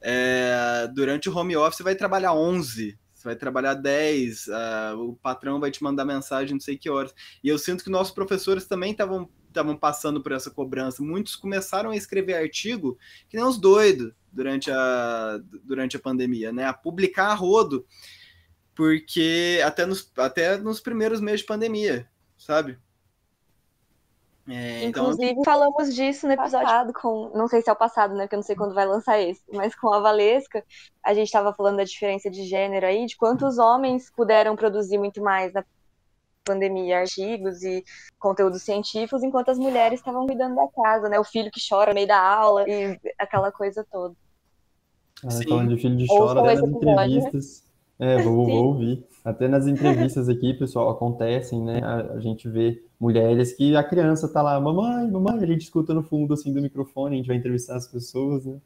É, 0.00 0.88
durante 0.94 1.28
o 1.28 1.36
home 1.36 1.56
office 1.56 1.78
você 1.78 1.82
vai 1.82 1.96
trabalhar 1.96 2.32
11, 2.32 2.96
você 3.18 3.24
vai 3.24 3.36
trabalhar 3.36 3.74
10, 3.74 4.46
uh, 4.46 4.98
o 5.00 5.16
patrão 5.16 5.58
vai 5.58 5.72
te 5.72 5.82
mandar 5.82 6.04
mensagem 6.04 6.54
não 6.54 6.60
sei 6.60 6.78
que 6.78 6.88
horas. 6.88 7.12
E 7.42 7.48
eu 7.48 7.58
sinto 7.58 7.82
que 7.82 7.90
nossos 7.90 8.14
professores 8.14 8.64
também 8.66 8.92
estavam 8.92 9.28
estavam 9.48 9.76
passando 9.76 10.22
por 10.22 10.30
essa 10.30 10.50
cobrança. 10.50 11.02
Muitos 11.02 11.34
começaram 11.34 11.90
a 11.90 11.96
escrever 11.96 12.34
artigo 12.34 12.96
que 13.28 13.36
nem 13.36 13.44
os 13.44 13.58
doidos 13.58 14.12
durante 14.30 14.70
a, 14.70 15.40
durante 15.64 15.96
a 15.96 16.00
pandemia, 16.00 16.52
né? 16.52 16.64
A 16.64 16.72
publicar 16.72 17.28
a 17.28 17.34
rodo 17.34 17.84
porque 18.72 19.60
até 19.64 19.84
nos, 19.84 20.12
até 20.16 20.56
nos 20.56 20.78
primeiros 20.78 21.20
meses 21.20 21.40
de 21.40 21.46
pandemia, 21.46 22.08
sabe? 22.36 22.78
É, 24.48 24.84
então, 24.84 25.04
Inclusive, 25.04 25.30
então... 25.32 25.44
falamos 25.44 25.94
disso 25.94 26.26
no 26.26 26.32
episódio 26.32 26.66
passado 26.66 26.92
com. 26.94 27.30
Não 27.34 27.46
sei 27.48 27.60
se 27.60 27.68
é 27.68 27.72
o 27.72 27.76
passado, 27.76 28.14
né? 28.14 28.22
Porque 28.22 28.34
eu 28.34 28.38
não 28.38 28.42
sei 28.42 28.56
quando 28.56 28.74
vai 28.74 28.86
lançar 28.86 29.20
esse, 29.20 29.42
mas 29.52 29.74
com 29.74 29.92
a 29.92 30.00
Valesca, 30.00 30.64
a 31.04 31.12
gente 31.12 31.26
estava 31.26 31.52
falando 31.52 31.76
da 31.76 31.84
diferença 31.84 32.30
de 32.30 32.44
gênero 32.44 32.86
aí, 32.86 33.04
de 33.04 33.16
quantos 33.16 33.58
homens 33.58 34.10
puderam 34.16 34.56
produzir 34.56 34.96
muito 34.96 35.22
mais 35.22 35.52
na 35.52 35.62
pandemia, 36.44 37.00
artigos 37.00 37.62
e 37.62 37.84
conteúdos 38.18 38.62
científicos, 38.62 39.22
enquanto 39.22 39.50
as 39.50 39.58
mulheres 39.58 40.00
estavam 40.00 40.26
cuidando 40.26 40.56
da 40.56 40.66
casa, 40.68 41.10
né? 41.10 41.20
O 41.20 41.24
filho 41.24 41.50
que 41.50 41.60
chora 41.68 41.90
no 41.90 41.94
meio 41.94 42.08
da 42.08 42.18
aula 42.18 42.64
e 42.66 42.98
aquela 43.18 43.52
coisa 43.52 43.86
toda. 43.92 44.14
Ah, 45.22 45.28
falando 45.46 45.74
de 45.74 45.82
filho 45.82 45.96
de 45.96 46.06
chora, 46.06 46.42
nas 46.42 46.62
né? 46.62 46.68
entrevistas. 46.68 47.62
Né? 47.62 47.67
É, 47.98 48.22
vou, 48.22 48.46
vou, 48.46 48.66
ouvir. 48.66 49.04
Até 49.24 49.48
nas 49.48 49.66
entrevistas 49.66 50.28
aqui, 50.28 50.54
pessoal, 50.54 50.90
acontecem, 50.90 51.60
né? 51.62 51.80
A, 51.82 52.12
a, 52.12 52.20
gente 52.20 52.48
vê 52.48 52.80
mulheres 52.98 53.52
que 53.52 53.74
a 53.76 53.82
criança 53.82 54.32
tá 54.32 54.40
lá, 54.40 54.60
mamãe, 54.60 55.10
mamãe, 55.10 55.42
a 55.42 55.46
gente 55.46 55.62
escuta 55.62 55.92
no 55.92 56.02
fundo 56.02 56.32
assim 56.32 56.52
do 56.52 56.62
microfone, 56.62 57.14
a 57.14 57.18
gente 57.18 57.26
vai 57.26 57.36
entrevistar 57.36 57.76
as 57.76 57.88
pessoas, 57.88 58.46
né? 58.46 58.58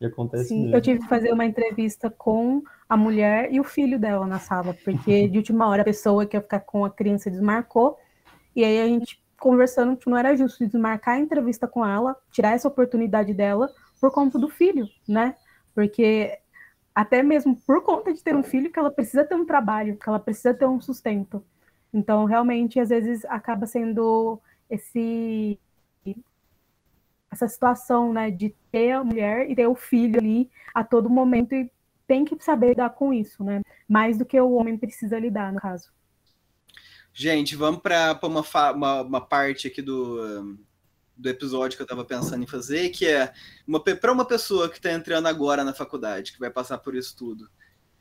E 0.00 0.06
acontece 0.06 0.48
Sim, 0.48 0.62
mesmo. 0.62 0.76
eu 0.76 0.80
tive 0.80 1.00
que 1.00 1.08
fazer 1.08 1.32
uma 1.32 1.44
entrevista 1.44 2.08
com 2.08 2.62
a 2.88 2.96
mulher 2.96 3.52
e 3.52 3.60
o 3.60 3.64
filho 3.64 3.98
dela 3.98 4.26
na 4.26 4.38
sala, 4.38 4.74
porque 4.84 5.28
de 5.28 5.38
última 5.38 5.68
hora 5.68 5.82
a 5.82 5.84
pessoa 5.84 6.24
que 6.24 6.36
ia 6.36 6.40
ficar 6.40 6.60
com 6.60 6.84
a 6.84 6.90
criança 6.90 7.30
desmarcou, 7.30 7.98
e 8.54 8.64
aí 8.64 8.80
a 8.80 8.86
gente 8.86 9.20
conversando 9.38 9.96
que 9.96 10.08
não 10.08 10.16
era 10.16 10.36
justo 10.36 10.66
desmarcar 10.66 11.14
a 11.14 11.20
entrevista 11.20 11.66
com 11.66 11.84
ela, 11.86 12.16
tirar 12.32 12.54
essa 12.54 12.68
oportunidade 12.68 13.34
dela 13.34 13.70
por 14.00 14.10
conta 14.12 14.38
do 14.38 14.48
filho, 14.48 14.88
né? 15.06 15.34
Porque 15.74 16.38
até 16.98 17.22
mesmo 17.22 17.54
por 17.54 17.80
conta 17.84 18.12
de 18.12 18.20
ter 18.20 18.34
um 18.34 18.42
filho, 18.42 18.72
que 18.72 18.78
ela 18.78 18.90
precisa 18.90 19.24
ter 19.24 19.36
um 19.36 19.46
trabalho, 19.46 19.96
que 19.96 20.08
ela 20.08 20.18
precisa 20.18 20.52
ter 20.52 20.66
um 20.66 20.80
sustento. 20.80 21.44
Então, 21.94 22.24
realmente, 22.24 22.80
às 22.80 22.88
vezes 22.88 23.24
acaba 23.26 23.66
sendo 23.66 24.40
esse 24.68 25.56
essa 27.30 27.46
situação, 27.46 28.12
né, 28.12 28.32
de 28.32 28.52
ter 28.72 28.90
a 28.90 29.04
mulher 29.04 29.48
e 29.48 29.54
ter 29.54 29.68
o 29.68 29.76
filho 29.76 30.18
ali 30.18 30.50
a 30.74 30.82
todo 30.82 31.08
momento 31.08 31.54
e 31.54 31.70
tem 32.04 32.24
que 32.24 32.36
saber 32.42 32.70
lidar 32.70 32.90
com 32.90 33.12
isso, 33.12 33.44
né? 33.44 33.60
Mais 33.86 34.18
do 34.18 34.24
que 34.24 34.40
o 34.40 34.54
homem 34.54 34.76
precisa 34.76 35.20
lidar, 35.20 35.52
no 35.52 35.60
caso. 35.60 35.92
Gente, 37.12 37.54
vamos 37.54 37.80
para 37.80 38.18
uma, 38.24 38.42
uma, 38.72 39.02
uma, 39.02 39.20
parte 39.20 39.68
aqui 39.68 39.80
do, 39.80 40.58
do 41.18 41.28
episódio 41.28 41.76
que 41.76 41.82
eu 41.82 41.84
estava 41.84 42.04
pensando 42.04 42.42
em 42.44 42.46
fazer, 42.46 42.90
que 42.90 43.06
é 43.06 43.32
uma, 43.66 43.82
para 43.82 44.12
uma 44.12 44.24
pessoa 44.24 44.68
que 44.68 44.76
está 44.76 44.92
entrando 44.92 45.26
agora 45.26 45.64
na 45.64 45.74
faculdade, 45.74 46.32
que 46.32 46.38
vai 46.38 46.50
passar 46.50 46.78
por 46.78 46.94
isso 46.94 47.16
tudo, 47.16 47.44
o 47.44 47.48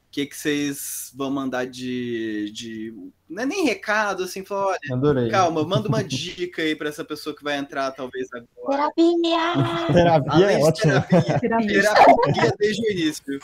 que, 0.10 0.26
que 0.26 0.38
vocês 0.38 1.12
vão 1.16 1.30
mandar 1.30 1.66
de, 1.66 2.50
de. 2.54 2.94
Não 3.28 3.44
é 3.44 3.46
nem 3.46 3.66
recado, 3.66 4.24
assim, 4.24 4.46
falar, 4.46 4.68
olha, 4.68 4.80
Adorei. 4.94 5.30
calma, 5.30 5.64
manda 5.66 5.90
uma 5.90 6.04
dica 6.04 6.62
aí 6.62 6.76
para 6.76 6.88
essa 6.88 7.04
pessoa 7.04 7.36
que 7.36 7.44
vai 7.44 7.58
entrar, 7.58 7.92
talvez, 7.92 8.28
agora. 8.32 8.90
Terapia! 8.96 9.88
terapia 9.92 10.52
é 10.52 10.58
ótimo. 10.60 10.94
Terapia, 10.94 11.40
terapia 11.40 12.54
desde 12.58 12.88
o 12.88 12.92
início. 12.92 13.40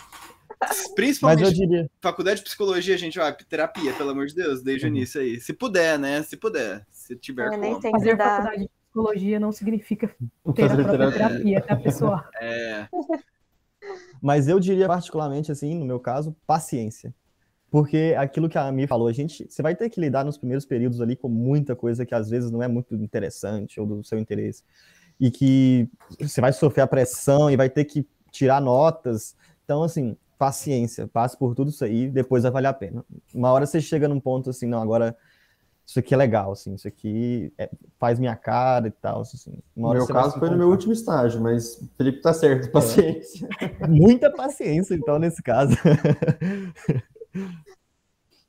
Principalmente 0.95 1.41
Mas 1.41 1.49
eu 1.49 1.67
diria... 1.67 1.91
faculdade 1.99 2.37
de 2.37 2.45
psicologia, 2.45 2.97
gente, 2.97 3.19
ó, 3.19 3.29
terapia, 3.31 3.93
pelo 3.93 4.11
amor 4.11 4.27
de 4.27 4.35
Deus, 4.35 4.61
desde 4.61 4.85
o 4.85 4.89
uhum. 4.89 4.95
início 4.95 5.19
aí. 5.19 5.41
Se 5.41 5.51
puder, 5.51 5.99
né? 5.99 6.23
Se 6.23 6.37
puder, 6.37 6.85
se 6.89 7.17
tiver 7.17 7.47
eu 7.47 7.59
como. 7.59 7.81
Fazer 7.81 8.15
faculdade 8.15 8.69
psicologia 8.93 9.39
não 9.39 9.51
significa 9.51 10.07
ter 10.55 10.71
a 10.71 10.75
própria 10.75 11.11
terapia, 11.11 11.61
tá, 11.61 11.75
pessoal? 11.75 12.23
É. 12.39 12.87
Mas 14.21 14.47
eu 14.47 14.59
diria 14.59 14.87
particularmente, 14.87 15.51
assim, 15.51 15.75
no 15.75 15.85
meu 15.85 15.99
caso, 15.99 16.33
paciência. 16.47 17.13
Porque 17.69 18.15
aquilo 18.17 18.47
que 18.47 18.57
a 18.57 18.67
Ami 18.67 18.87
falou, 18.87 19.07
a 19.07 19.11
gente, 19.11 19.45
você 19.49 19.61
vai 19.61 19.75
ter 19.75 19.89
que 19.89 19.99
lidar 19.99 20.23
nos 20.23 20.37
primeiros 20.37 20.65
períodos 20.65 21.01
ali 21.01 21.17
com 21.17 21.27
muita 21.27 21.75
coisa 21.75 22.05
que 22.05 22.15
às 22.15 22.29
vezes 22.29 22.49
não 22.49 22.63
é 22.63 22.67
muito 22.67 22.95
interessante 22.95 23.81
ou 23.81 23.85
do 23.85 24.03
seu 24.03 24.17
interesse. 24.17 24.63
E 25.19 25.29
que 25.29 25.89
você 26.19 26.39
vai 26.39 26.53
sofrer 26.53 26.83
a 26.83 26.87
pressão 26.87 27.49
e 27.49 27.57
vai 27.57 27.69
ter 27.69 27.83
que 27.83 28.07
tirar 28.31 28.61
notas. 28.61 29.35
Então, 29.65 29.83
assim, 29.83 30.15
paciência, 30.37 31.07
passe 31.07 31.37
por 31.37 31.53
tudo 31.55 31.71
isso 31.71 31.83
aí, 31.83 32.09
depois 32.09 32.43
vai 32.43 32.51
valer 32.51 32.67
a 32.67 32.73
pena. 32.73 33.03
Uma 33.33 33.51
hora 33.51 33.65
você 33.65 33.81
chega 33.81 34.07
num 34.07 34.19
ponto 34.19 34.49
assim, 34.49 34.67
não, 34.67 34.81
agora 34.81 35.17
isso 35.85 35.99
aqui 35.99 36.13
é 36.13 36.17
legal, 36.17 36.53
assim, 36.53 36.73
isso 36.75 36.87
aqui 36.87 37.53
é, 37.57 37.69
faz 37.99 38.17
minha 38.17 38.35
cara 38.35 38.87
e 38.87 38.91
tal, 38.91 39.21
assim. 39.21 39.61
no 39.75 39.91
meu 39.91 40.07
caso 40.07 40.39
foi 40.39 40.49
no 40.49 40.57
meu 40.57 40.69
último 40.69 40.93
estágio, 40.93 41.41
mas 41.41 41.75
o 41.75 41.89
Felipe 41.97 42.21
tá 42.21 42.33
certo, 42.33 42.67
é. 42.67 42.71
paciência. 42.71 43.47
É. 43.59 43.87
Muita 43.87 44.31
paciência, 44.31 44.95
então, 44.95 45.19
nesse 45.19 45.43
caso. 45.43 45.75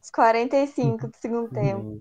Os 0.02 0.10
45 0.10 1.08
do 1.08 1.16
segundo 1.16 1.50
tempo. 1.50 2.00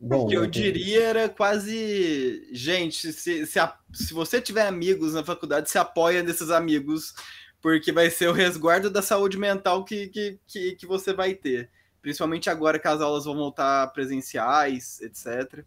Bom, 0.00 0.24
o 0.24 0.28
que 0.28 0.34
eu 0.34 0.46
diria 0.46 1.04
era 1.04 1.28
quase. 1.28 2.48
Gente, 2.52 3.12
se, 3.12 3.46
se, 3.46 3.58
a, 3.58 3.74
se 3.92 4.12
você 4.12 4.40
tiver 4.40 4.66
amigos 4.66 5.14
na 5.14 5.24
faculdade, 5.24 5.70
se 5.70 5.78
apoia 5.78 6.22
nesses 6.22 6.50
amigos, 6.50 7.14
porque 7.62 7.92
vai 7.92 8.10
ser 8.10 8.28
o 8.28 8.32
resguardo 8.32 8.90
da 8.90 9.00
saúde 9.00 9.38
mental 9.38 9.84
que, 9.84 10.08
que, 10.08 10.38
que, 10.46 10.72
que 10.74 10.86
você 10.86 11.14
vai 11.14 11.32
ter 11.34 11.70
principalmente 12.04 12.50
agora 12.50 12.78
que 12.78 12.86
as 12.86 13.00
aulas 13.00 13.24
vão 13.24 13.34
voltar 13.34 13.90
presenciais, 13.94 15.00
etc. 15.00 15.64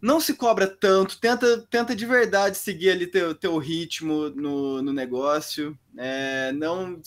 Não 0.00 0.18
se 0.18 0.34
cobra 0.34 0.66
tanto, 0.66 1.20
tenta, 1.20 1.64
tenta 1.70 1.94
de 1.94 2.04
verdade 2.04 2.56
seguir 2.58 2.90
ali 2.90 3.06
teu, 3.06 3.32
teu 3.32 3.56
ritmo 3.56 4.30
no, 4.30 4.82
no 4.82 4.92
negócio. 4.92 5.78
É, 5.96 6.50
não, 6.50 7.00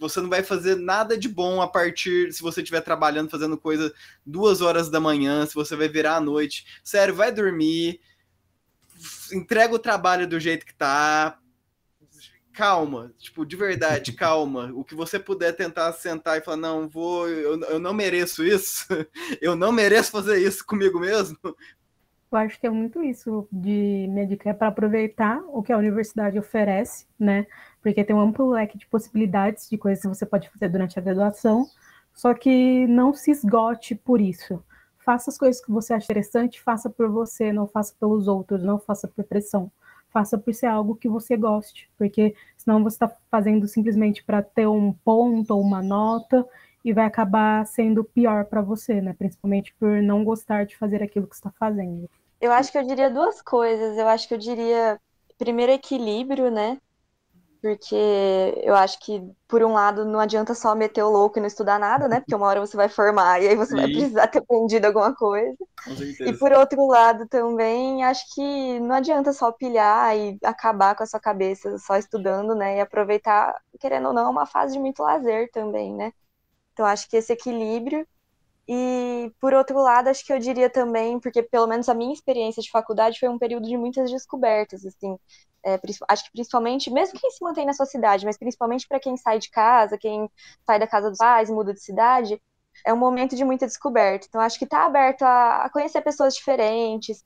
você 0.00 0.20
não 0.20 0.28
vai 0.28 0.42
fazer 0.42 0.74
nada 0.74 1.16
de 1.16 1.28
bom 1.28 1.62
a 1.62 1.68
partir 1.68 2.32
se 2.32 2.42
você 2.42 2.60
estiver 2.60 2.80
trabalhando, 2.80 3.30
fazendo 3.30 3.56
coisa 3.56 3.94
duas 4.26 4.60
horas 4.60 4.90
da 4.90 4.98
manhã, 4.98 5.46
se 5.46 5.54
você 5.54 5.76
vai 5.76 5.88
virar 5.88 6.16
à 6.16 6.20
noite. 6.20 6.66
Sério, 6.82 7.14
vai 7.14 7.30
dormir, 7.30 8.00
entrega 9.32 9.72
o 9.72 9.78
trabalho 9.78 10.26
do 10.26 10.40
jeito 10.40 10.66
que 10.66 10.74
tá, 10.74 11.38
calma, 12.54 13.12
tipo, 13.18 13.44
de 13.44 13.56
verdade, 13.56 14.12
calma. 14.12 14.70
O 14.74 14.84
que 14.84 14.94
você 14.94 15.18
puder 15.18 15.52
tentar 15.52 15.92
sentar 15.92 16.38
e 16.38 16.40
falar, 16.40 16.56
não, 16.56 16.88
vou, 16.88 17.28
eu, 17.28 17.60
eu 17.62 17.78
não 17.78 17.92
mereço 17.92 18.44
isso, 18.44 18.86
eu 19.42 19.56
não 19.56 19.72
mereço 19.72 20.12
fazer 20.12 20.38
isso 20.38 20.64
comigo 20.64 21.00
mesmo. 21.00 21.36
Eu 21.44 22.38
acho 22.38 22.58
que 22.58 22.66
é 22.66 22.70
muito 22.70 23.02
isso 23.02 23.46
de 23.52 24.06
minha 24.08 24.26
dica 24.26 24.50
é 24.50 24.52
para 24.52 24.68
aproveitar 24.68 25.40
o 25.48 25.62
que 25.62 25.72
a 25.72 25.78
universidade 25.78 26.38
oferece, 26.38 27.06
né? 27.18 27.46
Porque 27.82 28.04
tem 28.04 28.14
um 28.14 28.20
amplo 28.20 28.50
leque 28.50 28.78
de 28.78 28.86
possibilidades 28.86 29.68
de 29.68 29.76
coisas 29.76 30.02
que 30.02 30.08
você 30.08 30.26
pode 30.26 30.48
fazer 30.50 30.68
durante 30.68 30.98
a 30.98 31.02
graduação, 31.02 31.66
só 32.12 32.34
que 32.34 32.86
não 32.86 33.12
se 33.12 33.30
esgote 33.30 33.94
por 33.94 34.20
isso. 34.20 34.62
Faça 34.98 35.30
as 35.30 35.36
coisas 35.36 35.62
que 35.62 35.70
você 35.70 35.92
acha 35.92 36.06
interessante, 36.06 36.62
faça 36.62 36.88
por 36.88 37.08
você, 37.08 37.52
não 37.52 37.66
faça 37.66 37.94
pelos 38.00 38.26
outros, 38.26 38.62
não 38.62 38.78
faça 38.78 39.06
por 39.06 39.24
pressão 39.24 39.70
faça 40.14 40.38
por 40.38 40.54
ser 40.54 40.66
algo 40.66 40.94
que 40.94 41.08
você 41.08 41.36
goste, 41.36 41.90
porque 41.98 42.36
senão 42.56 42.84
você 42.84 42.94
está 42.94 43.12
fazendo 43.28 43.66
simplesmente 43.66 44.22
para 44.22 44.40
ter 44.40 44.68
um 44.68 44.92
ponto 44.92 45.50
ou 45.50 45.60
uma 45.60 45.82
nota 45.82 46.46
e 46.84 46.92
vai 46.92 47.04
acabar 47.04 47.66
sendo 47.66 48.04
pior 48.04 48.44
para 48.44 48.62
você, 48.62 49.00
né? 49.00 49.12
Principalmente 49.18 49.74
por 49.74 50.00
não 50.00 50.22
gostar 50.22 50.66
de 50.66 50.76
fazer 50.76 51.02
aquilo 51.02 51.26
que 51.26 51.34
está 51.34 51.50
fazendo. 51.58 52.08
Eu 52.40 52.52
acho 52.52 52.70
que 52.70 52.78
eu 52.78 52.86
diria 52.86 53.10
duas 53.10 53.42
coisas. 53.42 53.98
Eu 53.98 54.06
acho 54.06 54.28
que 54.28 54.34
eu 54.34 54.38
diria 54.38 55.00
primeiro 55.36 55.72
equilíbrio, 55.72 56.48
né? 56.50 56.78
Porque 57.64 57.94
eu 58.62 58.74
acho 58.74 58.98
que, 59.00 59.22
por 59.48 59.62
um 59.64 59.72
lado, 59.72 60.04
não 60.04 60.20
adianta 60.20 60.54
só 60.54 60.74
meter 60.74 61.02
o 61.02 61.08
louco 61.08 61.38
e 61.38 61.40
não 61.40 61.46
estudar 61.46 61.78
nada, 61.78 62.06
né? 62.06 62.20
Porque 62.20 62.34
uma 62.34 62.46
hora 62.46 62.60
você 62.60 62.76
vai 62.76 62.90
formar 62.90 63.40
e 63.42 63.48
aí 63.48 63.56
você 63.56 63.70
Sim. 63.70 63.76
vai 63.76 63.88
precisar 63.88 64.28
ter 64.28 64.40
aprendido 64.40 64.84
alguma 64.84 65.14
coisa. 65.16 65.56
E 66.26 66.32
por 66.34 66.52
outro 66.52 66.86
lado, 66.86 67.26
também, 67.28 68.04
acho 68.04 68.24
que 68.34 68.80
não 68.80 68.94
adianta 68.96 69.32
só 69.32 69.52
pilhar 69.52 70.16
e 70.16 70.38
acabar 70.44 70.94
com 70.96 71.04
a 71.04 71.06
sua 71.06 71.20
cabeça 71.20 71.78
só 71.78 71.96
estudando, 71.96 72.54
né? 72.54 72.78
E 72.78 72.80
aproveitar, 72.80 73.54
querendo 73.80 74.08
ou 74.08 74.14
não, 74.14 74.30
uma 74.30 74.46
fase 74.46 74.74
de 74.74 74.80
muito 74.80 75.02
lazer 75.02 75.50
também, 75.52 75.94
né? 75.94 76.12
Então, 76.72 76.86
acho 76.86 77.08
que 77.08 77.16
esse 77.18 77.32
equilíbrio. 77.32 78.06
E, 78.68 79.30
por 79.40 79.52
outro 79.54 79.78
lado, 79.80 80.08
acho 80.08 80.24
que 80.24 80.32
eu 80.32 80.38
diria 80.38 80.70
também, 80.70 81.20
porque 81.20 81.42
pelo 81.42 81.66
menos 81.66 81.88
a 81.88 81.94
minha 81.94 82.12
experiência 82.12 82.62
de 82.62 82.70
faculdade 82.70 83.18
foi 83.20 83.28
um 83.28 83.38
período 83.38 83.66
de 83.68 83.76
muitas 83.76 84.10
descobertas, 84.10 84.84
assim 84.86 85.18
é, 85.64 85.80
acho 86.08 86.24
que 86.24 86.30
principalmente, 86.32 86.90
mesmo 86.90 87.18
quem 87.18 87.30
se 87.30 87.42
mantém 87.42 87.64
na 87.66 87.72
sua 87.72 87.86
cidade, 87.86 88.24
mas 88.26 88.36
principalmente 88.36 88.86
para 88.86 89.00
quem 89.00 89.16
sai 89.16 89.38
de 89.38 89.50
casa, 89.50 89.96
quem 89.98 90.30
sai 90.66 90.78
da 90.78 90.86
casa 90.86 91.08
dos 91.08 91.18
pais, 91.18 91.48
muda 91.50 91.72
de 91.72 91.80
cidade, 91.80 92.40
é 92.86 92.92
um 92.92 92.96
momento 92.96 93.34
de 93.34 93.44
muita 93.44 93.66
descoberta. 93.66 94.26
Então, 94.28 94.40
acho 94.40 94.58
que 94.58 94.64
está 94.64 94.84
aberto 94.84 95.22
a, 95.22 95.64
a, 95.64 95.70
conhecer 95.70 96.02
pessoas 96.02 96.34
diferentes. 96.34 97.24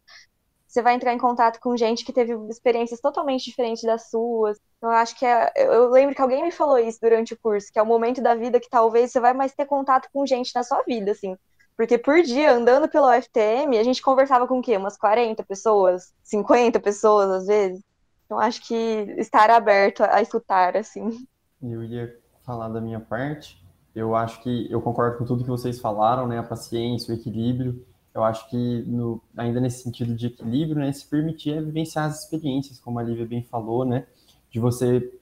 Você 0.78 0.82
vai 0.82 0.94
entrar 0.94 1.12
em 1.12 1.18
contato 1.18 1.58
com 1.58 1.76
gente 1.76 2.04
que 2.04 2.12
teve 2.12 2.34
experiências 2.48 3.00
totalmente 3.00 3.44
diferentes 3.46 3.82
das 3.82 4.10
suas. 4.10 4.60
Então, 4.76 4.88
acho 4.88 5.18
que 5.18 5.26
é, 5.26 5.52
eu 5.56 5.90
lembro 5.90 6.14
que 6.14 6.22
alguém 6.22 6.40
me 6.40 6.52
falou 6.52 6.78
isso 6.78 7.00
durante 7.02 7.34
o 7.34 7.36
curso, 7.36 7.72
que 7.72 7.80
é 7.80 7.82
o 7.82 7.86
momento 7.86 8.22
da 8.22 8.36
vida 8.36 8.60
que 8.60 8.70
talvez 8.70 9.10
você 9.10 9.18
vai 9.18 9.34
mais 9.34 9.52
ter 9.52 9.66
contato 9.66 10.08
com 10.12 10.24
gente 10.24 10.54
na 10.54 10.62
sua 10.62 10.80
vida, 10.84 11.10
assim. 11.10 11.36
Porque 11.76 11.98
por 11.98 12.22
dia, 12.22 12.52
andando 12.52 12.88
pela 12.88 13.18
UFTM, 13.18 13.76
a 13.76 13.82
gente 13.82 14.00
conversava 14.00 14.46
com 14.46 14.60
o 14.60 14.62
quê? 14.62 14.76
Umas 14.76 14.96
40 14.96 15.42
pessoas? 15.42 16.12
50 16.22 16.78
pessoas, 16.78 17.28
às 17.28 17.46
vezes? 17.48 17.82
Então 18.24 18.38
acho 18.38 18.64
que 18.64 18.74
estar 19.18 19.50
aberto 19.50 20.04
a 20.04 20.22
escutar, 20.22 20.76
assim. 20.76 21.26
Eu 21.60 21.82
ia 21.82 22.16
falar 22.46 22.68
da 22.68 22.80
minha 22.80 23.00
parte. 23.00 23.60
Eu 23.96 24.14
acho 24.14 24.40
que 24.44 24.70
eu 24.70 24.80
concordo 24.80 25.18
com 25.18 25.24
tudo 25.24 25.42
que 25.42 25.50
vocês 25.50 25.80
falaram, 25.80 26.28
né? 26.28 26.38
A 26.38 26.44
paciência, 26.44 27.12
o 27.12 27.18
equilíbrio. 27.18 27.84
Eu 28.14 28.24
acho 28.24 28.48
que 28.48 28.82
no, 28.86 29.20
ainda 29.36 29.60
nesse 29.60 29.82
sentido 29.82 30.14
de 30.14 30.26
equilíbrio, 30.26 30.76
né? 30.76 30.92
Se 30.92 31.06
permitir 31.06 31.52
é 31.52 31.60
vivenciar 31.60 32.06
as 32.06 32.24
experiências, 32.24 32.80
como 32.80 32.98
a 32.98 33.02
Lívia 33.02 33.26
bem 33.26 33.42
falou, 33.42 33.84
né? 33.84 34.06
De 34.50 34.58
você 34.58 35.12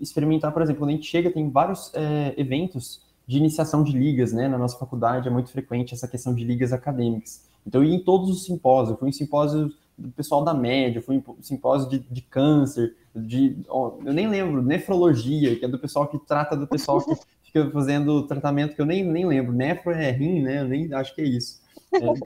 experimentar, 0.00 0.52
por 0.52 0.62
exemplo, 0.62 0.80
quando 0.80 0.90
a 0.90 0.94
gente 0.94 1.06
chega, 1.06 1.30
tem 1.30 1.50
vários 1.50 1.92
é, 1.94 2.34
eventos 2.36 3.02
de 3.26 3.38
iniciação 3.38 3.82
de 3.82 3.92
ligas, 3.92 4.32
né? 4.32 4.46
Na 4.48 4.58
nossa 4.58 4.78
faculdade 4.78 5.26
é 5.26 5.30
muito 5.30 5.50
frequente 5.50 5.94
essa 5.94 6.06
questão 6.06 6.34
de 6.34 6.44
ligas 6.44 6.72
acadêmicas. 6.72 7.48
Então, 7.66 7.82
eu 7.82 7.88
ia 7.88 7.96
em 7.96 8.04
todos 8.04 8.30
os 8.30 8.44
simpósios, 8.44 8.90
eu 8.90 8.96
fui 8.98 9.08
em 9.08 9.12
simpósios 9.12 9.74
do 9.96 10.10
pessoal 10.10 10.44
da 10.44 10.52
média, 10.52 11.00
fui 11.00 11.16
em 11.16 11.24
simpósio 11.40 11.88
de, 11.88 11.98
de 11.98 12.20
câncer, 12.20 12.94
de, 13.14 13.56
ó, 13.68 13.96
eu 14.04 14.12
nem 14.12 14.28
lembro, 14.28 14.60
nefrologia, 14.60 15.56
que 15.56 15.64
é 15.64 15.68
do 15.68 15.78
pessoal 15.78 16.08
que 16.08 16.18
trata 16.18 16.56
do 16.56 16.66
pessoal 16.66 17.00
que 17.00 17.14
fica 17.44 17.70
fazendo 17.70 18.26
tratamento 18.26 18.74
que 18.74 18.80
eu 18.80 18.86
nem, 18.86 19.04
nem 19.04 19.26
lembro, 19.26 19.52
nefro 19.52 19.92
é 19.92 20.10
rim, 20.10 20.42
né, 20.42 20.62
eu 20.62 20.68
nem 20.68 20.92
acho 20.92 21.14
que 21.14 21.22
é 21.22 21.24
isso. 21.24 21.60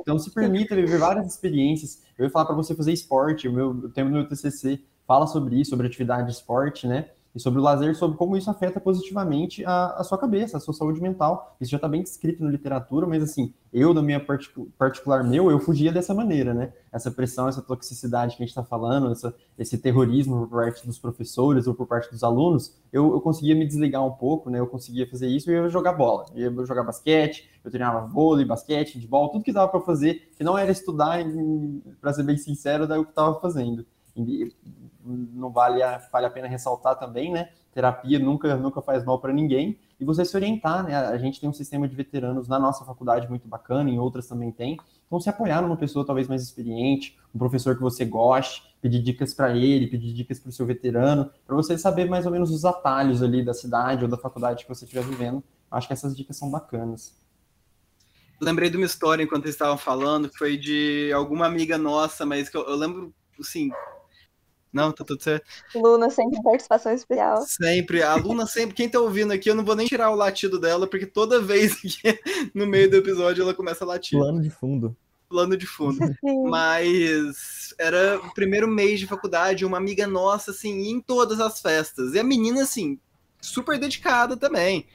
Então 0.00 0.18
se 0.18 0.30
permita 0.30 0.74
viver 0.74 0.98
várias 0.98 1.26
experiências, 1.26 2.02
eu 2.16 2.24
ia 2.24 2.30
falar 2.30 2.46
para 2.46 2.56
você 2.56 2.74
fazer 2.74 2.92
esporte, 2.92 3.48
o 3.48 3.52
meu, 3.52 3.70
o 3.70 3.88
tema 3.88 4.10
do 4.10 4.16
meu 4.16 4.28
TCC 4.28 4.80
fala 5.06 5.26
sobre 5.26 5.60
isso, 5.60 5.70
sobre 5.70 5.86
atividade 5.86 6.26
de 6.26 6.32
esporte, 6.32 6.86
né, 6.86 7.10
e 7.38 7.40
sobre 7.40 7.60
o 7.60 7.62
lazer, 7.62 7.94
sobre 7.94 8.18
como 8.18 8.36
isso 8.36 8.50
afeta 8.50 8.80
positivamente 8.80 9.64
a, 9.64 9.92
a 9.92 10.02
sua 10.02 10.18
cabeça, 10.18 10.56
a 10.56 10.60
sua 10.60 10.74
saúde 10.74 11.00
mental. 11.00 11.56
Isso 11.60 11.70
já 11.70 11.76
está 11.76 11.88
bem 11.88 12.02
descrito 12.02 12.42
na 12.42 12.50
literatura, 12.50 13.06
mas 13.06 13.22
assim, 13.22 13.54
eu, 13.72 13.94
na 13.94 14.02
minha 14.02 14.18
particu 14.18 14.68
particular 14.76 15.22
meu, 15.22 15.48
eu 15.48 15.60
fugia 15.60 15.92
dessa 15.92 16.12
maneira, 16.12 16.52
né? 16.52 16.72
Essa 16.90 17.12
pressão, 17.12 17.46
essa 17.46 17.62
toxicidade 17.62 18.36
que 18.36 18.42
a 18.42 18.44
gente 18.44 18.50
está 18.50 18.64
falando, 18.64 19.12
essa, 19.12 19.32
esse 19.56 19.78
terrorismo 19.78 20.48
por 20.48 20.58
parte 20.58 20.84
dos 20.84 20.98
professores 20.98 21.68
ou 21.68 21.74
por 21.74 21.86
parte 21.86 22.10
dos 22.10 22.24
alunos, 22.24 22.74
eu, 22.92 23.12
eu 23.12 23.20
conseguia 23.20 23.54
me 23.54 23.64
desligar 23.64 24.04
um 24.04 24.10
pouco, 24.10 24.50
né? 24.50 24.58
Eu 24.58 24.66
conseguia 24.66 25.08
fazer 25.08 25.28
isso 25.28 25.48
e 25.48 25.54
eu 25.54 25.62
ia 25.62 25.68
jogar 25.68 25.92
bola. 25.92 26.26
Eu 26.34 26.52
ia 26.52 26.66
jogar 26.66 26.82
basquete, 26.82 27.48
eu 27.64 27.70
treinava 27.70 28.04
vôlei, 28.06 28.44
basquete, 28.44 28.94
futebol, 28.94 29.28
tudo 29.28 29.44
que 29.44 29.52
dava 29.52 29.68
para 29.68 29.80
fazer, 29.80 30.32
que 30.36 30.42
não 30.42 30.58
era 30.58 30.72
estudar, 30.72 31.18
para 32.00 32.12
ser 32.12 32.24
bem 32.24 32.36
sincero, 32.36 32.88
daí 32.88 32.98
o 32.98 33.04
que 33.04 33.10
estava 33.10 33.38
fazendo 33.38 33.86
não 35.08 35.50
vale 35.50 35.82
a, 35.82 35.98
vale 36.12 36.26
a 36.26 36.30
pena 36.30 36.46
ressaltar 36.46 36.98
também, 36.98 37.32
né? 37.32 37.50
Terapia 37.72 38.18
nunca, 38.18 38.56
nunca 38.56 38.82
faz 38.82 39.04
mal 39.04 39.20
para 39.20 39.32
ninguém. 39.32 39.78
E 40.00 40.04
você 40.04 40.24
se 40.24 40.36
orientar, 40.36 40.84
né? 40.84 40.96
A 40.96 41.16
gente 41.18 41.40
tem 41.40 41.48
um 41.48 41.52
sistema 41.52 41.88
de 41.88 41.94
veteranos 41.94 42.46
na 42.46 42.58
nossa 42.58 42.84
faculdade 42.84 43.28
muito 43.28 43.48
bacana, 43.48 43.90
em 43.90 43.98
outras 43.98 44.26
também 44.26 44.52
tem. 44.52 44.78
Então, 45.06 45.18
se 45.18 45.28
apoiar 45.28 45.62
numa 45.62 45.76
pessoa 45.76 46.04
talvez 46.04 46.28
mais 46.28 46.42
experiente, 46.42 47.18
um 47.34 47.38
professor 47.38 47.74
que 47.74 47.82
você 47.82 48.04
goste, 48.04 48.62
pedir 48.80 49.02
dicas 49.02 49.34
para 49.34 49.56
ele, 49.56 49.86
pedir 49.86 50.12
dicas 50.12 50.38
para 50.38 50.50
o 50.50 50.52
seu 50.52 50.66
veterano, 50.66 51.30
para 51.46 51.56
você 51.56 51.76
saber 51.78 52.08
mais 52.08 52.26
ou 52.26 52.32
menos 52.32 52.50
os 52.50 52.64
atalhos 52.64 53.22
ali 53.22 53.44
da 53.44 53.54
cidade 53.54 54.04
ou 54.04 54.10
da 54.10 54.16
faculdade 54.16 54.64
que 54.64 54.68
você 54.68 54.84
estiver 54.84 55.02
vivendo. 55.02 55.42
Acho 55.70 55.86
que 55.86 55.92
essas 55.92 56.16
dicas 56.16 56.36
são 56.36 56.50
bacanas. 56.50 57.16
Lembrei 58.40 58.70
de 58.70 58.76
uma 58.76 58.86
história 58.86 59.22
enquanto 59.22 59.44
eles 59.44 59.54
estavam 59.54 59.76
falando, 59.76 60.28
que 60.28 60.38
foi 60.38 60.56
de 60.56 61.10
alguma 61.12 61.46
amiga 61.46 61.76
nossa, 61.76 62.24
mas 62.24 62.48
que 62.48 62.56
eu, 62.56 62.62
eu 62.68 62.76
lembro, 62.76 63.12
assim, 63.40 63.70
não, 64.72 64.92
tá 64.92 65.04
tudo 65.04 65.22
certo. 65.22 65.46
Luna 65.74 66.10
sempre 66.10 66.42
participação 66.42 66.92
especial. 66.92 67.42
Sempre. 67.42 68.02
A 68.02 68.14
Luna 68.16 68.46
sempre. 68.46 68.74
Quem 68.74 68.88
tá 68.88 69.00
ouvindo 69.00 69.32
aqui, 69.32 69.48
eu 69.48 69.54
não 69.54 69.64
vou 69.64 69.74
nem 69.74 69.86
tirar 69.86 70.10
o 70.10 70.14
latido 70.14 70.60
dela, 70.60 70.86
porque 70.86 71.06
toda 71.06 71.40
vez 71.40 71.74
que 71.80 72.20
no 72.54 72.66
meio 72.66 72.90
do 72.90 72.96
episódio 72.96 73.42
ela 73.42 73.54
começa 73.54 73.84
a 73.84 73.86
latir. 73.86 74.18
Plano 74.18 74.40
de 74.40 74.50
fundo. 74.50 74.96
Plano 75.28 75.56
de 75.56 75.66
fundo. 75.66 75.98
Mas 76.48 77.74
era 77.78 78.18
o 78.18 78.34
primeiro 78.34 78.68
mês 78.68 79.00
de 79.00 79.06
faculdade, 79.06 79.64
uma 79.64 79.78
amiga 79.78 80.06
nossa, 80.06 80.50
assim, 80.50 80.90
em 80.90 81.00
todas 81.00 81.40
as 81.40 81.60
festas. 81.60 82.14
E 82.14 82.18
a 82.18 82.24
menina, 82.24 82.62
assim, 82.62 82.98
super 83.40 83.78
dedicada 83.78 84.36
também. 84.36 84.86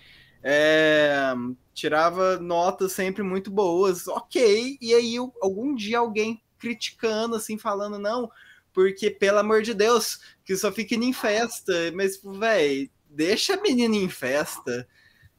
É, 0.44 1.34
tirava 1.74 2.38
notas 2.38 2.92
sempre 2.92 3.24
muito 3.24 3.50
boas, 3.50 4.08
ok. 4.08 4.78
E 4.80 4.94
aí, 4.94 5.16
algum 5.42 5.74
dia 5.74 6.00
alguém 6.00 6.42
criticando, 6.60 7.36
assim, 7.36 7.58
falando, 7.58 7.98
não 7.98 8.30
porque, 8.74 9.10
pelo 9.10 9.40
amor 9.40 9.62
de 9.62 9.74
Deus, 9.74 10.20
que 10.44 10.56
só 10.56 10.72
fica 10.72 10.96
em 10.96 11.14
festa. 11.14 11.74
Mas, 11.94 12.20
velho, 12.22 12.90
deixa 13.10 13.54
a 13.54 13.62
menina 13.62 13.96
em 13.96 14.10
festa, 14.10 14.88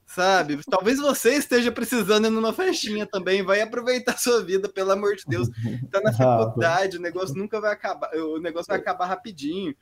sabe? 0.06 0.60
Talvez 0.70 0.98
você 0.98 1.34
esteja 1.34 1.72
precisando 1.72 2.26
ir 2.26 2.30
numa 2.30 2.52
festinha 2.52 3.06
também. 3.06 3.42
Vai 3.42 3.60
aproveitar 3.60 4.18
sua 4.18 4.42
vida, 4.42 4.68
pelo 4.68 4.92
amor 4.92 5.16
de 5.16 5.24
Deus. 5.26 5.48
Tá 5.90 6.00
na 6.00 6.12
faculdade, 6.14 6.96
o 6.96 7.00
negócio 7.00 7.36
nunca 7.36 7.60
vai 7.60 7.72
acabar. 7.72 8.14
O 8.14 8.38
negócio 8.38 8.68
vai 8.68 8.78
acabar 8.78 9.06
rapidinho. 9.06 9.74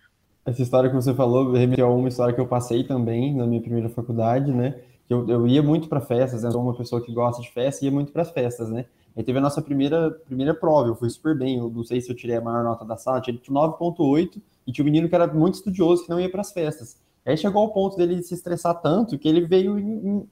Essa 0.44 0.62
história 0.62 0.90
que 0.90 0.96
você 0.96 1.14
falou 1.14 1.52
remeteu 1.52 1.86
a 1.86 1.94
uma 1.94 2.08
história 2.08 2.34
que 2.34 2.40
eu 2.40 2.48
passei 2.48 2.82
também 2.82 3.34
na 3.34 3.46
minha 3.46 3.60
primeira 3.60 3.88
faculdade, 3.88 4.50
né? 4.50 4.80
Eu, 5.08 5.28
eu 5.28 5.46
ia 5.46 5.62
muito 5.62 5.88
para 5.88 6.00
festas, 6.00 6.42
eu 6.42 6.50
sou 6.50 6.62
uma 6.62 6.74
pessoa 6.74 7.04
que 7.04 7.12
gosta 7.12 7.42
de 7.42 7.50
festa 7.50 7.84
e 7.84 7.88
ia 7.88 7.92
muito 7.92 8.12
para 8.12 8.22
as 8.22 8.30
festas, 8.30 8.70
né? 8.70 8.86
Aí 9.16 9.22
teve 9.22 9.38
a 9.38 9.42
nossa 9.42 9.60
primeira, 9.60 10.10
primeira 10.10 10.54
prova, 10.54 10.88
eu 10.88 10.94
fui 10.94 11.10
super 11.10 11.36
bem, 11.36 11.58
eu 11.58 11.70
não 11.70 11.84
sei 11.84 12.00
se 12.00 12.10
eu 12.10 12.16
tirei 12.16 12.36
a 12.36 12.40
maior 12.40 12.64
nota 12.64 12.84
da 12.84 12.96
sala, 12.96 13.20
tinha 13.20 13.36
9.8, 13.36 14.40
e 14.66 14.72
tinha 14.72 14.82
um 14.82 14.86
menino 14.86 15.08
que 15.08 15.14
era 15.14 15.26
muito 15.26 15.54
estudioso, 15.54 16.04
que 16.04 16.10
não 16.10 16.20
ia 16.20 16.30
para 16.30 16.40
as 16.40 16.52
festas. 16.52 16.96
Aí 17.24 17.36
chegou 17.36 17.62
ao 17.62 17.72
ponto 17.72 17.96
dele 17.96 18.22
se 18.22 18.34
estressar 18.34 18.80
tanto 18.80 19.18
que 19.18 19.28
ele 19.28 19.42
veio 19.42 19.78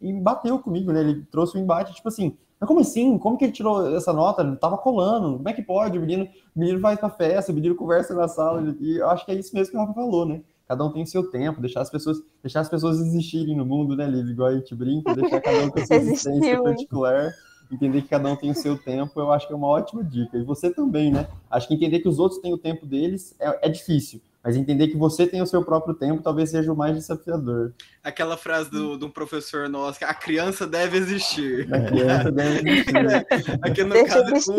e, 0.00 0.12
bateu 0.14 0.58
comigo, 0.58 0.92
né? 0.92 1.00
Ele 1.00 1.22
trouxe 1.30 1.56
um 1.56 1.60
embate, 1.60 1.94
tipo 1.94 2.08
assim, 2.08 2.36
mas 2.58 2.66
como 2.66 2.80
assim? 2.80 3.16
Como 3.16 3.38
que 3.38 3.44
ele 3.44 3.52
tirou 3.52 3.96
essa 3.96 4.12
nota? 4.12 4.42
Ele 4.42 4.56
tava 4.56 4.76
colando, 4.76 5.36
como 5.36 5.48
é 5.48 5.52
que 5.52 5.62
pode? 5.62 5.96
O 5.96 6.00
menino, 6.00 6.28
o 6.54 6.58
menino 6.58 6.80
vai 6.80 6.96
pra 6.96 7.08
festa, 7.08 7.52
o 7.52 7.54
menino 7.54 7.76
conversa 7.76 8.14
na 8.14 8.28
sala, 8.28 8.74
e 8.80 8.96
eu 8.96 9.08
acho 9.08 9.24
que 9.24 9.30
é 9.30 9.34
isso 9.34 9.54
mesmo 9.54 9.70
que 9.70 9.76
o 9.76 9.80
Rafa 9.80 9.94
falou, 9.94 10.26
né? 10.26 10.42
Cada 10.66 10.84
um 10.84 10.92
tem 10.92 11.04
seu 11.06 11.28
tempo, 11.30 11.60
deixar 11.60 11.80
as 11.80 11.90
pessoas, 11.90 12.18
deixar 12.42 12.60
as 12.60 12.68
pessoas 12.68 13.00
existirem 13.00 13.56
no 13.56 13.64
mundo, 13.64 13.96
né, 13.96 14.06
Liv? 14.06 14.28
Igual 14.28 14.48
a 14.48 14.54
gente 14.54 14.74
brinca, 14.74 15.14
deixar 15.14 15.40
cada 15.40 15.64
um 15.64 15.70
com 15.70 15.80
a 15.80 15.86
sua 15.86 15.96
existência 15.96 16.62
particular 16.62 17.32
entender 17.70 18.02
que 18.02 18.08
cada 18.08 18.28
um 18.28 18.36
tem 18.36 18.50
o 18.50 18.54
seu 18.54 18.76
tempo, 18.76 19.18
eu 19.20 19.30
acho 19.32 19.46
que 19.46 19.52
é 19.52 19.56
uma 19.56 19.66
ótima 19.68 20.02
dica. 20.02 20.36
E 20.36 20.42
você 20.42 20.72
também, 20.72 21.10
né? 21.12 21.28
Acho 21.50 21.68
que 21.68 21.74
entender 21.74 22.00
que 22.00 22.08
os 22.08 22.18
outros 22.18 22.40
têm 22.40 22.52
o 22.52 22.58
tempo 22.58 22.84
deles 22.86 23.34
é, 23.38 23.66
é 23.66 23.68
difícil, 23.68 24.20
Mas 24.42 24.56
entender 24.56 24.88
que 24.88 24.96
você 24.96 25.26
tem 25.26 25.40
o 25.42 25.46
seu 25.46 25.64
próprio 25.64 25.94
tempo 25.94 26.22
talvez 26.22 26.50
seja 26.50 26.72
o 26.72 26.76
mais 26.76 26.96
desafiador. 26.96 27.72
Aquela 28.02 28.36
frase 28.36 28.70
do, 28.70 28.96
do 28.96 29.10
professor 29.10 29.68
nosso, 29.68 29.98
que 29.98 30.04
a 30.04 30.14
criança 30.14 30.66
deve 30.66 30.96
existir. 30.96 31.72
A 31.72 31.80
criança 31.80 32.32
deve 32.32 32.70
existir. 32.70 33.26
Aqui 33.62 33.84
no 33.84 33.94
Deixa 33.94 34.22
caso, 34.32 34.52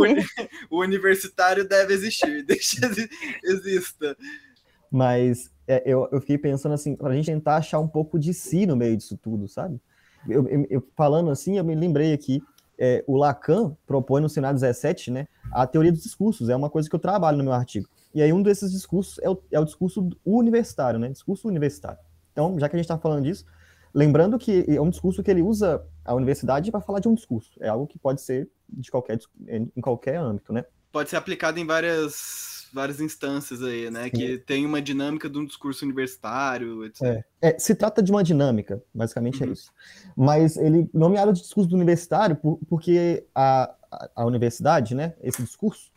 o, 0.69 0.77
o 0.77 0.81
universitário 0.81 1.67
deve 1.67 1.93
existir. 1.93 2.43
Deixa 2.47 2.85
exi- 2.85 3.09
exista. 3.43 4.15
Mas 4.91 5.49
é, 5.67 5.81
eu, 5.85 6.07
eu 6.11 6.19
fiquei 6.19 6.37
pensando 6.37 6.73
assim, 6.73 6.95
pra 6.95 7.13
gente 7.15 7.25
tentar 7.25 7.55
achar 7.57 7.79
um 7.79 7.87
pouco 7.87 8.19
de 8.19 8.33
si 8.33 8.65
no 8.65 8.75
meio 8.75 8.95
disso 8.97 9.17
tudo, 9.17 9.47
sabe? 9.47 9.79
Eu, 10.27 10.47
eu- 10.47 10.67
eu- 10.69 10.87
falando 10.95 11.31
assim, 11.31 11.57
eu 11.57 11.63
me 11.63 11.73
lembrei 11.73 12.13
aqui, 12.13 12.43
é, 12.83 13.03
o 13.05 13.15
Lacan 13.15 13.77
propõe 13.85 14.23
no 14.23 14.27
Senado 14.27 14.55
17, 14.55 15.11
né, 15.11 15.27
a 15.51 15.67
teoria 15.67 15.91
dos 15.91 16.01
discursos, 16.01 16.49
é 16.49 16.55
uma 16.55 16.67
coisa 16.67 16.89
que 16.89 16.95
eu 16.95 16.99
trabalho 16.99 17.37
no 17.37 17.43
meu 17.43 17.53
artigo. 17.53 17.87
E 18.11 18.23
aí 18.23 18.33
um 18.33 18.41
desses 18.41 18.71
discursos 18.71 19.19
é 19.19 19.29
o, 19.29 19.39
é 19.51 19.59
o 19.59 19.63
discurso 19.63 20.09
universitário, 20.25 20.99
né, 20.99 21.09
discurso 21.09 21.47
universitário. 21.47 21.99
Então, 22.31 22.59
já 22.59 22.67
que 22.67 22.75
a 22.75 22.79
gente 22.79 22.85
está 22.85 22.97
falando 22.97 23.23
disso, 23.23 23.45
lembrando 23.93 24.39
que 24.39 24.65
é 24.67 24.81
um 24.81 24.89
discurso 24.89 25.21
que 25.21 25.29
ele 25.29 25.43
usa 25.43 25.85
a 26.03 26.15
universidade 26.15 26.71
para 26.71 26.81
falar 26.81 26.99
de 26.99 27.07
um 27.07 27.13
discurso, 27.13 27.51
é 27.59 27.67
algo 27.67 27.85
que 27.85 27.99
pode 27.99 28.19
ser 28.19 28.49
de 28.67 28.89
qualquer, 28.89 29.19
em 29.47 29.81
qualquer 29.81 30.17
âmbito, 30.17 30.51
né? 30.51 30.65
Pode 30.91 31.11
ser 31.11 31.17
aplicado 31.17 31.59
em 31.59 31.65
várias, 31.67 32.50
várias 32.73 32.99
instâncias 33.01 33.61
aí, 33.61 33.89
né? 33.91 34.09
Que 34.09 34.37
tem 34.37 34.65
uma 34.65 34.81
dinâmica 34.81 35.29
de 35.29 35.37
um 35.37 35.45
discurso 35.45 35.83
universitário, 35.85 36.85
etc. 36.85 37.01
É, 37.41 37.49
é, 37.49 37.59
se 37.59 37.75
trata 37.75 38.01
de 38.01 38.11
uma 38.11 38.23
dinâmica, 38.23 38.81
basicamente 38.93 39.43
Uhum. 39.43 39.49
é 39.49 39.53
isso. 39.53 39.71
Mas 40.15 40.57
ele 40.57 40.89
nomeado 40.93 41.33
de 41.33 41.41
discurso 41.41 41.69
do 41.69 41.75
universitário 41.75 42.35
por- 42.35 42.59
porque 42.69 43.25
a, 43.35 43.73
a, 43.91 44.09
a 44.17 44.25
universidade, 44.25 44.95
né, 44.95 45.13
esse 45.21 45.41
discurso, 45.43 45.91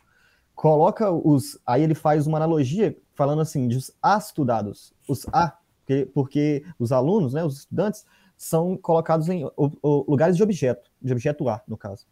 coloca 0.53 1.11
os. 1.11 1.59
Aí 1.65 1.83
ele 1.83 1.95
faz 1.95 2.27
uma 2.27 2.37
analogia 2.37 2.97
falando 3.13 3.41
assim, 3.41 3.67
dos 3.67 3.91
estudados. 4.19 4.93
Os 5.07 5.25
A, 5.31 5.57
porque, 5.79 6.05
porque 6.13 6.65
os 6.79 6.91
alunos, 6.91 7.33
né, 7.33 7.43
os 7.43 7.59
estudantes, 7.59 8.05
são 8.37 8.75
colocados 8.75 9.29
em 9.29 9.45
o- 9.45 9.51
o- 9.81 10.05
lugares 10.09 10.35
de 10.35 10.43
objeto, 10.43 10.89
de 11.01 11.11
objeto 11.13 11.47
A, 11.47 11.61
no 11.67 11.77
caso. 11.77 12.05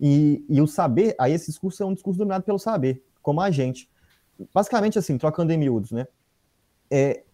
E, 0.00 0.44
e 0.48 0.60
o 0.60 0.66
saber, 0.66 1.16
aí 1.18 1.32
esse 1.32 1.46
discurso 1.46 1.82
é 1.82 1.86
um 1.86 1.92
discurso 1.94 2.18
dominado 2.18 2.44
pelo 2.44 2.58
saber, 2.58 3.02
como 3.22 3.40
agente. 3.40 3.88
Basicamente, 4.54 4.98
assim, 4.98 5.18
trocando 5.18 5.52
em 5.52 5.58
miúdos, 5.58 5.90
né? 5.92 6.06
É, 6.90 7.24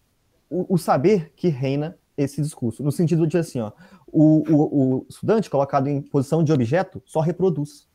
o, 0.49 0.75
o 0.75 0.77
saber 0.77 1.31
que 1.35 1.47
reina 1.47 1.97
esse 2.17 2.41
discurso, 2.41 2.81
no 2.83 2.91
sentido 2.91 3.27
de 3.27 3.37
assim, 3.37 3.59
ó, 3.59 3.71
o, 4.07 4.43
o, 4.49 4.95
o 4.99 5.05
estudante 5.09 5.49
colocado 5.49 5.87
em 5.87 6.01
posição 6.01 6.43
de 6.43 6.51
objeto 6.53 7.01
só 7.05 7.19
reproduz. 7.19 7.87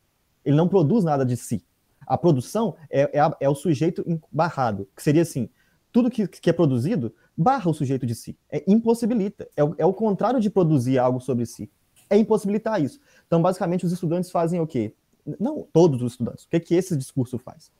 Ele 0.45 0.55
não 0.55 0.67
produz 0.67 1.03
nada 1.03 1.25
de 1.25 1.35
si. 1.35 1.65
A 2.05 2.17
produção 2.17 2.75
é, 2.89 3.17
é, 3.17 3.19
a- 3.19 3.35
é 3.39 3.49
o 3.49 3.55
sujeito 3.55 4.03
barrado, 4.31 4.87
que 4.95 5.01
seria 5.01 5.21
assim, 5.21 5.49
tudo 5.91 6.09
que, 6.09 6.27
que 6.27 6.49
é 6.49 6.53
produzido 6.53 7.13
barra 7.37 7.69
o 7.69 7.73
sujeito 7.73 8.05
de 8.05 8.15
si, 8.15 8.37
é 8.49 8.63
impossibilita, 8.67 9.47
é 9.55 9.63
o, 9.63 9.75
é 9.77 9.85
o 9.85 9.93
contrário 9.93 10.39
de 10.39 10.49
produzir 10.49 10.97
algo 10.97 11.19
sobre 11.19 11.45
si, 11.45 11.69
é 12.09 12.17
impossibilitar 12.17 12.81
isso. 12.81 12.99
Então, 13.27 13.41
basicamente, 13.41 13.85
os 13.85 13.91
estudantes 13.91 14.31
fazem 14.31 14.59
o 14.59 14.67
quê? 14.67 14.93
Não 15.39 15.67
todos 15.71 16.01
os 16.01 16.13
estudantes, 16.13 16.45
o 16.45 16.49
que, 16.49 16.59
que 16.59 16.75
esse 16.75 16.95
discurso 16.95 17.37
faz? 17.37 17.71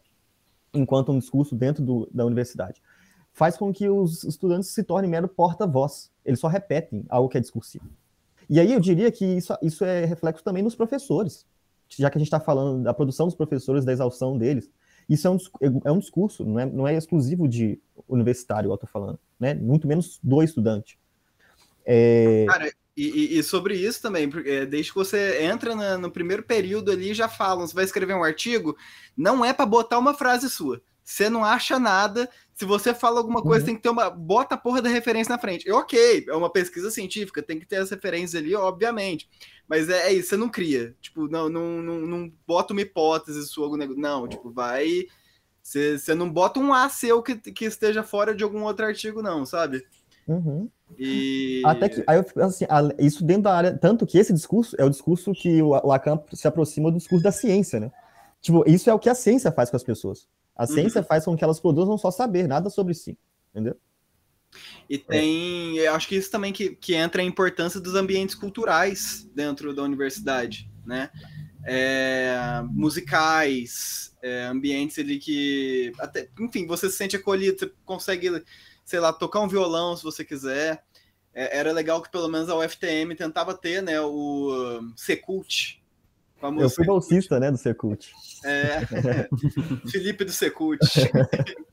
Enquanto 0.73 1.11
um 1.11 1.19
discurso 1.19 1.55
dentro 1.55 1.83
do- 1.83 2.09
da 2.13 2.25
universidade 2.25 2.81
faz 3.33 3.55
com 3.57 3.71
que 3.73 3.87
os 3.89 4.23
estudantes 4.23 4.69
se 4.69 4.83
tornem 4.83 5.09
mero 5.09 5.27
porta-voz. 5.27 6.11
Eles 6.25 6.39
só 6.39 6.47
repetem 6.47 7.05
algo 7.09 7.29
que 7.29 7.37
é 7.37 7.41
discursivo. 7.41 7.85
E 8.49 8.59
aí 8.59 8.73
eu 8.73 8.79
diria 8.79 9.09
que 9.11 9.25
isso, 9.25 9.53
isso 9.61 9.85
é 9.85 10.03
reflexo 10.05 10.43
também 10.43 10.61
nos 10.61 10.75
professores. 10.75 11.45
Já 11.87 12.09
que 12.09 12.17
a 12.17 12.19
gente 12.19 12.27
está 12.27 12.39
falando 12.39 12.83
da 12.83 12.93
produção 12.93 13.25
dos 13.27 13.35
professores, 13.35 13.85
da 13.85 13.91
exaustão 13.93 14.37
deles. 14.37 14.69
Isso 15.09 15.27
é 15.27 15.31
um, 15.31 15.37
é 15.85 15.91
um 15.91 15.99
discurso, 15.99 16.45
não 16.45 16.59
é, 16.59 16.65
não 16.65 16.87
é 16.87 16.95
exclusivo 16.95 17.47
de 17.47 17.79
universitário, 18.07 18.69
eu 18.69 18.75
estou 18.75 18.89
falando. 18.89 19.19
Né? 19.39 19.53
Muito 19.53 19.87
menos 19.87 20.19
do 20.23 20.41
estudante. 20.43 20.97
É, 21.85 22.45
Cara, 22.47 22.71
e, 22.95 23.35
e- 23.35 23.39
e 23.39 23.43
sobre 23.43 23.75
isso 23.75 24.01
também, 24.01 24.29
porque, 24.29 24.49
é, 24.49 24.65
desde 24.65 24.91
que 24.91 24.97
você 24.97 25.41
entra 25.43 25.75
na- 25.75 25.97
no 25.97 26.11
primeiro 26.11 26.43
período 26.43 26.91
ali, 26.91 27.13
já 27.13 27.27
falam, 27.29 27.65
você 27.67 27.73
vai 27.73 27.83
escrever 27.85 28.13
um 28.15 28.23
artigo, 28.23 28.75
não 29.15 29.43
é 29.45 29.53
para 29.53 29.65
botar 29.65 29.97
uma 29.99 30.13
frase 30.13 30.49
sua. 30.49 30.81
Você 31.03 31.29
não 31.29 31.43
acha 31.43 31.79
nada. 31.79 32.29
Se 32.53 32.63
você 32.63 32.93
fala 32.93 33.19
alguma 33.19 33.41
coisa, 33.43 33.63
Uhum. 33.63 33.65
tem 33.65 33.75
que 33.75 33.81
ter 33.81 33.89
uma. 33.89 34.09
Bota 34.09 34.55
a 34.55 34.57
porra 34.57 34.81
da 34.81 34.89
referência 34.89 35.33
na 35.33 35.39
frente. 35.41 35.67
E, 35.67 35.71
ok, 35.71 36.25
é 36.29 36.35
uma 36.35 36.49
pesquisa 36.49 36.91
científica, 36.91 37.41
tem 37.41 37.59
que 37.59 37.65
ter 37.65 37.77
as 37.77 37.89
referências 37.89 38.41
ali, 38.41 38.55
obviamente. 38.55 39.27
Mas 39.67 39.89
é, 39.89 40.07
é 40.09 40.13
isso, 40.13 40.29
você 40.29 40.37
não 40.37 40.47
cria. 40.49 40.95
Tipo, 41.01 41.27
não, 41.27 41.49
não, 41.49 41.81
não, 41.81 41.99
não 42.01 42.33
bota 42.47 42.71
uma 42.73 42.81
hipótese 42.81 43.45
sua, 43.47 43.65
algum 43.65 43.77
negócio. 43.77 44.01
Não, 44.01 44.27
tipo, 44.27 44.51
vai. 44.51 45.05
Você, 45.61 45.97
você 45.99 46.15
não 46.15 46.29
bota 46.31 46.59
um 46.59 46.73
A 46.73 46.89
seu 46.89 47.21
que, 47.21 47.35
que 47.35 47.65
esteja 47.65 48.03
fora 48.03 48.33
de 48.35 48.43
algum 48.43 48.63
outro 48.63 48.85
artigo, 48.85 49.21
não, 49.21 49.45
sabe? 49.45 49.85
Uhum. 50.27 50.69
E. 50.97 51.61
Até 51.65 51.89
que, 51.89 52.03
aí 52.05 52.17
eu 52.17 52.23
fico 52.23 52.41
assim, 52.41 52.65
isso 52.99 53.23
dentro 53.23 53.43
da 53.43 53.55
área, 53.55 53.77
tanto 53.77 54.05
que 54.05 54.17
esse 54.17 54.33
discurso 54.33 54.75
é 54.77 54.83
o 54.83 54.89
discurso 54.89 55.31
que 55.33 55.61
o 55.61 55.69
Lacan 55.85 56.21
se 56.33 56.47
aproxima 56.47 56.91
do 56.91 56.97
discurso 56.97 57.23
da 57.23 57.31
ciência, 57.31 57.79
né? 57.79 57.91
Tipo, 58.41 58.63
isso 58.67 58.89
é 58.89 58.93
o 58.93 58.99
que 58.99 59.09
a 59.09 59.15
ciência 59.15 59.51
faz 59.51 59.69
com 59.69 59.77
as 59.77 59.83
pessoas. 59.83 60.27
A 60.55 60.67
ciência 60.67 61.01
faz 61.01 61.25
com 61.25 61.35
que 61.35 61.43
elas 61.43 61.59
produzam 61.59 61.97
só 61.97 62.11
saber, 62.11 62.47
nada 62.47 62.69
sobre 62.69 62.93
si, 62.93 63.17
entendeu? 63.51 63.75
E 64.89 64.97
tem, 64.97 65.77
eu 65.77 65.93
acho 65.93 66.07
que 66.07 66.15
isso 66.15 66.29
também 66.29 66.51
que, 66.51 66.75
que 66.75 66.93
entra 66.93 67.21
a 67.21 67.25
importância 67.25 67.79
dos 67.79 67.95
ambientes 67.95 68.35
culturais 68.35 69.27
dentro 69.33 69.73
da 69.73 69.83
universidade, 69.83 70.69
né? 70.85 71.09
É, 71.65 72.61
musicais, 72.71 74.15
é, 74.21 74.45
ambientes 74.45 74.97
ali 74.99 75.19
que, 75.19 75.91
até, 75.99 76.27
enfim, 76.39 76.65
você 76.65 76.89
se 76.89 76.97
sente 76.97 77.15
acolhido, 77.15 77.59
você 77.59 77.71
consegue, 77.85 78.29
sei 78.91 78.99
lá, 78.99 79.13
tocar 79.13 79.39
um 79.39 79.47
violão 79.47 79.95
se 79.95 80.03
você 80.03 80.25
quiser. 80.25 80.83
É, 81.33 81.57
era 81.59 81.71
legal 81.71 82.01
que 82.01 82.11
pelo 82.11 82.27
menos 82.27 82.49
a 82.49 82.57
UFTM 82.57 83.15
tentava 83.15 83.53
ter, 83.53 83.81
né, 83.81 84.01
o 84.01 84.81
um, 84.81 84.93
Secult. 84.97 85.81
Eu 86.59 86.69
fui 86.69 86.85
bolsista, 86.85 87.39
né, 87.39 87.49
do 87.49 87.57
Secult. 87.57 88.11
É, 88.43 88.79
Felipe 89.89 90.25
do 90.25 90.31
Secult. 90.31 90.79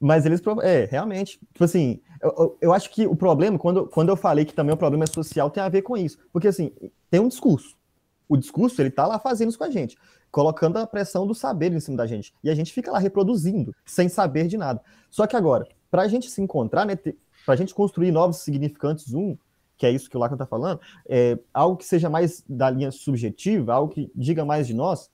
Mas 0.00 0.24
eles, 0.24 0.40
é, 0.62 0.86
realmente, 0.86 1.38
tipo 1.52 1.64
assim, 1.64 2.00
eu, 2.22 2.30
eu- 2.30 2.58
eu 2.62 2.72
acho 2.72 2.90
que 2.90 3.06
o 3.06 3.14
problema, 3.14 3.58
quando, 3.58 3.86
quando 3.86 4.08
eu 4.08 4.16
falei 4.16 4.46
que 4.46 4.54
também 4.54 4.74
o 4.74 4.78
problema 4.78 5.04
é 5.04 5.06
social, 5.06 5.50
tem 5.50 5.62
a 5.62 5.68
ver 5.68 5.82
com 5.82 5.96
isso. 5.96 6.18
Porque 6.32 6.48
assim, 6.48 6.72
tem 7.10 7.20
um 7.20 7.28
discurso. 7.28 7.76
O 8.28 8.36
discurso, 8.36 8.80
ele 8.80 8.90
tá 8.90 9.06
lá 9.06 9.18
fazendo 9.18 9.48
isso 9.50 9.58
com 9.58 9.64
a 9.64 9.70
gente, 9.70 9.96
colocando 10.30 10.78
a 10.78 10.86
pressão 10.86 11.26
do 11.26 11.34
saber 11.34 11.72
em 11.72 11.80
cima 11.80 11.96
da 11.96 12.06
gente. 12.06 12.34
E 12.42 12.50
a 12.50 12.54
gente 12.54 12.72
fica 12.72 12.90
lá 12.90 12.98
reproduzindo, 12.98 13.74
sem 13.84 14.08
saber 14.08 14.46
de 14.46 14.56
nada. 14.56 14.80
Só 15.10 15.26
que 15.26 15.36
agora, 15.36 15.66
pra 15.90 16.08
gente 16.08 16.30
se 16.30 16.40
encontrar, 16.40 16.84
né, 16.84 16.96
ter- 16.96 17.16
pra 17.44 17.54
gente 17.56 17.74
construir 17.74 18.10
novos 18.10 18.38
significantes, 18.38 19.12
um, 19.12 19.36
que 19.76 19.86
é 19.86 19.90
isso 19.90 20.08
que 20.08 20.16
o 20.16 20.20
Lacan 20.20 20.36
tá 20.36 20.46
falando, 20.46 20.80
é, 21.08 21.38
algo 21.52 21.76
que 21.76 21.84
seja 21.84 22.08
mais 22.08 22.42
da 22.48 22.70
linha 22.70 22.90
subjetiva, 22.90 23.74
algo 23.74 23.92
que 23.92 24.10
diga 24.14 24.44
mais 24.44 24.66
de 24.66 24.74
nós, 24.74 25.10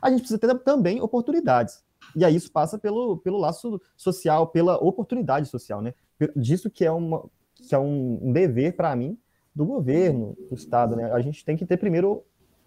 a 0.00 0.10
gente 0.10 0.20
precisa 0.20 0.38
ter 0.38 0.54
também 0.60 1.00
oportunidades. 1.00 1.82
E 2.14 2.24
aí 2.24 2.34
isso 2.34 2.50
passa 2.50 2.78
pelo, 2.78 3.16
pelo 3.18 3.38
laço 3.38 3.80
social, 3.96 4.46
pela 4.48 4.76
oportunidade 4.76 5.48
social, 5.48 5.80
né? 5.80 5.94
Disso 6.36 6.70
que 6.70 6.84
é, 6.84 6.90
uma, 6.90 7.24
que 7.54 7.74
é 7.74 7.78
um 7.78 8.32
dever 8.32 8.76
para 8.76 8.94
mim 8.94 9.16
do 9.54 9.64
governo, 9.64 10.36
do 10.48 10.54
Estado, 10.54 10.96
né? 10.96 11.12
A 11.12 11.20
gente 11.20 11.44
tem 11.44 11.56
que 11.56 11.64
ter 11.64 11.76
primeiro 11.76 12.22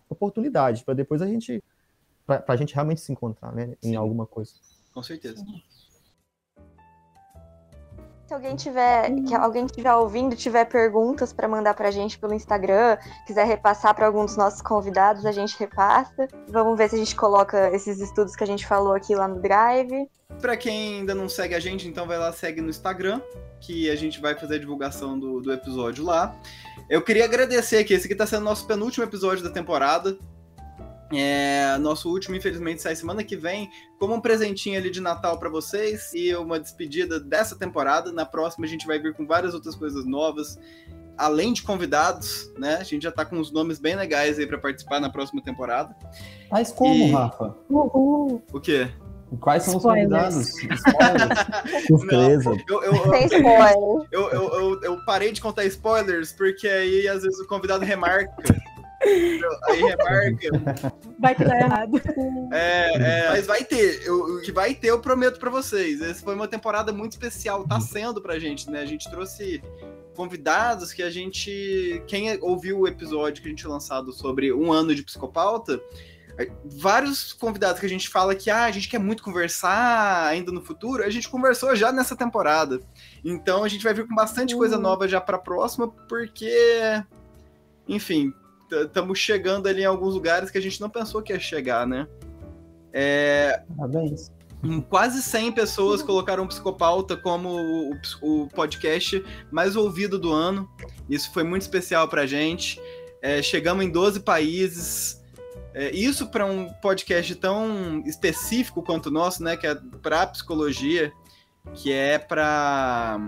oportunidade, 0.10 0.84
para 0.84 0.94
depois 0.94 1.22
a 1.22 1.28
gente. 1.28 1.64
para 2.26 2.44
a 2.48 2.56
gente 2.56 2.74
realmente 2.74 3.02
se 3.02 3.12
encontrar, 3.12 3.54
né? 3.54 3.76
Em 3.84 3.90
Sim. 3.90 3.96
alguma 3.96 4.26
coisa. 4.26 4.54
Com 4.94 5.04
certeza. 5.04 5.46
Se 8.28 8.34
alguém 8.34 8.56
tiver, 8.56 9.12
que 9.28 9.36
alguém 9.36 9.66
estiver 9.68 9.94
ouvindo, 9.94 10.36
tiver 10.36 10.66
perguntas 10.66 11.32
para 11.32 11.48
mandar 11.48 11.76
pra 11.76 11.92
gente 11.92 12.18
pelo 12.18 12.34
Instagram, 12.34 12.98
quiser 13.28 13.46
repassar 13.46 13.94
para 13.94 14.08
algum 14.08 14.26
dos 14.26 14.36
nossos 14.36 14.64
convidados, 14.64 15.28
a 15.28 15.32
gente 15.32 15.56
repassa. 15.60 16.28
Vamos 16.50 16.76
ver 16.76 16.90
se 16.90 16.96
a 16.96 16.98
gente 16.98 17.16
coloca 17.16 17.70
esses 17.70 18.00
estudos 18.00 18.36
que 18.36 18.44
a 18.44 18.48
gente 18.48 18.66
falou 18.66 18.94
aqui 18.94 19.14
lá 19.14 19.28
no 19.28 19.40
Drive. 19.40 20.10
Pra 20.42 20.58
quem 20.58 21.00
ainda 21.00 21.14
não 21.14 21.30
segue 21.30 21.54
a 21.54 21.60
gente, 21.60 21.88
então 21.88 22.08
vai 22.08 22.18
lá, 22.18 22.34
segue 22.34 22.62
no 22.62 22.70
Instagram, 22.70 23.22
que 23.62 23.92
a 23.92 23.96
gente 23.96 24.20
vai 24.20 24.34
fazer 24.34 24.56
a 24.56 24.60
divulgação 24.60 25.20
do, 25.20 25.40
do 25.40 25.54
episódio 25.54 26.04
lá. 26.04 26.36
Eu 26.90 27.04
queria 27.04 27.26
agradecer 27.26 27.78
aqui, 27.78 27.94
esse 27.94 28.08
aqui 28.08 28.16
tá 28.16 28.26
sendo 28.26 28.44
nosso 28.44 28.66
penúltimo 28.66 29.04
episódio 29.04 29.44
da 29.44 29.52
temporada. 29.52 30.18
É, 31.14 31.78
nosso 31.78 32.10
último, 32.10 32.36
infelizmente, 32.36 32.82
sai 32.82 32.96
semana 32.96 33.24
que 33.24 33.36
vem, 33.38 33.70
como 34.00 34.14
um 34.16 34.20
presentinho 34.22 34.78
ali 34.80 34.90
de 34.90 35.00
Natal 35.00 35.38
pra 35.38 35.50
vocês 35.50 36.12
e 36.14 36.34
uma 36.36 36.60
despedida 36.60 37.20
dessa 37.20 37.56
temporada. 37.56 38.12
Na 38.12 38.26
próxima 38.26 38.66
a 38.66 38.70
gente 38.70 38.88
vai 38.88 38.98
vir 39.00 39.14
com 39.14 39.26
várias 39.26 39.54
outras 39.54 39.76
coisas 39.76 40.04
novas, 40.06 40.58
além 41.18 41.54
de 41.54 41.62
convidados, 41.62 42.52
né? 42.58 42.78
A 42.80 42.84
gente 42.84 43.04
já 43.04 43.12
tá 43.12 43.24
com 43.24 43.38
uns 43.38 43.52
nomes 43.52 43.78
bem 43.80 43.96
legais 43.96 44.40
aí 44.40 44.48
pra 44.48 44.58
participar 44.58 45.00
na 45.00 45.10
próxima 45.10 45.42
temporada. 45.44 45.96
Mas 46.52 46.72
como, 46.72 46.94
E- 46.96 47.12
Rafa? 47.12 47.56
Uhul. 47.70 48.42
O 48.52 48.60
quê? 48.60 48.90
Quais 49.40 49.64
são 49.64 49.78
Spoilers. 49.78 50.36
os 50.38 50.52
convidados? 50.52 50.80
Spoilers. 50.86 51.86
Surpresa. 51.88 52.52
Eu, 52.68 52.84
eu, 52.84 52.94
eu- 52.96 53.10
Sem 53.12 53.26
spoiler. 53.26 54.08
Eu, 54.12 54.30
eu, 54.30 54.54
eu, 54.54 54.82
eu 54.84 55.06
parei 55.06 55.32
de 55.32 55.42
contar 55.42 55.66
spoilers 55.66 56.32
porque 56.34 56.68
aí 56.68 57.08
às 57.08 57.22
vezes 57.24 57.40
o 57.40 57.48
convidado 57.48 57.86
remarca. 57.86 58.32
Aí 59.06 59.82
remarca. 59.84 60.94
Vai 61.20 61.36
que 61.36 61.44
dá 61.44 61.60
errado. 61.60 62.02
É, 62.52 62.96
é, 62.96 63.30
mas 63.30 63.46
vai 63.46 63.64
ter. 63.64 64.06
Eu, 64.06 64.38
o 64.38 64.42
que 64.42 64.52
vai 64.52 64.74
ter, 64.74 64.90
eu 64.90 65.00
prometo 65.00 65.40
pra 65.40 65.50
vocês. 65.50 66.02
Essa 66.02 66.24
foi 66.24 66.36
uma 66.36 66.48
temporada 66.48 66.94
muito 66.94 67.14
especial. 67.14 67.68
Tá 67.68 67.80
sendo 67.82 68.22
pra 68.22 68.40
gente, 68.40 68.70
né? 68.70 68.82
A 68.82 68.86
gente 68.86 69.10
trouxe 69.10 69.62
convidados 70.16 70.94
que 70.94 71.04
a 71.04 71.10
gente. 71.10 72.02
Quem 72.08 72.38
ouviu 72.42 72.80
o 72.80 72.88
episódio 72.88 73.42
que 73.42 73.48
a 73.48 73.52
gente 73.52 73.68
lançado 73.68 74.14
sobre 74.14 74.54
um 74.54 74.72
ano 74.72 74.96
de 74.96 75.04
psicopauta, 75.04 75.82
vários 76.64 77.34
convidados 77.34 77.80
que 77.80 77.86
a 77.86 77.90
gente 77.90 78.10
fala 78.10 78.36
que 78.36 78.50
ah, 78.50 78.66
a 78.66 78.72
gente 78.72 78.90
quer 78.90 79.00
muito 79.00 79.24
conversar 79.24 80.28
ainda 80.28 80.52
no 80.52 80.62
futuro, 80.62 81.04
a 81.04 81.10
gente 81.10 81.30
conversou 81.30 81.76
já 81.76 81.92
nessa 81.92 82.16
temporada. 82.16 82.80
Então 83.24 83.64
a 83.64 83.68
gente 83.68 83.84
vai 83.84 83.94
vir 83.94 84.08
com 84.08 84.16
bastante 84.16 84.56
coisa 84.56 84.78
nova 84.78 85.08
já 85.08 85.22
para 85.22 85.38
a 85.38 85.42
próxima, 85.42 85.88
porque, 85.88 87.04
enfim, 87.88 88.34
estamos 88.72 89.20
chegando 89.20 89.68
ali 89.68 89.82
em 89.82 89.86
alguns 89.86 90.14
lugares 90.14 90.50
que 90.50 90.58
a 90.58 90.62
gente 90.62 90.80
não 90.82 90.90
pensou 90.90 91.22
que 91.22 91.34
ia 91.34 91.40
chegar, 91.40 91.86
né? 91.86 92.08
É... 92.92 93.62
Parabéns. 93.78 94.32
Quase 94.90 95.22
100 95.22 95.52
pessoas 95.52 96.02
colocaram 96.02 96.44
o 96.44 96.48
Psicopauta 96.48 97.16
como 97.16 97.50
o, 97.50 97.92
o, 98.22 98.48
podcast 98.48 99.24
mais 99.52 99.76
ouvido 99.76 100.18
do 100.18 100.34
ano. 100.34 100.68
Isso 101.08 101.32
foi 101.32 101.44
muito 101.44 101.62
especial 101.64 102.08
pra 102.08 102.26
gente. 102.26 102.82
É, 103.22 103.42
chegamos 103.42 103.86
em 103.86 103.90
12 103.90 104.22
países. 104.22 105.24
É, 105.74 105.92
isso 105.92 106.28
para 106.28 106.46
um 106.46 106.72
podcast 106.82 107.36
tão 107.36 108.02
específico 108.06 108.82
quanto 108.82 109.08
o 109.08 109.12
nosso, 109.12 109.44
né? 109.44 109.56
Que 109.56 109.68
é 109.68 109.76
para 110.02 110.26
psicologia, 110.28 111.12
que 111.74 111.92
é 111.92 112.18
para, 112.18 113.20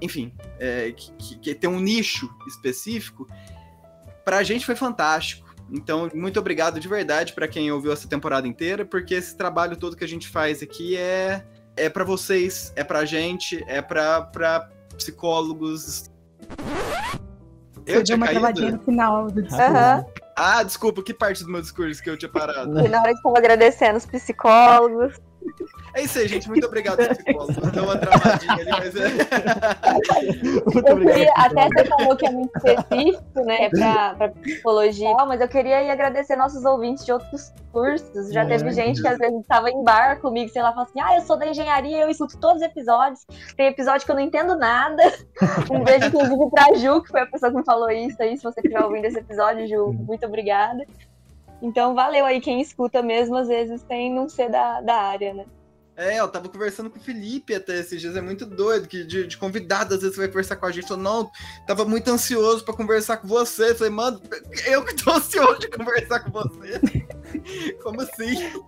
enfim, 0.00 0.32
é, 0.58 0.92
que, 0.92 1.12
que, 1.12 1.38
que, 1.38 1.54
tem 1.54 1.68
um 1.68 1.78
nicho 1.78 2.28
específico. 2.48 3.28
Para 4.28 4.36
a 4.36 4.42
gente 4.42 4.66
foi 4.66 4.76
fantástico. 4.76 5.48
Então, 5.72 6.10
muito 6.14 6.38
obrigado 6.38 6.78
de 6.78 6.86
verdade 6.86 7.32
para 7.32 7.48
quem 7.48 7.72
ouviu 7.72 7.90
essa 7.90 8.06
temporada 8.06 8.46
inteira, 8.46 8.84
porque 8.84 9.14
esse 9.14 9.34
trabalho 9.34 9.74
todo 9.74 9.96
que 9.96 10.04
a 10.04 10.06
gente 10.08 10.28
faz 10.28 10.62
aqui 10.62 10.98
é 10.98 11.42
é 11.74 11.88
para 11.88 12.04
vocês, 12.04 12.70
é 12.76 12.84
para 12.84 12.98
a 12.98 13.04
gente, 13.06 13.64
é 13.66 13.80
para 13.80 14.68
psicólogos. 14.98 16.10
Eu 17.86 18.04
tinha 18.04 18.16
uma 18.18 18.28
travadinha 18.28 18.72
no 18.72 18.80
final 18.80 19.30
do 19.30 19.40
discurso. 19.40 19.64
Uhum. 19.64 20.04
Ah, 20.36 20.62
desculpa, 20.62 21.02
que 21.02 21.14
parte 21.14 21.42
do 21.42 21.50
meu 21.50 21.62
discurso 21.62 22.02
que 22.02 22.10
eu 22.10 22.18
tinha 22.18 22.30
parado? 22.30 22.80
E 22.80 22.86
na 22.86 23.00
hora 23.00 23.12
que 23.12 23.16
estava 23.16 23.38
agradecendo 23.38 23.96
os 23.96 24.04
psicólogos. 24.04 25.18
É 25.94 26.02
isso 26.02 26.18
aí, 26.18 26.28
gente. 26.28 26.48
Muito 26.48 26.66
obrigado, 26.66 26.98
psicólogo. 26.98 27.70
Deu 27.70 27.84
uma 27.84 27.96
travadinha 27.98 28.52
ali, 28.52 28.70
mas 28.70 28.96
é. 28.96 29.08
Muito 30.72 30.92
obrigado. 30.92 31.14
Queria, 31.14 31.32
até 31.34 31.68
você 31.68 31.84
falou 31.86 32.16
que 32.16 32.26
é 32.26 32.30
muito 32.30 32.50
específico, 32.56 33.44
né, 33.44 33.68
pra, 33.70 34.14
pra 34.14 34.28
psicologia, 34.28 35.14
mas 35.26 35.40
eu 35.40 35.48
queria 35.48 35.82
ir 35.82 35.90
agradecer 35.90 36.36
nossos 36.36 36.64
ouvintes 36.64 37.04
de 37.04 37.12
outros 37.12 37.52
cursos. 37.72 38.32
Já 38.32 38.42
é, 38.42 38.46
teve 38.46 38.70
gente 38.72 39.00
que 39.00 39.08
às 39.08 39.18
vezes 39.18 39.40
estava 39.40 39.70
em 39.70 39.82
bar 39.82 40.20
comigo, 40.20 40.50
sei 40.50 40.62
lá, 40.62 40.70
falou 40.70 40.84
assim: 40.84 41.00
ah, 41.00 41.16
eu 41.16 41.22
sou 41.22 41.36
da 41.36 41.46
engenharia, 41.46 41.98
eu 41.98 42.10
escuto 42.10 42.38
todos 42.38 42.62
os 42.62 42.68
episódios. 42.68 43.26
Tem 43.56 43.66
episódio 43.66 44.04
que 44.04 44.10
eu 44.10 44.16
não 44.16 44.22
entendo 44.22 44.56
nada. 44.56 45.02
Um 45.70 45.84
beijo, 45.84 46.06
inclusive, 46.06 46.50
pra 46.50 46.74
Ju, 46.74 47.02
que 47.02 47.10
foi 47.10 47.20
a 47.20 47.26
pessoa 47.26 47.50
que 47.50 47.58
me 47.58 47.64
falou 47.64 47.90
isso 47.90 48.20
aí. 48.22 48.36
Se 48.36 48.42
você 48.42 48.60
estiver 48.60 48.82
ouvindo 48.82 49.04
esse 49.04 49.18
episódio, 49.18 49.66
Ju, 49.66 49.92
muito 49.92 50.24
obrigada. 50.24 50.84
Então, 51.60 51.94
valeu 51.94 52.24
aí 52.24 52.40
quem 52.40 52.60
escuta 52.60 53.02
mesmo, 53.02 53.36
às 53.36 53.48
vezes, 53.48 53.80
sem 53.88 54.12
não 54.12 54.28
ser 54.28 54.50
da, 54.50 54.80
da 54.80 54.94
área, 54.94 55.34
né? 55.34 55.44
É, 55.96 56.20
eu 56.20 56.28
tava 56.28 56.48
conversando 56.48 56.88
com 56.88 56.96
o 56.96 57.02
Felipe 57.02 57.52
até 57.52 57.76
esses 57.76 58.00
dias, 58.00 58.14
é 58.14 58.20
muito 58.20 58.46
doido, 58.46 58.86
que 58.86 59.02
de, 59.02 59.26
de 59.26 59.36
convidado, 59.36 59.94
às 59.94 60.00
vezes 60.00 60.14
você 60.14 60.20
vai 60.20 60.28
conversar 60.28 60.54
com 60.54 60.66
a 60.66 60.70
gente, 60.70 60.86
falou, 60.86 61.02
não, 61.02 61.30
tava 61.66 61.84
muito 61.84 62.08
ansioso 62.08 62.64
para 62.64 62.76
conversar 62.76 63.16
com 63.16 63.26
você. 63.26 63.70
Eu 63.70 63.74
falei, 63.74 63.92
mano, 63.92 64.20
eu 64.64 64.84
que 64.84 64.94
tô 64.94 65.10
ansioso 65.10 65.58
de 65.58 65.68
conversar 65.68 66.20
com 66.20 66.30
você. 66.30 66.80
Como 67.82 68.00
assim? 68.00 68.62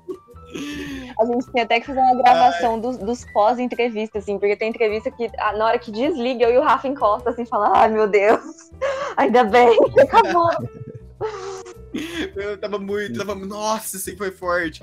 A 1.20 1.24
gente 1.24 1.53
tem 1.53 1.62
até 1.62 1.78
que 1.78 1.86
fazer 1.86 2.01
uma 2.01 2.20
gravação 2.20 2.80
dos, 2.80 2.97
dos 2.97 3.24
pós-entrevista, 3.32 4.18
assim, 4.18 4.36
porque 4.36 4.57
tem 4.57 4.70
entrevista 4.70 5.09
que 5.09 5.30
na 5.57 5.66
hora 5.66 5.78
que 5.78 5.93
desliga, 5.93 6.47
eu 6.47 6.55
e 6.55 6.59
o 6.59 6.62
Rafa 6.62 6.88
encosta 6.88 7.30
assim, 7.30 7.47
fala, 7.47 7.70
ai 7.78 7.91
meu 7.91 8.09
Deus, 8.09 8.41
ainda 9.16 9.45
bem, 9.45 9.78
acabou. 10.01 10.51
Eu 12.37 12.57
tava 12.59 12.79
muito, 12.79 13.18
tava, 13.18 13.35
nossa, 13.35 13.97
assim 13.97 14.16
foi 14.16 14.31
forte. 14.31 14.83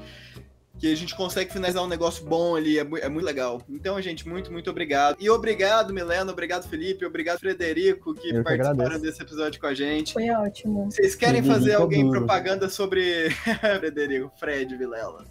Que 0.79 0.91
a 0.91 0.95
gente 0.95 1.15
consegue 1.15 1.51
finalizar 1.51 1.83
um 1.83 1.87
negócio 1.87 2.23
bom 2.23 2.55
ali, 2.55 2.77
é, 2.77 2.81
é, 2.81 3.09
muito 3.09 3.25
legal. 3.25 3.59
Então, 3.67 3.99
gente, 3.99 4.27
muito, 4.27 4.51
muito 4.51 4.69
obrigado. 4.69 5.17
E 5.19 5.27
obrigado, 5.27 5.91
Milena, 5.91 6.31
obrigado, 6.31 6.69
Felipe, 6.69 7.03
obrigado, 7.03 7.39
Frederico, 7.39 8.13
que 8.13 8.29
Eu 8.29 8.43
participaram 8.43 8.91
que 8.91 8.99
desse 8.99 9.19
episódio 9.19 9.59
com 9.59 9.65
a 9.65 9.73
gente. 9.73 10.13
Foi 10.13 10.29
ótimo. 10.29 10.85
Vocês 10.85 11.15
querem 11.15 11.41
fazer 11.41 11.73
alguém 11.73 12.07
propaganda 12.11 12.69
sobre 12.69 13.31
Frederico, 13.79 14.31
Fred 14.37 14.77
Vilela? 14.77 15.25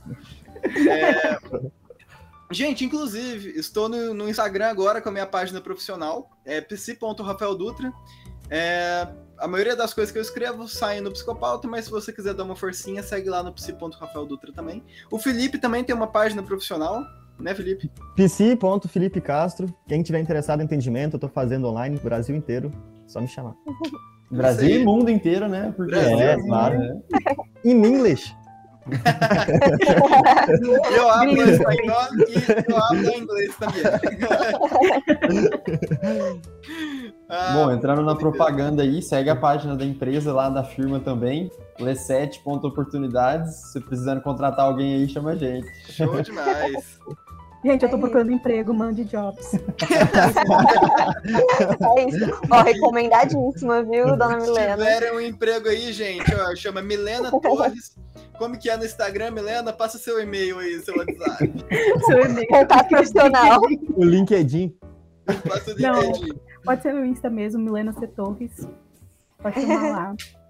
É... 0.65 1.39
Gente, 2.51 2.85
inclusive, 2.85 3.51
estou 3.59 3.89
no, 3.89 4.15
no, 4.15 4.29
Instagram 4.29 4.67
agora 4.67 5.01
com 5.01 5.09
a 5.09 5.13
minha 5.13 5.27
página 5.27 5.61
profissional, 5.61 6.31
é 6.45 6.61
psi.rafaeldutra. 6.61 7.93
É, 8.49 9.09
a 9.39 9.47
maioria 9.47 9.77
das 9.77 9.93
coisas 9.93 10.13
que 10.13 10.19
eu 10.19 10.23
escrevo 10.23 10.67
saem 10.69 11.01
no 11.01 11.11
Psicopauta, 11.11 11.69
mas 11.69 11.85
se 11.87 11.91
você 11.91 12.13
quiser 12.13 12.35
dar 12.35 12.45
uma 12.45 12.57
forcinha, 12.57 13.03
segue 13.03 13.29
lá 13.29 13.43
no 13.43 13.53
psi.rafaeldutra 13.53 14.53
também. 14.53 14.83
O 15.11 15.19
Felipe 15.19 15.59
também 15.59 15.85
tem 15.85 15.95
uma 15.95 16.07
página 16.07 16.43
profissional, 16.43 17.03
né, 17.39 17.55
Felipe? 17.55 17.91
psi.felipe 18.17 19.21
Castro. 19.21 19.67
Quem 19.87 20.03
tiver 20.03 20.21
interessado 20.21 20.61
em 20.61 20.65
entendimento, 20.65 21.17
eu 21.17 21.21
tô 21.21 21.29
fazendo 21.29 21.69
online 21.69 21.97
no 21.97 22.03
Brasil 22.03 22.35
inteiro, 22.35 22.73
só 23.07 23.21
me 23.21 23.29
chamar. 23.29 23.55
Brasil 24.31 24.81
e 24.81 24.85
mundo 24.85 25.11
inteiro, 25.11 25.49
né? 25.49 25.73
Porque 25.77 25.93
Brasil, 25.93 26.19
é, 26.19 26.37
claro. 26.47 26.79
Né? 26.79 27.01
In 27.65 27.85
English. 27.85 28.35
eu 30.97 31.11
hablo 31.11 31.43
espanhol 31.43 32.07
e 32.29 32.71
eu 32.71 32.77
hablo 32.77 33.11
inglês 33.11 33.57
também. 33.57 33.83
ah, 37.29 37.53
Bom, 37.55 37.73
entrando 37.73 38.03
na 38.03 38.15
propaganda 38.15 38.83
aí, 38.83 39.03
segue 39.03 39.29
a 39.29 39.37
página 39.37 39.75
da 39.75 39.85
empresa 39.85 40.33
lá 40.33 40.49
da 40.49 40.63
firma 40.63 41.01
também, 41.01 41.51
le7.oportunidades. 41.79 43.73
Se 43.73 43.81
precisando 43.81 44.21
contratar 44.21 44.67
alguém 44.67 44.95
aí, 44.95 45.09
chama 45.09 45.33
a 45.33 45.37
gente. 45.37 45.69
Show 45.93 46.21
demais. 46.23 47.01
Gente, 47.65 47.83
eu 47.85 47.91
tô 47.91 47.99
procurando 47.99 48.31
emprego, 48.31 48.73
mande 48.73 49.03
jobs. 49.05 49.55
é 51.97 52.05
isso. 52.09 52.41
Ó, 52.49 52.63
recomendadíssima, 52.63 53.83
viu, 53.83 54.17
dona 54.17 54.37
Milena? 54.37 54.77
Se 54.77 54.95
tiverem 54.95 55.17
um 55.17 55.21
emprego 55.21 55.69
aí, 55.69 55.93
gente, 55.93 56.33
ó, 56.33 56.55
chama 56.55 56.81
Milena 56.81 57.29
Torres. 57.41 57.97
Como 58.39 58.57
que 58.57 58.71
é 58.71 58.77
no 58.77 58.85
Instagram, 58.85 59.33
Milena? 59.33 59.73
Passa 59.73 59.99
seu 59.99 60.21
e-mail 60.21 60.61
aí, 60.61 60.79
seu 60.81 60.97
WhatsApp. 60.97 61.53
seu 62.07 62.25
e-mail. 62.27 62.47
Contato 62.47 62.89
profissional. 62.89 63.61
O 63.97 64.05
LinkedIn. 64.05 64.73
Passa 65.49 65.73
o 65.73 65.75
LinkedIn. 65.75 66.29
Não, 66.29 66.46
pode 66.67 66.83
ser 66.83 66.93
no 66.93 67.05
Insta 67.05 67.31
mesmo, 67.31 67.63
Milena 67.63 67.93
C. 67.95 68.07
Torres. 68.07 68.69
Pode 69.39 69.61
chamar 69.61 69.91
lá. 69.91 70.17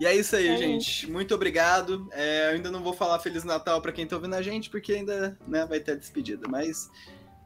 E 0.00 0.06
é 0.06 0.14
isso 0.14 0.36
aí, 0.36 0.46
é 0.46 0.56
gente. 0.56 1.02
Isso. 1.02 1.12
Muito 1.12 1.34
obrigado. 1.34 2.08
É, 2.12 2.50
eu 2.50 2.54
ainda 2.54 2.70
não 2.70 2.84
vou 2.84 2.92
falar 2.92 3.18
Feliz 3.18 3.42
Natal 3.42 3.82
para 3.82 3.90
quem 3.90 4.04
está 4.04 4.14
ouvindo 4.14 4.34
a 4.34 4.42
gente, 4.42 4.70
porque 4.70 4.92
ainda 4.92 5.36
né, 5.46 5.66
vai 5.66 5.80
ter 5.80 5.92
a 5.92 5.96
despedida. 5.96 6.46
Mas 6.48 6.88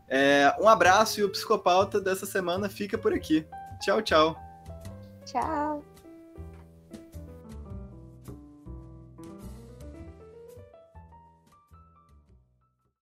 é, 0.06 0.54
um 0.60 0.68
abraço 0.68 1.20
e 1.20 1.24
o 1.24 1.30
psicopauta 1.30 1.98
dessa 1.98 2.26
semana 2.26 2.68
fica 2.68 2.98
por 2.98 3.14
aqui. 3.14 3.46
Tchau, 3.80 4.02
tchau. 4.02 4.36
Tchau. 5.24 5.82